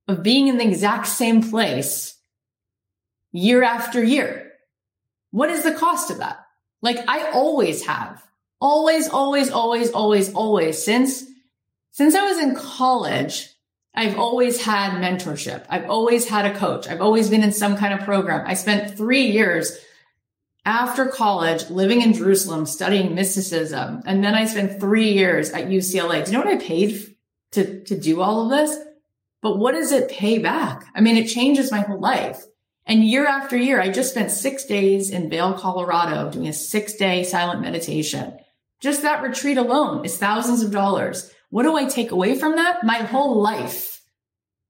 of 0.08 0.22
being 0.22 0.48
in 0.48 0.58
the 0.58 0.66
exact 0.66 1.06
same 1.06 1.42
place 1.42 2.16
year 3.32 3.62
after 3.62 4.02
year. 4.02 4.52
What 5.30 5.50
is 5.50 5.64
the 5.64 5.72
cost 5.72 6.10
of 6.10 6.18
that? 6.18 6.44
Like 6.82 6.98
I 7.08 7.30
always 7.30 7.86
have, 7.86 8.22
always, 8.60 9.08
always, 9.08 9.50
always, 9.50 9.90
always, 9.90 10.32
always 10.34 10.82
since, 10.82 11.24
since 11.90 12.14
I 12.14 12.24
was 12.24 12.38
in 12.38 12.54
college, 12.54 13.48
I've 13.94 14.18
always 14.18 14.62
had 14.62 15.00
mentorship. 15.00 15.64
I've 15.68 15.88
always 15.88 16.28
had 16.28 16.46
a 16.46 16.58
coach. 16.58 16.88
I've 16.88 17.00
always 17.00 17.30
been 17.30 17.42
in 17.42 17.52
some 17.52 17.76
kind 17.76 17.94
of 17.94 18.00
program. 18.00 18.44
I 18.46 18.54
spent 18.54 18.96
three 18.96 19.26
years 19.26 19.78
after 20.64 21.06
college 21.06 21.70
living 21.70 22.02
in 22.02 22.12
Jerusalem 22.12 22.66
studying 22.66 23.14
mysticism. 23.14 24.02
And 24.06 24.24
then 24.24 24.34
I 24.34 24.46
spent 24.46 24.80
three 24.80 25.12
years 25.12 25.50
at 25.50 25.66
UCLA. 25.66 26.24
Do 26.24 26.32
you 26.32 26.38
know 26.38 26.44
what 26.44 26.54
I 26.54 26.64
paid 26.64 27.16
to, 27.52 27.84
to 27.84 27.98
do 27.98 28.20
all 28.20 28.44
of 28.44 28.50
this? 28.50 28.76
But 29.44 29.58
what 29.58 29.74
does 29.74 29.92
it 29.92 30.10
pay 30.10 30.38
back? 30.38 30.86
I 30.94 31.02
mean, 31.02 31.18
it 31.18 31.28
changes 31.28 31.70
my 31.70 31.80
whole 31.80 32.00
life. 32.00 32.42
And 32.86 33.04
year 33.04 33.26
after 33.26 33.58
year, 33.58 33.78
I 33.78 33.90
just 33.90 34.12
spent 34.12 34.30
six 34.30 34.64
days 34.64 35.10
in 35.10 35.28
Vail, 35.28 35.52
Colorado 35.52 36.30
doing 36.30 36.48
a 36.48 36.52
six 36.54 36.94
day 36.94 37.24
silent 37.24 37.60
meditation. 37.60 38.38
Just 38.80 39.02
that 39.02 39.22
retreat 39.22 39.58
alone 39.58 40.02
is 40.06 40.16
thousands 40.16 40.62
of 40.62 40.70
dollars. 40.70 41.30
What 41.50 41.64
do 41.64 41.76
I 41.76 41.84
take 41.84 42.10
away 42.10 42.38
from 42.38 42.56
that? 42.56 42.84
My 42.84 43.00
whole 43.00 43.42
life. 43.42 44.00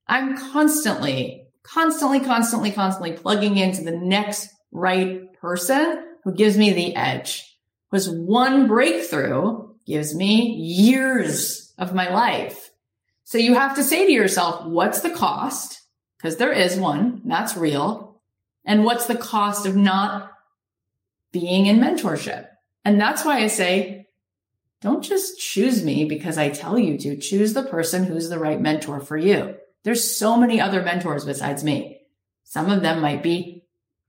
I'm 0.08 0.36
constantly, 0.36 1.46
constantly, 1.62 2.18
constantly, 2.18 2.72
constantly 2.72 3.12
plugging 3.12 3.56
into 3.58 3.84
the 3.84 3.96
next 3.96 4.48
right 4.72 5.32
person 5.34 6.04
who 6.24 6.34
gives 6.34 6.58
me 6.58 6.72
the 6.72 6.96
edge. 6.96 7.56
Was 7.92 8.10
one 8.10 8.66
breakthrough 8.66 9.68
gives 9.86 10.16
me 10.16 10.52
years 10.56 11.72
of 11.78 11.94
my 11.94 12.12
life. 12.12 12.63
So 13.24 13.38
you 13.38 13.54
have 13.54 13.76
to 13.76 13.82
say 13.82 14.06
to 14.06 14.12
yourself, 14.12 14.66
what's 14.66 15.00
the 15.00 15.10
cost? 15.10 15.80
Because 16.16 16.36
there 16.36 16.52
is 16.52 16.76
one, 16.76 17.22
that's 17.24 17.56
real. 17.56 18.20
And 18.64 18.84
what's 18.84 19.06
the 19.06 19.16
cost 19.16 19.66
of 19.66 19.76
not 19.76 20.32
being 21.32 21.66
in 21.66 21.80
mentorship? 21.80 22.46
And 22.84 23.00
that's 23.00 23.24
why 23.24 23.40
I 23.40 23.48
say, 23.48 24.08
don't 24.80 25.02
just 25.02 25.38
choose 25.38 25.82
me 25.82 26.04
because 26.04 26.36
I 26.36 26.50
tell 26.50 26.78
you 26.78 26.98
to. 26.98 27.16
Choose 27.16 27.54
the 27.54 27.62
person 27.62 28.04
who's 28.04 28.28
the 28.28 28.38
right 28.38 28.60
mentor 28.60 29.00
for 29.00 29.16
you. 29.16 29.54
There's 29.82 30.04
so 30.16 30.36
many 30.36 30.60
other 30.60 30.82
mentors 30.82 31.24
besides 31.24 31.64
me. 31.64 32.00
Some 32.44 32.70
of 32.70 32.82
them 32.82 33.00
might 33.00 33.22
be 33.22 33.64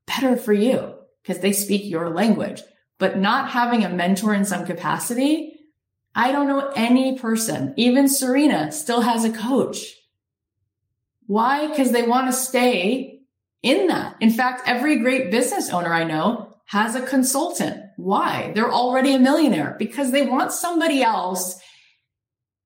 better 0.05 0.35
for 0.35 0.53
you 0.53 0.93
because 1.21 1.41
they 1.41 1.53
speak 1.53 1.85
your 1.85 2.09
language, 2.09 2.61
but 2.97 3.17
not 3.17 3.49
having 3.49 3.83
a 3.85 3.89
mentor 3.89 4.33
in 4.33 4.45
some 4.45 4.65
capacity 4.65 5.54
I 6.15 6.31
don't 6.31 6.47
know 6.47 6.71
any 6.75 7.19
person, 7.19 7.73
even 7.75 8.07
Serena 8.07 8.71
still 8.71 9.01
has 9.01 9.25
a 9.25 9.31
coach. 9.31 9.95
Why? 11.27 11.67
Because 11.67 11.91
they 11.91 12.03
want 12.03 12.27
to 12.27 12.33
stay 12.33 13.19
in 13.61 13.87
that. 13.87 14.15
In 14.21 14.31
fact, 14.31 14.61
every 14.65 14.99
great 14.99 15.29
business 15.29 15.69
owner 15.69 15.91
I 15.93 16.05
know 16.05 16.55
has 16.67 16.95
a 16.95 17.05
consultant. 17.05 17.81
Why? 17.97 18.51
They're 18.55 18.71
already 18.71 19.13
a 19.13 19.19
millionaire 19.19 19.75
because 19.77 20.11
they 20.11 20.25
want 20.25 20.53
somebody 20.53 21.03
else 21.03 21.59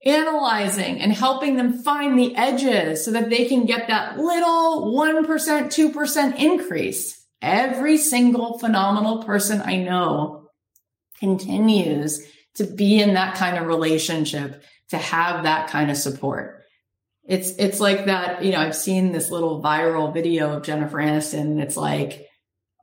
analyzing 0.06 1.02
and 1.02 1.12
helping 1.12 1.58
them 1.58 1.82
find 1.84 2.18
the 2.18 2.36
edges 2.36 3.04
so 3.04 3.12
that 3.12 3.30
they 3.30 3.46
can 3.46 3.66
get 3.66 3.88
that 3.88 4.18
little 4.18 4.94
1%, 4.94 5.26
2% 5.26 6.40
increase. 6.40 7.26
Every 7.42 7.98
single 7.98 8.60
phenomenal 8.60 9.24
person 9.24 9.62
I 9.62 9.78
know 9.78 10.50
continues 11.20 12.26
to 12.60 12.66
be 12.66 13.02
in 13.02 13.16
that 13.16 13.36
kind 13.36 13.58
of 13.58 13.68
relationship, 13.68 14.64
to 14.90 14.98
have 14.98 15.44
that 15.44 15.70
kind 15.70 15.90
of 15.90 15.98
support. 15.98 16.64
It's, 17.26 17.52
it's 17.58 17.80
like 17.80 18.06
that, 18.06 18.44
you 18.44 18.52
know, 18.52 18.60
I've 18.60 18.76
seen 18.76 19.12
this 19.12 19.32
little 19.32 19.62
viral 19.62 20.14
video 20.14 20.54
of 20.58 20.64
Jennifer 20.64 20.98
Aniston 20.98 21.42
and 21.42 21.62
it's 21.62 21.78
like, 21.78 22.28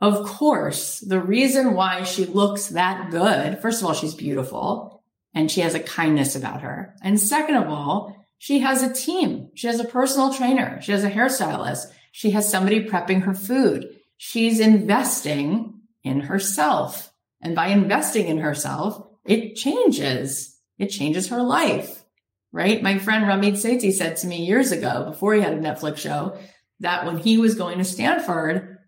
of 0.00 0.26
course, 0.26 1.00
the 1.00 1.20
reason 1.20 1.74
why 1.74 2.04
she 2.04 2.26
looks 2.26 2.68
that 2.68 3.10
good, 3.10 3.60
first 3.60 3.80
of 3.80 3.86
all, 3.86 3.94
she's 3.94 4.14
beautiful 4.14 5.02
and 5.34 5.50
she 5.50 5.60
has 5.60 5.74
a 5.74 5.80
kindness 5.80 6.36
about 6.36 6.62
her. 6.62 6.94
And 7.02 7.18
second 7.18 7.56
of 7.56 7.68
all, 7.68 8.26
she 8.38 8.60
has 8.60 8.82
a 8.82 8.92
team. 8.92 9.50
She 9.54 9.66
has 9.66 9.80
a 9.80 9.84
personal 9.84 10.32
trainer. 10.32 10.80
She 10.82 10.92
has 10.92 11.04
a 11.04 11.10
hairstylist. 11.10 11.86
She 12.12 12.30
has 12.30 12.50
somebody 12.50 12.84
prepping 12.84 13.22
her 13.22 13.34
food. 13.34 13.88
She's 14.16 14.60
investing 14.60 15.80
in 16.02 16.20
herself. 16.20 17.12
And 17.42 17.54
by 17.54 17.68
investing 17.68 18.26
in 18.26 18.38
herself, 18.38 19.05
it 19.26 19.56
changes. 19.56 20.58
It 20.78 20.88
changes 20.88 21.28
her 21.28 21.42
life, 21.42 22.04
right? 22.52 22.82
My 22.82 22.98
friend 22.98 23.24
Ramit 23.24 23.52
Sethi 23.52 23.92
said 23.92 24.16
to 24.18 24.26
me 24.26 24.44
years 24.44 24.72
ago, 24.72 25.04
before 25.04 25.34
he 25.34 25.40
had 25.40 25.54
a 25.54 25.58
Netflix 25.58 25.98
show, 25.98 26.38
that 26.80 27.06
when 27.06 27.18
he 27.18 27.38
was 27.38 27.54
going 27.54 27.78
to 27.78 27.84
Stanford, 27.84 28.78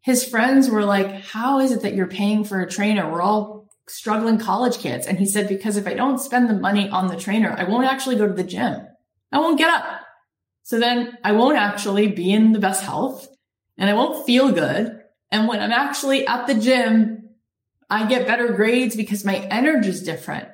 his 0.00 0.24
friends 0.24 0.70
were 0.70 0.84
like, 0.84 1.10
how 1.22 1.58
is 1.58 1.72
it 1.72 1.82
that 1.82 1.94
you're 1.94 2.06
paying 2.06 2.44
for 2.44 2.60
a 2.60 2.70
trainer? 2.70 3.10
We're 3.10 3.22
all 3.22 3.68
struggling 3.88 4.38
college 4.38 4.78
kids. 4.78 5.06
And 5.06 5.18
he 5.18 5.26
said, 5.26 5.48
because 5.48 5.76
if 5.76 5.86
I 5.86 5.94
don't 5.94 6.20
spend 6.20 6.48
the 6.48 6.54
money 6.54 6.88
on 6.88 7.08
the 7.08 7.16
trainer, 7.16 7.54
I 7.56 7.64
won't 7.64 7.86
actually 7.86 8.16
go 8.16 8.26
to 8.26 8.32
the 8.32 8.44
gym. 8.44 8.86
I 9.32 9.38
won't 9.38 9.58
get 9.58 9.70
up. 9.70 9.84
So 10.62 10.80
then 10.80 11.18
I 11.22 11.32
won't 11.32 11.58
actually 11.58 12.08
be 12.08 12.32
in 12.32 12.52
the 12.52 12.58
best 12.58 12.82
health 12.82 13.28
and 13.78 13.90
I 13.90 13.94
won't 13.94 14.26
feel 14.26 14.52
good. 14.52 15.00
And 15.30 15.48
when 15.48 15.60
I'm 15.60 15.72
actually 15.72 16.26
at 16.26 16.46
the 16.46 16.54
gym, 16.54 17.25
I 17.88 18.06
get 18.06 18.26
better 18.26 18.52
grades 18.52 18.96
because 18.96 19.24
my 19.24 19.36
energy 19.36 19.88
is 19.88 20.02
different. 20.02 20.48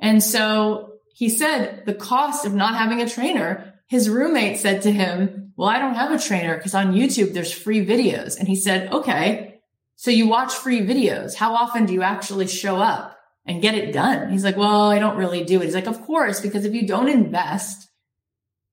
And 0.00 0.22
so 0.22 0.98
he 1.14 1.28
said 1.28 1.84
the 1.86 1.94
cost 1.94 2.44
of 2.44 2.54
not 2.54 2.74
having 2.74 3.00
a 3.00 3.08
trainer, 3.08 3.74
his 3.88 4.08
roommate 4.08 4.58
said 4.58 4.82
to 4.82 4.92
him, 4.92 5.52
well, 5.56 5.68
I 5.68 5.78
don't 5.78 5.94
have 5.94 6.10
a 6.10 6.18
trainer 6.18 6.56
because 6.56 6.74
on 6.74 6.94
YouTube 6.94 7.32
there's 7.32 7.52
free 7.52 7.84
videos. 7.84 8.38
And 8.38 8.48
he 8.48 8.56
said, 8.56 8.92
okay, 8.92 9.60
so 9.96 10.10
you 10.10 10.28
watch 10.28 10.52
free 10.52 10.80
videos. 10.80 11.34
How 11.34 11.54
often 11.54 11.86
do 11.86 11.92
you 11.92 12.02
actually 12.02 12.48
show 12.48 12.76
up 12.76 13.16
and 13.46 13.62
get 13.62 13.74
it 13.74 13.92
done? 13.92 14.30
He's 14.30 14.44
like, 14.44 14.56
well, 14.56 14.90
I 14.90 14.98
don't 14.98 15.16
really 15.16 15.44
do 15.44 15.60
it. 15.60 15.66
He's 15.66 15.74
like, 15.74 15.86
of 15.86 16.02
course, 16.02 16.40
because 16.40 16.64
if 16.64 16.74
you 16.74 16.86
don't 16.86 17.08
invest, 17.08 17.88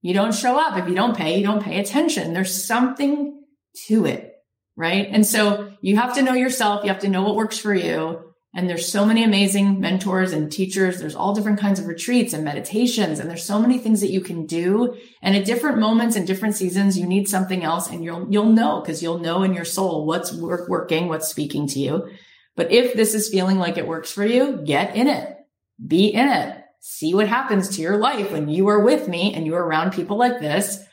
you 0.01 0.13
don't 0.13 0.33
show 0.33 0.59
up. 0.59 0.77
If 0.77 0.89
you 0.89 0.95
don't 0.95 1.15
pay, 1.15 1.37
you 1.37 1.45
don't 1.45 1.63
pay 1.63 1.79
attention. 1.79 2.33
There's 2.33 2.65
something 2.65 3.43
to 3.87 4.05
it, 4.05 4.30
right? 4.75 5.07
And 5.09 5.25
so 5.25 5.73
you 5.81 5.97
have 5.97 6.15
to 6.15 6.21
know 6.21 6.33
yourself. 6.33 6.83
You 6.83 6.89
have 6.89 7.01
to 7.01 7.09
know 7.09 7.23
what 7.23 7.35
works 7.35 7.57
for 7.57 7.73
you. 7.73 8.31
And 8.53 8.69
there's 8.69 8.91
so 8.91 9.05
many 9.05 9.23
amazing 9.23 9.79
mentors 9.79 10.33
and 10.33 10.51
teachers. 10.51 10.99
There's 10.99 11.15
all 11.15 11.33
different 11.33 11.59
kinds 11.59 11.79
of 11.79 11.87
retreats 11.87 12.33
and 12.33 12.43
meditations. 12.43 13.19
And 13.19 13.29
there's 13.29 13.45
so 13.45 13.59
many 13.59 13.77
things 13.77 14.01
that 14.01 14.11
you 14.11 14.19
can 14.19 14.45
do. 14.45 14.97
And 15.21 15.37
at 15.37 15.45
different 15.45 15.79
moments 15.79 16.17
and 16.17 16.27
different 16.27 16.55
seasons, 16.55 16.97
you 16.97 17.05
need 17.05 17.29
something 17.29 17.63
else 17.63 17.89
and 17.89 18.03
you'll, 18.03 18.27
you'll 18.29 18.51
know 18.51 18.81
because 18.81 19.01
you'll 19.01 19.19
know 19.19 19.43
in 19.43 19.53
your 19.53 19.63
soul 19.63 20.05
what's 20.05 20.33
work, 20.33 20.67
working, 20.67 21.07
what's 21.07 21.29
speaking 21.29 21.65
to 21.67 21.79
you. 21.79 22.09
But 22.57 22.71
if 22.71 22.93
this 22.93 23.13
is 23.13 23.29
feeling 23.29 23.57
like 23.57 23.77
it 23.77 23.87
works 23.87 24.11
for 24.11 24.25
you, 24.25 24.61
get 24.65 24.97
in 24.97 25.07
it, 25.07 25.37
be 25.85 26.07
in 26.07 26.27
it, 26.27 26.61
see 26.81 27.13
what 27.13 27.29
happens 27.29 27.69
to 27.69 27.81
your 27.81 27.97
life 27.97 28.31
when 28.31 28.49
you 28.49 28.67
are 28.67 28.83
with 28.83 29.07
me 29.07 29.33
and 29.33 29.45
you're 29.45 29.63
around 29.63 29.93
people 29.93 30.17
like 30.17 30.41
this 30.41 30.83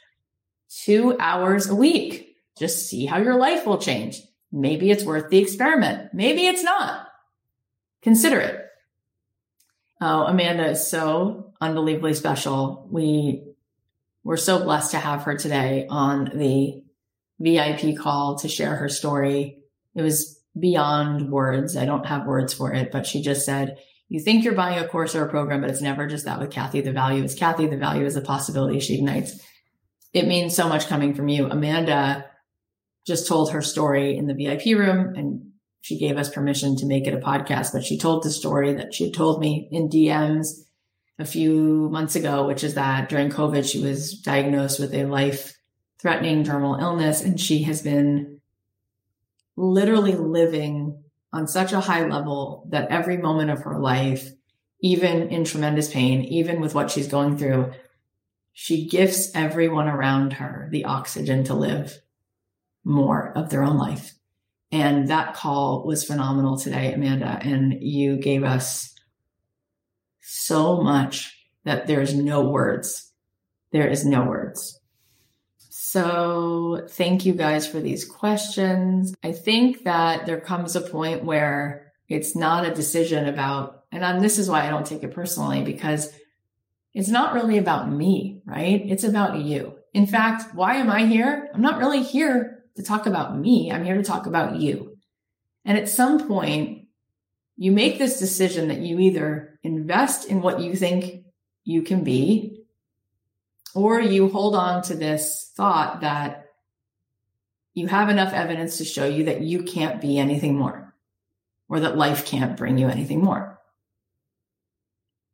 two 0.85 1.17
hours 1.19 1.69
a 1.69 1.75
week. 1.75 2.28
Just 2.59 2.89
see 2.89 3.07
how 3.07 3.19
your 3.19 3.37
life 3.37 3.67
will 3.67 3.79
change. 3.79 4.21
Maybe 4.51 4.91
it's 4.91 5.05
worth 5.05 5.31
the 5.31 5.39
experiment. 5.39 6.15
Maybe 6.15 6.47
it's 6.47 6.63
not 6.63 7.09
consider 8.03 8.41
it. 8.41 8.65
Oh, 10.01 10.25
Amanda 10.25 10.69
is 10.71 10.87
so 10.87 11.53
unbelievably 11.61 12.15
special. 12.15 12.89
We 12.91 13.45
we're 14.25 14.37
so 14.37 14.63
blessed 14.63 14.93
to 14.93 14.99
have 14.99 15.23
her 15.23 15.37
today 15.37 15.87
on 15.89 16.31
the 16.35 16.83
VIP 17.41 17.97
call 17.97 18.39
to 18.41 18.49
share 18.49 18.77
her 18.77 18.89
story. 18.89 19.59
It 19.95 20.03
was 20.03 20.41
beyond 20.59 21.31
words. 21.31 21.77
I 21.77 21.87
don't 21.87 22.07
have 22.07 22.27
words 22.27 22.53
for 22.53 22.73
it, 22.73 22.91
but 22.93 23.07
she 23.07 23.23
just 23.23 23.47
said, 23.47 23.79
you 24.09 24.21
think 24.21 24.45
you're 24.45 24.55
buying 24.55 24.79
a 24.79 24.89
course 24.89 25.15
or 25.15 25.25
a 25.25 25.31
program, 25.31 25.61
but 25.61 25.71
it's 25.71 25.81
never 25.81 26.07
just 26.07 26.25
that 26.25 26.41
with 26.41 26.51
Cathy. 26.51 26.81
The 26.81 26.93
value 26.93 27.23
is 27.23 27.35
Cathy. 27.35 27.67
The 27.67 27.77
value 27.77 28.05
is 28.05 28.17
a 28.17 28.21
possibility 28.21 28.81
she 28.81 28.97
ignites. 28.97 29.41
It 30.13 30.27
means 30.27 30.55
so 30.55 30.69
much 30.69 30.89
coming 30.89 31.15
from 31.15 31.29
you. 31.29 31.47
Amanda 31.47 32.28
just 33.09 33.27
told 33.27 33.51
her 33.51 33.63
story 33.63 34.17
in 34.17 34.27
the 34.27 34.35
VIP 34.35 34.79
room 34.79 35.15
and 35.17 35.51
she 35.81 35.99
gave 35.99 36.19
us 36.19 36.29
permission 36.29 36.77
to 36.77 36.87
make 36.87 37.07
it 37.07 37.15
a 37.15 37.19
podcast, 37.19 37.73
but 37.73 37.83
she 37.83 37.99
told 37.99 38.23
the 38.23 38.31
story 38.31 38.75
that 38.75 38.95
she 38.95 39.05
had 39.05 39.15
told 39.15 39.41
me 39.41 39.69
in 39.73 39.89
DMs 39.89 40.49
a 41.19 41.25
few 41.25 41.89
months 41.91 42.15
ago, 42.15 42.47
which 42.47 42.63
is 42.63 42.75
that 42.75 43.09
during 43.09 43.31
COVID, 43.31 43.69
she 43.69 43.81
was 43.81 44.21
diagnosed 44.21 44.79
with 44.79 44.95
a 44.95 45.07
life 45.07 45.57
threatening 45.99 46.45
terminal 46.45 46.77
illness 46.77 47.23
and 47.23 47.41
she 47.41 47.63
has 47.63 47.81
been 47.81 48.41
literally 49.57 50.15
living 50.15 51.03
on 51.33 51.49
such 51.49 51.73
a 51.73 51.81
high 51.81 52.07
level 52.07 52.67
that 52.69 52.91
every 52.91 53.17
moment 53.17 53.51
of 53.51 53.63
her 53.63 53.79
life, 53.79 54.31
even 54.81 55.31
in 55.31 55.45
tremendous 55.45 55.91
pain, 55.91 56.23
even 56.25 56.61
with 56.61 56.75
what 56.75 56.91
she's 56.91 57.09
going 57.09 57.39
through, 57.39 57.73
she 58.53 58.87
gifts 58.87 59.35
everyone 59.35 59.89
around 59.89 60.35
her 60.35 60.69
the 60.71 60.85
oxygen 60.85 61.45
to 61.45 61.55
live 61.55 61.99
more 62.89 63.33
of 63.37 63.51
their 63.51 63.63
own 63.63 63.77
life. 63.77 64.15
And 64.73 65.09
that 65.09 65.35
call 65.35 65.85
was 65.85 66.05
phenomenal 66.05 66.59
today, 66.59 66.93
Amanda. 66.93 67.39
And 67.41 67.83
you 67.83 68.17
gave 68.17 68.45
us 68.45 68.95
so 70.21 70.81
much 70.83 71.47
that 71.65 71.87
there's 71.87 72.15
no 72.15 72.49
words. 72.49 73.13
There 73.73 73.89
is 73.89 74.05
no 74.05 74.25
words. 74.25 74.81
So 75.59 76.87
thank 76.89 77.25
you 77.25 77.35
guys 77.35 77.67
for 77.67 77.81
these 77.81 78.05
questions. 78.05 79.15
I 79.23 79.33
think 79.33 79.85
that 79.85 80.27
there 80.27 80.41
comes 80.41 80.77
a 80.77 80.81
point 80.81 81.25
where 81.25 81.93
it's 82.09 82.35
not 82.37 82.67
a 82.67 82.75
decision 82.75 83.27
about, 83.27 83.85
and 83.93 84.05
I'm, 84.05 84.21
this 84.21 84.39
is 84.39 84.51
why 84.51 84.67
I 84.67 84.71
don't 84.71 84.87
take 84.87 85.03
it 85.03 85.15
personally 85.15 85.63
because 85.63 86.13
it's 86.95 87.09
not 87.09 87.35
really 87.35 87.59
about 87.59 87.91
me, 87.91 88.43
right? 88.45 88.83
It's 88.85 89.05
about 89.05 89.39
you. 89.39 89.77
In 89.95 90.07
fact, 90.07 90.55
why 90.55 90.77
am 90.77 90.91
I 90.91 91.07
here? 91.07 91.51
I'm 91.55 91.63
not 91.63 91.79
really 91.79 92.03
here 92.03 92.58
to 92.79 92.85
talk 92.85 93.07
about 93.07 93.37
me. 93.37 93.73
I'm 93.73 93.85
here 93.85 93.97
to 93.97 94.05
talk 94.05 94.27
about 94.27 94.55
you. 94.57 94.97
And 95.65 95.77
at 95.77 95.89
some 95.89 96.29
point, 96.29 96.87
you 97.57 97.73
make 97.73 97.99
this 97.99 98.21
decision 98.21 98.69
that 98.69 98.79
you 98.79 99.01
either 99.01 99.59
invest 99.65 100.27
in 100.27 100.41
what 100.41 100.61
you 100.61 100.77
think 100.77 101.25
you 101.65 101.83
can 101.83 102.05
be, 102.05 102.63
or 103.75 104.01
you 104.01 104.29
hold 104.29 104.55
on 104.55 104.83
to 104.83 104.95
this 104.95 105.51
thought 105.57 106.03
that 106.03 106.47
you 107.75 107.89
have 107.89 108.11
enough 108.11 108.33
evidence 108.33 108.79
to 108.79 108.85
show 108.85 109.07
you 109.07 109.25
that 109.25 109.41
you 109.41 109.65
can't 109.65 110.01
be 110.01 110.21
anything 110.21 110.57
more, 110.57 110.95
or 111.69 111.81
that 111.81 111.97
life 111.97 112.27
can't 112.27 112.57
bring 112.57 112.79
you 112.79 112.87
anything 112.87 113.21
more. 113.21 113.59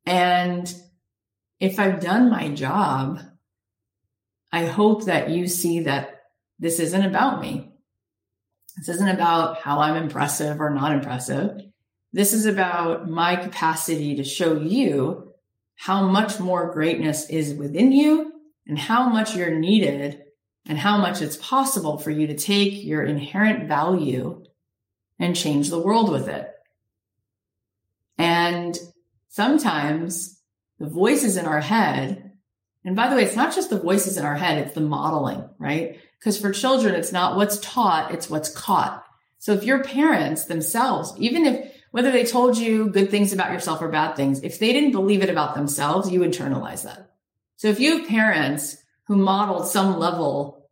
And 0.06 0.74
if 1.60 1.78
I've 1.78 2.00
done 2.00 2.30
my 2.30 2.48
job, 2.48 3.20
I 4.50 4.64
hope 4.64 5.04
that 5.04 5.28
you 5.28 5.46
see 5.46 5.80
that 5.80 6.22
this 6.58 6.80
isn't 6.80 7.04
about 7.04 7.40
me. 7.40 7.72
This 8.76 8.88
isn't 8.88 9.08
about 9.08 9.60
how 9.60 9.80
I'm 9.80 9.96
impressive 9.96 10.60
or 10.60 10.70
not 10.70 10.92
impressive. 10.92 11.60
This 12.12 12.32
is 12.32 12.46
about 12.46 13.08
my 13.08 13.36
capacity 13.36 14.16
to 14.16 14.24
show 14.24 14.56
you 14.56 15.32
how 15.76 16.06
much 16.06 16.38
more 16.38 16.72
greatness 16.72 17.28
is 17.28 17.54
within 17.54 17.92
you 17.92 18.32
and 18.66 18.78
how 18.78 19.08
much 19.08 19.34
you're 19.36 19.58
needed 19.58 20.22
and 20.66 20.78
how 20.78 20.96
much 20.96 21.20
it's 21.20 21.36
possible 21.36 21.98
for 21.98 22.10
you 22.10 22.26
to 22.28 22.36
take 22.36 22.84
your 22.84 23.04
inherent 23.04 23.68
value 23.68 24.44
and 25.18 25.36
change 25.36 25.70
the 25.70 25.78
world 25.78 26.10
with 26.10 26.28
it. 26.28 26.50
And 28.16 28.78
sometimes 29.28 30.40
the 30.78 30.88
voices 30.88 31.36
in 31.36 31.46
our 31.46 31.60
head, 31.60 32.32
and 32.84 32.96
by 32.96 33.08
the 33.08 33.16
way, 33.16 33.24
it's 33.24 33.36
not 33.36 33.54
just 33.54 33.70
the 33.70 33.80
voices 33.80 34.16
in 34.16 34.24
our 34.24 34.36
head, 34.36 34.58
it's 34.58 34.74
the 34.74 34.80
modeling, 34.80 35.48
right? 35.58 35.98
Because 36.24 36.40
for 36.40 36.52
children, 36.52 36.94
it's 36.94 37.12
not 37.12 37.36
what's 37.36 37.58
taught, 37.58 38.10
it's 38.10 38.30
what's 38.30 38.48
caught. 38.48 39.04
So 39.38 39.52
if 39.52 39.62
your 39.62 39.84
parents 39.84 40.46
themselves, 40.46 41.12
even 41.18 41.44
if 41.44 41.70
whether 41.90 42.10
they 42.10 42.24
told 42.24 42.56
you 42.56 42.88
good 42.88 43.10
things 43.10 43.34
about 43.34 43.52
yourself 43.52 43.82
or 43.82 43.88
bad 43.88 44.16
things, 44.16 44.42
if 44.42 44.58
they 44.58 44.72
didn't 44.72 44.92
believe 44.92 45.22
it 45.22 45.28
about 45.28 45.54
themselves, 45.54 46.10
you 46.10 46.20
internalize 46.20 46.84
that. 46.84 47.10
So 47.56 47.68
if 47.68 47.78
you 47.78 47.98
have 47.98 48.08
parents 48.08 48.78
who 49.06 49.16
modeled 49.16 49.68
some 49.68 49.98
level 49.98 50.70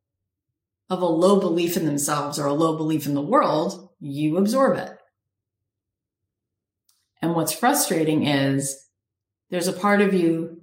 of 0.88 1.02
a 1.02 1.06
low 1.06 1.38
belief 1.38 1.76
in 1.76 1.84
themselves 1.84 2.38
or 2.38 2.46
a 2.46 2.54
low 2.54 2.78
belief 2.78 3.04
in 3.04 3.12
the 3.12 3.20
world, 3.20 3.90
you 4.00 4.38
absorb 4.38 4.78
it. 4.78 4.96
And 7.20 7.34
what's 7.34 7.52
frustrating 7.52 8.26
is 8.26 8.88
there's 9.50 9.68
a 9.68 9.74
part 9.74 10.00
of 10.00 10.14
you 10.14 10.62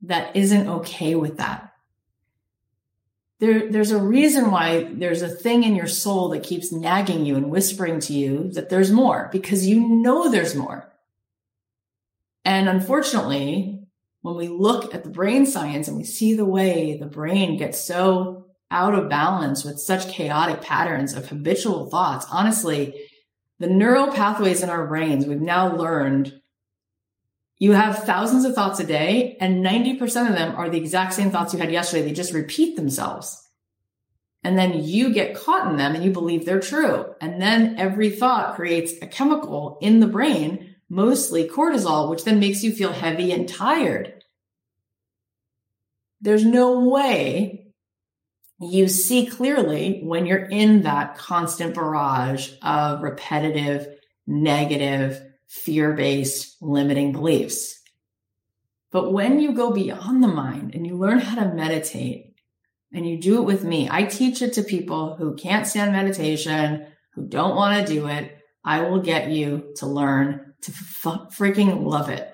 that 0.00 0.34
isn't 0.34 0.66
okay 0.66 1.14
with 1.14 1.36
that 1.36 1.69
there, 3.40 3.70
there's 3.70 3.90
a 3.90 4.00
reason 4.00 4.50
why 4.50 4.84
there's 4.92 5.22
a 5.22 5.28
thing 5.28 5.64
in 5.64 5.74
your 5.74 5.86
soul 5.86 6.28
that 6.28 6.42
keeps 6.42 6.72
nagging 6.72 7.24
you 7.24 7.36
and 7.36 7.50
whispering 7.50 7.98
to 8.00 8.12
you 8.12 8.50
that 8.52 8.68
there's 8.68 8.92
more 8.92 9.30
because 9.32 9.66
you 9.66 9.80
know 9.80 10.30
there's 10.30 10.54
more. 10.54 10.92
And 12.44 12.68
unfortunately, 12.68 13.80
when 14.20 14.36
we 14.36 14.48
look 14.48 14.94
at 14.94 15.04
the 15.04 15.10
brain 15.10 15.46
science 15.46 15.88
and 15.88 15.96
we 15.96 16.04
see 16.04 16.34
the 16.34 16.44
way 16.44 16.98
the 16.98 17.06
brain 17.06 17.56
gets 17.56 17.80
so 17.80 18.46
out 18.70 18.94
of 18.94 19.08
balance 19.08 19.64
with 19.64 19.80
such 19.80 20.08
chaotic 20.08 20.60
patterns 20.60 21.14
of 21.14 21.28
habitual 21.28 21.88
thoughts, 21.88 22.26
honestly, 22.30 23.08
the 23.58 23.66
neural 23.66 24.12
pathways 24.12 24.62
in 24.62 24.68
our 24.68 24.86
brains, 24.86 25.26
we've 25.26 25.40
now 25.40 25.74
learned 25.74 26.39
you 27.60 27.72
have 27.72 28.04
thousands 28.04 28.46
of 28.46 28.54
thoughts 28.54 28.80
a 28.80 28.84
day 28.84 29.36
and 29.38 29.64
90% 29.64 30.02
of 30.28 30.34
them 30.34 30.56
are 30.56 30.70
the 30.70 30.78
exact 30.78 31.12
same 31.12 31.30
thoughts 31.30 31.52
you 31.52 31.60
had 31.60 31.70
yesterday. 31.70 32.02
They 32.02 32.12
just 32.12 32.32
repeat 32.32 32.74
themselves. 32.74 33.46
And 34.42 34.58
then 34.58 34.82
you 34.82 35.12
get 35.12 35.36
caught 35.36 35.70
in 35.70 35.76
them 35.76 35.94
and 35.94 36.02
you 36.02 36.10
believe 36.10 36.46
they're 36.46 36.58
true. 36.58 37.14
And 37.20 37.40
then 37.40 37.76
every 37.78 38.08
thought 38.08 38.56
creates 38.56 38.94
a 39.02 39.06
chemical 39.06 39.76
in 39.82 40.00
the 40.00 40.06
brain, 40.06 40.74
mostly 40.88 41.46
cortisol, 41.46 42.08
which 42.08 42.24
then 42.24 42.40
makes 42.40 42.64
you 42.64 42.72
feel 42.72 42.92
heavy 42.92 43.30
and 43.30 43.46
tired. 43.46 44.24
There's 46.22 46.46
no 46.46 46.88
way 46.88 47.74
you 48.58 48.88
see 48.88 49.26
clearly 49.26 50.00
when 50.02 50.24
you're 50.24 50.38
in 50.38 50.82
that 50.82 51.18
constant 51.18 51.74
barrage 51.74 52.52
of 52.62 53.02
repetitive, 53.02 53.86
negative, 54.26 55.29
fear 55.50 55.92
based 55.92 56.56
limiting 56.62 57.12
beliefs. 57.12 57.78
But 58.90 59.12
when 59.12 59.40
you 59.40 59.52
go 59.52 59.70
beyond 59.70 60.22
the 60.22 60.28
mind 60.28 60.74
and 60.74 60.86
you 60.86 60.96
learn 60.96 61.18
how 61.18 61.42
to 61.42 61.54
meditate 61.54 62.30
and 62.92 63.08
you 63.08 63.20
do 63.20 63.38
it 63.38 63.44
with 63.44 63.64
me. 63.64 63.88
I 63.90 64.04
teach 64.04 64.42
it 64.42 64.54
to 64.54 64.62
people 64.62 65.16
who 65.16 65.36
can't 65.36 65.66
stand 65.66 65.92
meditation, 65.92 66.86
who 67.14 67.26
don't 67.26 67.56
want 67.56 67.86
to 67.86 67.92
do 67.92 68.08
it. 68.08 68.36
I 68.64 68.82
will 68.82 69.00
get 69.00 69.30
you 69.30 69.72
to 69.76 69.86
learn 69.86 70.54
to 70.62 70.72
f- 70.72 71.36
freaking 71.36 71.84
love 71.84 72.10
it. 72.10 72.26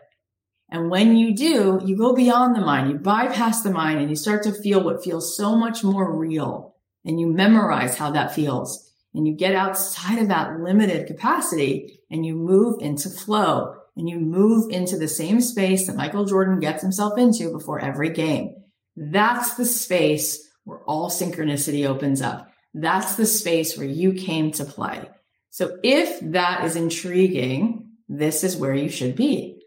And 0.70 0.90
when 0.90 1.16
you 1.16 1.34
do, 1.34 1.80
you 1.84 1.96
go 1.96 2.12
beyond 2.14 2.56
the 2.56 2.60
mind, 2.60 2.90
you 2.90 2.98
bypass 2.98 3.62
the 3.62 3.70
mind 3.70 4.00
and 4.00 4.10
you 4.10 4.16
start 4.16 4.42
to 4.44 4.52
feel 4.52 4.82
what 4.82 5.04
feels 5.04 5.36
so 5.36 5.54
much 5.54 5.84
more 5.84 6.12
real 6.16 6.74
and 7.04 7.20
you 7.20 7.28
memorize 7.28 7.96
how 7.96 8.10
that 8.10 8.34
feels 8.34 8.86
and 9.16 9.26
you 9.26 9.34
get 9.34 9.54
outside 9.54 10.18
of 10.18 10.28
that 10.28 10.60
limited 10.60 11.06
capacity 11.06 12.00
and 12.10 12.24
you 12.24 12.36
move 12.36 12.82
into 12.82 13.08
flow 13.08 13.74
and 13.96 14.08
you 14.08 14.20
move 14.20 14.70
into 14.70 14.98
the 14.98 15.08
same 15.08 15.40
space 15.40 15.86
that 15.86 15.96
Michael 15.96 16.26
Jordan 16.26 16.60
gets 16.60 16.82
himself 16.82 17.18
into 17.18 17.50
before 17.50 17.80
every 17.80 18.10
game. 18.10 18.54
That's 18.94 19.54
the 19.54 19.64
space 19.64 20.46
where 20.64 20.80
all 20.80 21.08
synchronicity 21.08 21.88
opens 21.88 22.20
up. 22.20 22.52
That's 22.74 23.16
the 23.16 23.24
space 23.24 23.76
where 23.78 23.86
you 23.86 24.12
came 24.12 24.50
to 24.52 24.66
play. 24.66 25.08
So 25.48 25.78
if 25.82 26.20
that 26.32 26.64
is 26.64 26.76
intriguing, 26.76 27.92
this 28.10 28.44
is 28.44 28.56
where 28.56 28.74
you 28.74 28.90
should 28.90 29.16
be. 29.16 29.62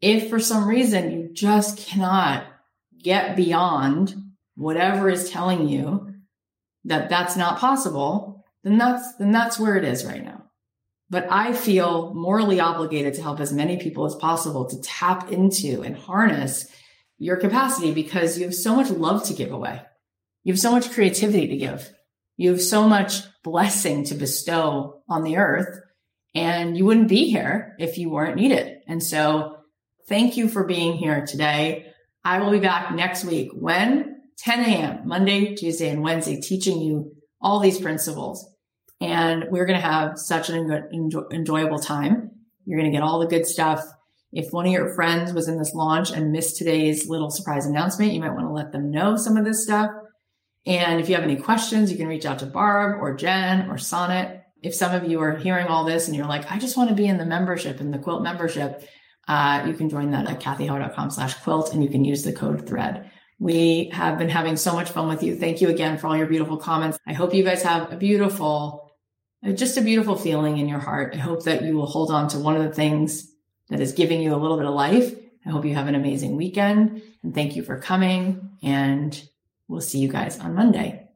If 0.00 0.30
for 0.30 0.40
some 0.40 0.66
reason 0.66 1.12
you 1.12 1.30
just 1.32 1.78
cannot 1.78 2.44
get 2.98 3.36
beyond 3.36 4.16
whatever 4.56 5.08
is 5.08 5.30
telling 5.30 5.68
you 5.68 6.14
that 6.84 7.08
that's 7.08 7.36
not 7.36 7.60
possible, 7.60 8.29
then 8.62 8.78
that's, 8.78 9.16
then 9.16 9.32
that's 9.32 9.58
where 9.58 9.76
it 9.76 9.84
is 9.84 10.04
right 10.04 10.24
now. 10.24 10.44
But 11.08 11.26
I 11.30 11.52
feel 11.52 12.14
morally 12.14 12.60
obligated 12.60 13.14
to 13.14 13.22
help 13.22 13.40
as 13.40 13.52
many 13.52 13.78
people 13.78 14.06
as 14.06 14.14
possible 14.14 14.66
to 14.66 14.80
tap 14.80 15.32
into 15.32 15.82
and 15.82 15.96
harness 15.96 16.70
your 17.18 17.36
capacity 17.36 17.92
because 17.92 18.38
you 18.38 18.44
have 18.44 18.54
so 18.54 18.76
much 18.76 18.90
love 18.90 19.24
to 19.24 19.34
give 19.34 19.52
away. 19.52 19.82
You 20.44 20.52
have 20.52 20.60
so 20.60 20.70
much 20.70 20.92
creativity 20.92 21.48
to 21.48 21.56
give. 21.56 21.90
You 22.36 22.50
have 22.50 22.62
so 22.62 22.88
much 22.88 23.20
blessing 23.42 24.04
to 24.04 24.14
bestow 24.14 25.02
on 25.08 25.24
the 25.24 25.36
earth 25.36 25.80
and 26.34 26.76
you 26.76 26.84
wouldn't 26.84 27.08
be 27.08 27.28
here 27.28 27.74
if 27.78 27.98
you 27.98 28.08
weren't 28.08 28.36
needed. 28.36 28.78
And 28.86 29.02
so 29.02 29.56
thank 30.08 30.36
you 30.36 30.48
for 30.48 30.64
being 30.64 30.94
here 30.96 31.26
today. 31.26 31.92
I 32.24 32.40
will 32.40 32.50
be 32.50 32.60
back 32.60 32.94
next 32.94 33.24
week 33.24 33.50
when 33.52 34.20
10 34.38 34.60
a.m. 34.60 35.08
Monday, 35.08 35.54
Tuesday, 35.54 35.88
and 35.88 36.02
Wednesday, 36.02 36.40
teaching 36.40 36.80
you 36.80 37.12
all 37.40 37.60
these 37.60 37.80
principles. 37.80 38.48
And 39.00 39.46
we're 39.50 39.66
going 39.66 39.80
to 39.80 39.86
have 39.86 40.18
such 40.18 40.50
an 40.50 40.88
enjoy- 40.92 41.28
enjoyable 41.32 41.78
time. 41.78 42.30
You're 42.66 42.78
going 42.78 42.90
to 42.90 42.96
get 42.96 43.02
all 43.02 43.18
the 43.18 43.26
good 43.26 43.46
stuff. 43.46 43.84
If 44.32 44.52
one 44.52 44.66
of 44.66 44.72
your 44.72 44.94
friends 44.94 45.32
was 45.32 45.48
in 45.48 45.58
this 45.58 45.74
launch 45.74 46.10
and 46.10 46.30
missed 46.30 46.56
today's 46.56 47.08
little 47.08 47.30
surprise 47.30 47.66
announcement, 47.66 48.12
you 48.12 48.20
might 48.20 48.34
want 48.34 48.46
to 48.46 48.52
let 48.52 48.72
them 48.72 48.90
know 48.90 49.16
some 49.16 49.36
of 49.36 49.44
this 49.44 49.64
stuff. 49.64 49.90
And 50.66 51.00
if 51.00 51.08
you 51.08 51.14
have 51.14 51.24
any 51.24 51.36
questions, 51.36 51.90
you 51.90 51.96
can 51.96 52.06
reach 52.06 52.26
out 52.26 52.40
to 52.40 52.46
Barb 52.46 53.00
or 53.00 53.16
Jen 53.16 53.70
or 53.70 53.78
Sonnet. 53.78 54.42
If 54.62 54.74
some 54.74 54.94
of 54.94 55.10
you 55.10 55.20
are 55.20 55.36
hearing 55.36 55.66
all 55.66 55.84
this 55.84 56.06
and 56.06 56.16
you're 56.16 56.26
like, 56.26 56.50
I 56.52 56.58
just 56.58 56.76
want 56.76 56.90
to 56.90 56.94
be 56.94 57.06
in 57.06 57.16
the 57.16 57.24
membership, 57.24 57.80
in 57.80 57.90
the 57.90 57.98
quilt 57.98 58.22
membership, 58.22 58.86
uh, 59.26 59.64
you 59.66 59.74
can 59.74 59.88
join 59.88 60.10
that 60.10 60.28
at 60.28 60.40
cathyheller.com 60.40 61.10
slash 61.10 61.34
quilt 61.34 61.72
and 61.72 61.82
you 61.82 61.88
can 61.88 62.04
use 62.04 62.22
the 62.22 62.32
code 62.32 62.66
thread. 62.66 63.10
We 63.38 63.90
have 63.94 64.18
been 64.18 64.28
having 64.28 64.56
so 64.56 64.74
much 64.74 64.90
fun 64.90 65.08
with 65.08 65.22
you. 65.22 65.34
Thank 65.34 65.62
you 65.62 65.70
again 65.70 65.96
for 65.96 66.08
all 66.08 66.16
your 66.16 66.26
beautiful 66.26 66.58
comments. 66.58 66.98
I 67.06 67.14
hope 67.14 67.32
you 67.32 67.42
guys 67.42 67.62
have 67.62 67.90
a 67.90 67.96
beautiful, 67.96 68.89
just 69.54 69.76
a 69.76 69.82
beautiful 69.82 70.16
feeling 70.16 70.58
in 70.58 70.68
your 70.68 70.78
heart. 70.78 71.14
I 71.14 71.18
hope 71.18 71.44
that 71.44 71.62
you 71.62 71.76
will 71.76 71.86
hold 71.86 72.10
on 72.10 72.28
to 72.28 72.38
one 72.38 72.56
of 72.56 72.62
the 72.62 72.72
things 72.72 73.30
that 73.68 73.80
is 73.80 73.92
giving 73.92 74.20
you 74.20 74.34
a 74.34 74.36
little 74.36 74.56
bit 74.56 74.66
of 74.66 74.74
life. 74.74 75.14
I 75.46 75.50
hope 75.50 75.64
you 75.64 75.74
have 75.74 75.86
an 75.86 75.94
amazing 75.94 76.36
weekend 76.36 77.02
and 77.22 77.34
thank 77.34 77.56
you 77.56 77.62
for 77.62 77.78
coming. 77.78 78.50
And 78.62 79.20
we'll 79.68 79.80
see 79.80 79.98
you 79.98 80.08
guys 80.08 80.38
on 80.38 80.54
Monday. 80.54 81.08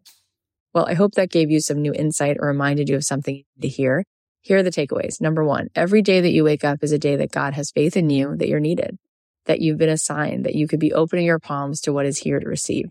Well, 0.72 0.86
I 0.88 0.94
hope 0.94 1.12
that 1.12 1.30
gave 1.30 1.50
you 1.50 1.60
some 1.60 1.82
new 1.82 1.92
insight 1.92 2.38
or 2.40 2.48
reminded 2.48 2.88
you 2.88 2.96
of 2.96 3.04
something 3.04 3.36
you 3.36 3.44
need 3.56 3.68
to 3.68 3.74
hear. 3.74 4.04
Here 4.40 4.58
are 4.58 4.62
the 4.62 4.70
takeaways. 4.70 5.20
Number 5.20 5.44
one, 5.44 5.68
every 5.74 6.02
day 6.02 6.20
that 6.20 6.32
you 6.32 6.44
wake 6.44 6.64
up 6.64 6.82
is 6.82 6.92
a 6.92 6.98
day 6.98 7.16
that 7.16 7.30
God 7.30 7.54
has 7.54 7.70
faith 7.70 7.96
in 7.96 8.10
you 8.10 8.36
that 8.36 8.48
you're 8.48 8.60
needed, 8.60 8.98
that 9.46 9.60
you've 9.60 9.78
been 9.78 9.88
assigned, 9.88 10.44
that 10.44 10.54
you 10.54 10.66
could 10.66 10.80
be 10.80 10.92
opening 10.92 11.26
your 11.26 11.38
palms 11.38 11.80
to 11.82 11.92
what 11.92 12.06
is 12.06 12.18
here 12.18 12.40
to 12.40 12.46
receive. 12.46 12.86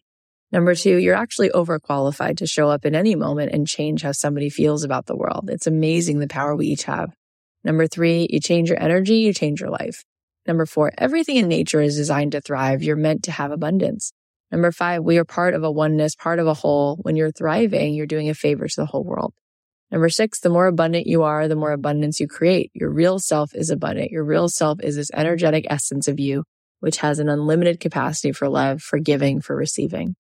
Number 0.54 0.76
two, 0.76 0.98
you're 0.98 1.16
actually 1.16 1.50
overqualified 1.50 2.38
to 2.38 2.46
show 2.46 2.70
up 2.70 2.86
in 2.86 2.94
any 2.94 3.16
moment 3.16 3.54
and 3.54 3.66
change 3.66 4.04
how 4.04 4.12
somebody 4.12 4.52
feels 4.52 4.84
about 4.84 5.08
the 5.08 5.16
world. 5.16 5.50
It's 5.52 5.66
amazing 5.66 6.20
the 6.20 6.28
power 6.28 6.56
we 6.56 6.68
each 6.68 6.84
have. 6.84 7.10
Number 7.64 7.88
three, 7.88 8.28
you 8.30 8.40
change 8.40 8.70
your 8.70 8.80
energy, 8.80 9.16
you 9.16 9.34
change 9.34 9.62
your 9.62 9.72
life. 9.72 10.06
Number 10.46 10.68
four, 10.68 10.92
everything 10.96 11.38
in 11.38 11.48
nature 11.48 11.82
is 11.82 11.96
designed 11.96 12.34
to 12.34 12.42
thrive. 12.42 12.84
You're 12.84 12.96
meant 12.96 13.24
to 13.24 13.32
have 13.32 13.50
abundance. 13.50 14.14
Number 14.52 14.72
five, 14.72 15.04
we 15.04 15.18
are 15.18 15.26
part 15.26 15.56
of 15.56 15.64
a 15.64 15.72
oneness, 15.72 16.14
part 16.14 16.38
of 16.38 16.46
a 16.46 16.54
whole. 16.54 16.98
When 17.02 17.16
you're 17.16 17.32
thriving, 17.32 17.96
you're 17.96 18.06
doing 18.06 18.30
a 18.30 18.36
favor 18.36 18.68
to 18.68 18.76
the 18.76 18.86
whole 18.86 19.04
world. 19.04 19.34
Number 19.90 20.10
six, 20.10 20.40
the 20.40 20.50
more 20.52 20.68
abundant 20.68 21.08
you 21.08 21.24
are, 21.24 21.48
the 21.48 21.56
more 21.56 21.72
abundance 21.72 22.20
you 22.20 22.28
create. 22.28 22.70
Your 22.76 22.92
real 22.92 23.18
self 23.18 23.56
is 23.56 23.72
abundant. 23.72 24.12
Your 24.12 24.24
real 24.24 24.50
self 24.50 24.80
is 24.84 24.98
this 24.98 25.10
energetic 25.16 25.66
essence 25.68 26.08
of 26.08 26.20
you, 26.20 26.44
which 26.80 26.98
has 26.98 27.18
an 27.18 27.28
unlimited 27.28 27.80
capacity 27.80 28.32
for 28.32 28.48
love, 28.48 28.84
for 28.84 29.00
giving, 29.00 29.42
for 29.42 29.56
receiving. 29.56 30.16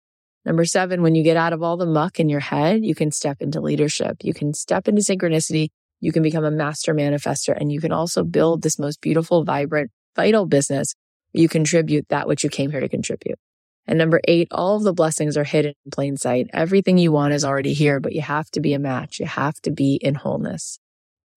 Number 0.45 0.65
seven, 0.65 1.01
when 1.01 1.15
you 1.15 1.23
get 1.23 1.37
out 1.37 1.53
of 1.53 1.61
all 1.61 1.77
the 1.77 1.85
muck 1.85 2.19
in 2.19 2.29
your 2.29 2.39
head, 2.39 2.83
you 2.83 2.95
can 2.95 3.11
step 3.11 3.41
into 3.41 3.59
leadership. 3.59 4.17
You 4.21 4.33
can 4.33 4.53
step 4.53 4.87
into 4.87 5.01
synchronicity. 5.01 5.69
You 5.99 6.11
can 6.11 6.23
become 6.23 6.45
a 6.45 6.51
master 6.51 6.93
manifester 6.93 7.55
and 7.59 7.71
you 7.71 7.81
can 7.81 7.91
also 7.91 8.23
build 8.23 8.61
this 8.61 8.79
most 8.79 9.01
beautiful, 9.01 9.43
vibrant, 9.43 9.91
vital 10.15 10.45
business. 10.45 10.95
You 11.33 11.49
contribute 11.49 12.07
that 12.09 12.27
which 12.27 12.43
you 12.43 12.49
came 12.49 12.71
here 12.71 12.79
to 12.79 12.89
contribute. 12.89 13.37
And 13.85 13.97
number 13.97 14.21
eight, 14.27 14.47
all 14.51 14.77
of 14.77 14.83
the 14.83 14.93
blessings 14.93 15.35
are 15.35 15.43
hidden 15.43 15.73
in 15.83 15.91
plain 15.91 16.15
sight. 16.15 16.47
Everything 16.53 16.97
you 16.97 17.11
want 17.11 17.33
is 17.33 17.43
already 17.43 17.73
here, 17.73 17.99
but 17.99 18.13
you 18.13 18.21
have 18.21 18.49
to 18.51 18.59
be 18.59 18.73
a 18.73 18.79
match. 18.79 19.19
You 19.19 19.25
have 19.25 19.55
to 19.61 19.71
be 19.71 19.95
in 19.95 20.15
wholeness. 20.15 20.79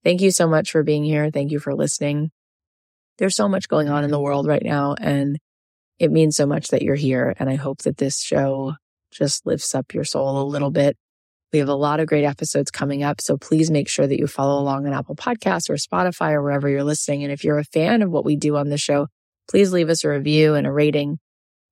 Thank 0.04 0.20
you 0.20 0.30
so 0.30 0.46
much 0.46 0.70
for 0.70 0.82
being 0.82 1.04
here. 1.04 1.30
Thank 1.30 1.50
you 1.50 1.58
for 1.58 1.74
listening. 1.74 2.30
There's 3.18 3.36
so 3.36 3.48
much 3.48 3.68
going 3.68 3.88
on 3.88 4.04
in 4.04 4.10
the 4.10 4.20
world 4.20 4.46
right 4.46 4.62
now, 4.62 4.94
and 5.00 5.38
it 5.98 6.10
means 6.10 6.36
so 6.36 6.44
much 6.46 6.68
that 6.68 6.82
you're 6.82 6.94
here. 6.94 7.34
And 7.38 7.48
I 7.48 7.54
hope 7.54 7.78
that 7.82 7.96
this 7.96 8.20
show 8.20 8.74
just 9.12 9.46
lifts 9.46 9.74
up 9.74 9.94
your 9.94 10.04
soul 10.04 10.42
a 10.42 10.44
little 10.44 10.70
bit. 10.70 10.96
We 11.52 11.58
have 11.58 11.68
a 11.68 11.74
lot 11.74 12.00
of 12.00 12.06
great 12.06 12.24
episodes 12.24 12.70
coming 12.70 13.02
up. 13.02 13.20
So 13.20 13.36
please 13.36 13.70
make 13.70 13.88
sure 13.88 14.06
that 14.06 14.18
you 14.18 14.26
follow 14.26 14.60
along 14.60 14.86
on 14.86 14.94
Apple 14.94 15.14
Podcasts 15.14 15.68
or 15.68 15.74
Spotify 15.74 16.32
or 16.32 16.42
wherever 16.42 16.68
you're 16.68 16.82
listening. 16.82 17.22
And 17.24 17.32
if 17.32 17.44
you're 17.44 17.58
a 17.58 17.64
fan 17.64 18.00
of 18.00 18.10
what 18.10 18.24
we 18.24 18.36
do 18.36 18.56
on 18.56 18.70
the 18.70 18.78
show, 18.78 19.08
please 19.50 19.72
leave 19.72 19.90
us 19.90 20.02
a 20.02 20.08
review 20.08 20.54
and 20.54 20.66
a 20.66 20.72
rating. 20.72 21.18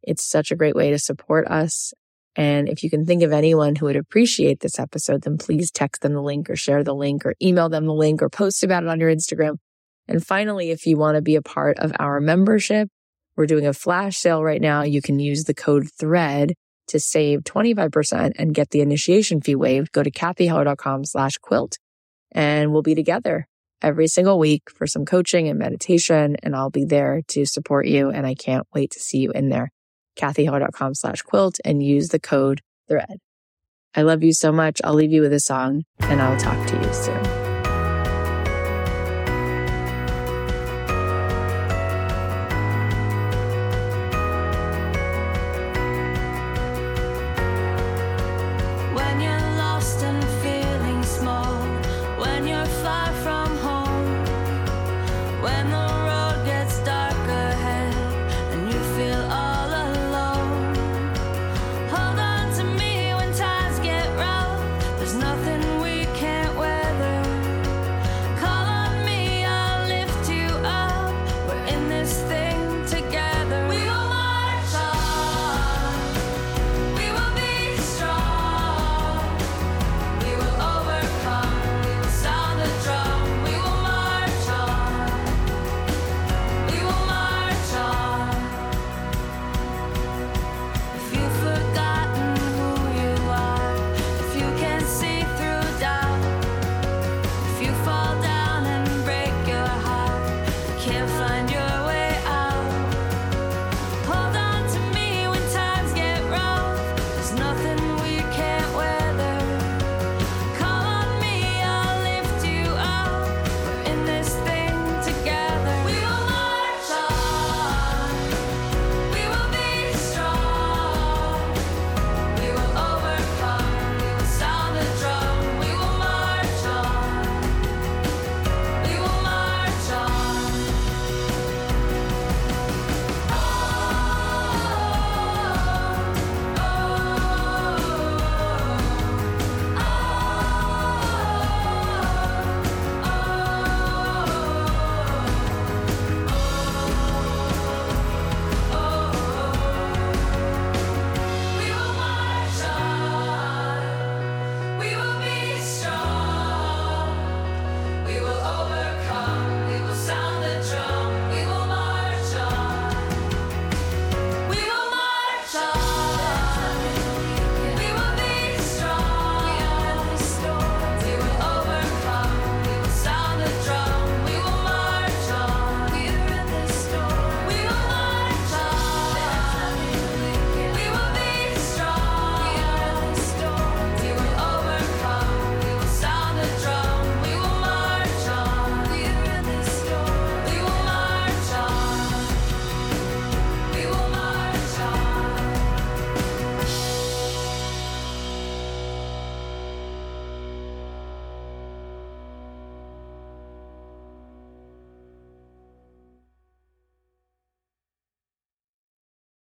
It's 0.02 0.28
such 0.28 0.50
a 0.50 0.56
great 0.56 0.74
way 0.74 0.90
to 0.90 0.98
support 0.98 1.46
us. 1.48 1.94
And 2.36 2.68
if 2.68 2.84
you 2.84 2.90
can 2.90 3.06
think 3.06 3.22
of 3.22 3.32
anyone 3.32 3.74
who 3.74 3.86
would 3.86 3.96
appreciate 3.96 4.60
this 4.60 4.78
episode, 4.78 5.22
then 5.22 5.38
please 5.38 5.70
text 5.70 6.02
them 6.02 6.12
the 6.12 6.22
link 6.22 6.48
or 6.48 6.56
share 6.56 6.84
the 6.84 6.94
link 6.94 7.24
or 7.26 7.34
email 7.42 7.68
them 7.68 7.86
the 7.86 7.94
link 7.94 8.22
or 8.22 8.28
post 8.28 8.62
about 8.62 8.82
it 8.82 8.88
on 8.88 9.00
your 9.00 9.12
Instagram. 9.12 9.56
And 10.06 10.24
finally, 10.24 10.70
if 10.70 10.86
you 10.86 10.96
want 10.96 11.16
to 11.16 11.22
be 11.22 11.36
a 11.36 11.42
part 11.42 11.78
of 11.78 11.92
our 11.98 12.20
membership, 12.20 12.88
we're 13.36 13.46
doing 13.46 13.66
a 13.66 13.72
flash 13.72 14.18
sale 14.18 14.44
right 14.44 14.60
now. 14.60 14.82
You 14.82 15.00
can 15.00 15.18
use 15.18 15.44
the 15.44 15.54
code 15.54 15.88
THREAD 15.98 16.54
to 16.90 17.00
save 17.00 17.40
25% 17.40 18.32
and 18.36 18.54
get 18.54 18.70
the 18.70 18.80
initiation 18.80 19.40
fee 19.40 19.56
waived. 19.56 19.92
Go 19.92 20.02
to 20.02 20.10
cathyheller.com 20.10 21.04
slash 21.04 21.38
quilt 21.38 21.78
and 22.32 22.72
we'll 22.72 22.82
be 22.82 22.94
together 22.94 23.48
every 23.82 24.06
single 24.06 24.38
week 24.38 24.70
for 24.70 24.86
some 24.86 25.04
coaching 25.04 25.48
and 25.48 25.58
meditation. 25.58 26.36
And 26.42 26.54
I'll 26.54 26.70
be 26.70 26.84
there 26.84 27.22
to 27.28 27.46
support 27.46 27.86
you. 27.86 28.10
And 28.10 28.26
I 28.26 28.34
can't 28.34 28.66
wait 28.74 28.90
to 28.92 29.00
see 29.00 29.18
you 29.18 29.32
in 29.32 29.48
there 29.48 29.70
cathyheller.com 30.18 30.94
slash 30.94 31.22
quilt 31.22 31.58
and 31.64 31.82
use 31.82 32.08
the 32.08 32.20
code 32.20 32.60
thread. 32.88 33.18
I 33.94 34.02
love 34.02 34.22
you 34.22 34.32
so 34.32 34.52
much. 34.52 34.80
I'll 34.84 34.94
leave 34.94 35.12
you 35.12 35.22
with 35.22 35.32
a 35.32 35.40
song 35.40 35.84
and 36.00 36.20
I'll 36.20 36.38
talk 36.38 36.66
to 36.68 36.76
you 36.76 36.92
soon. 36.92 37.39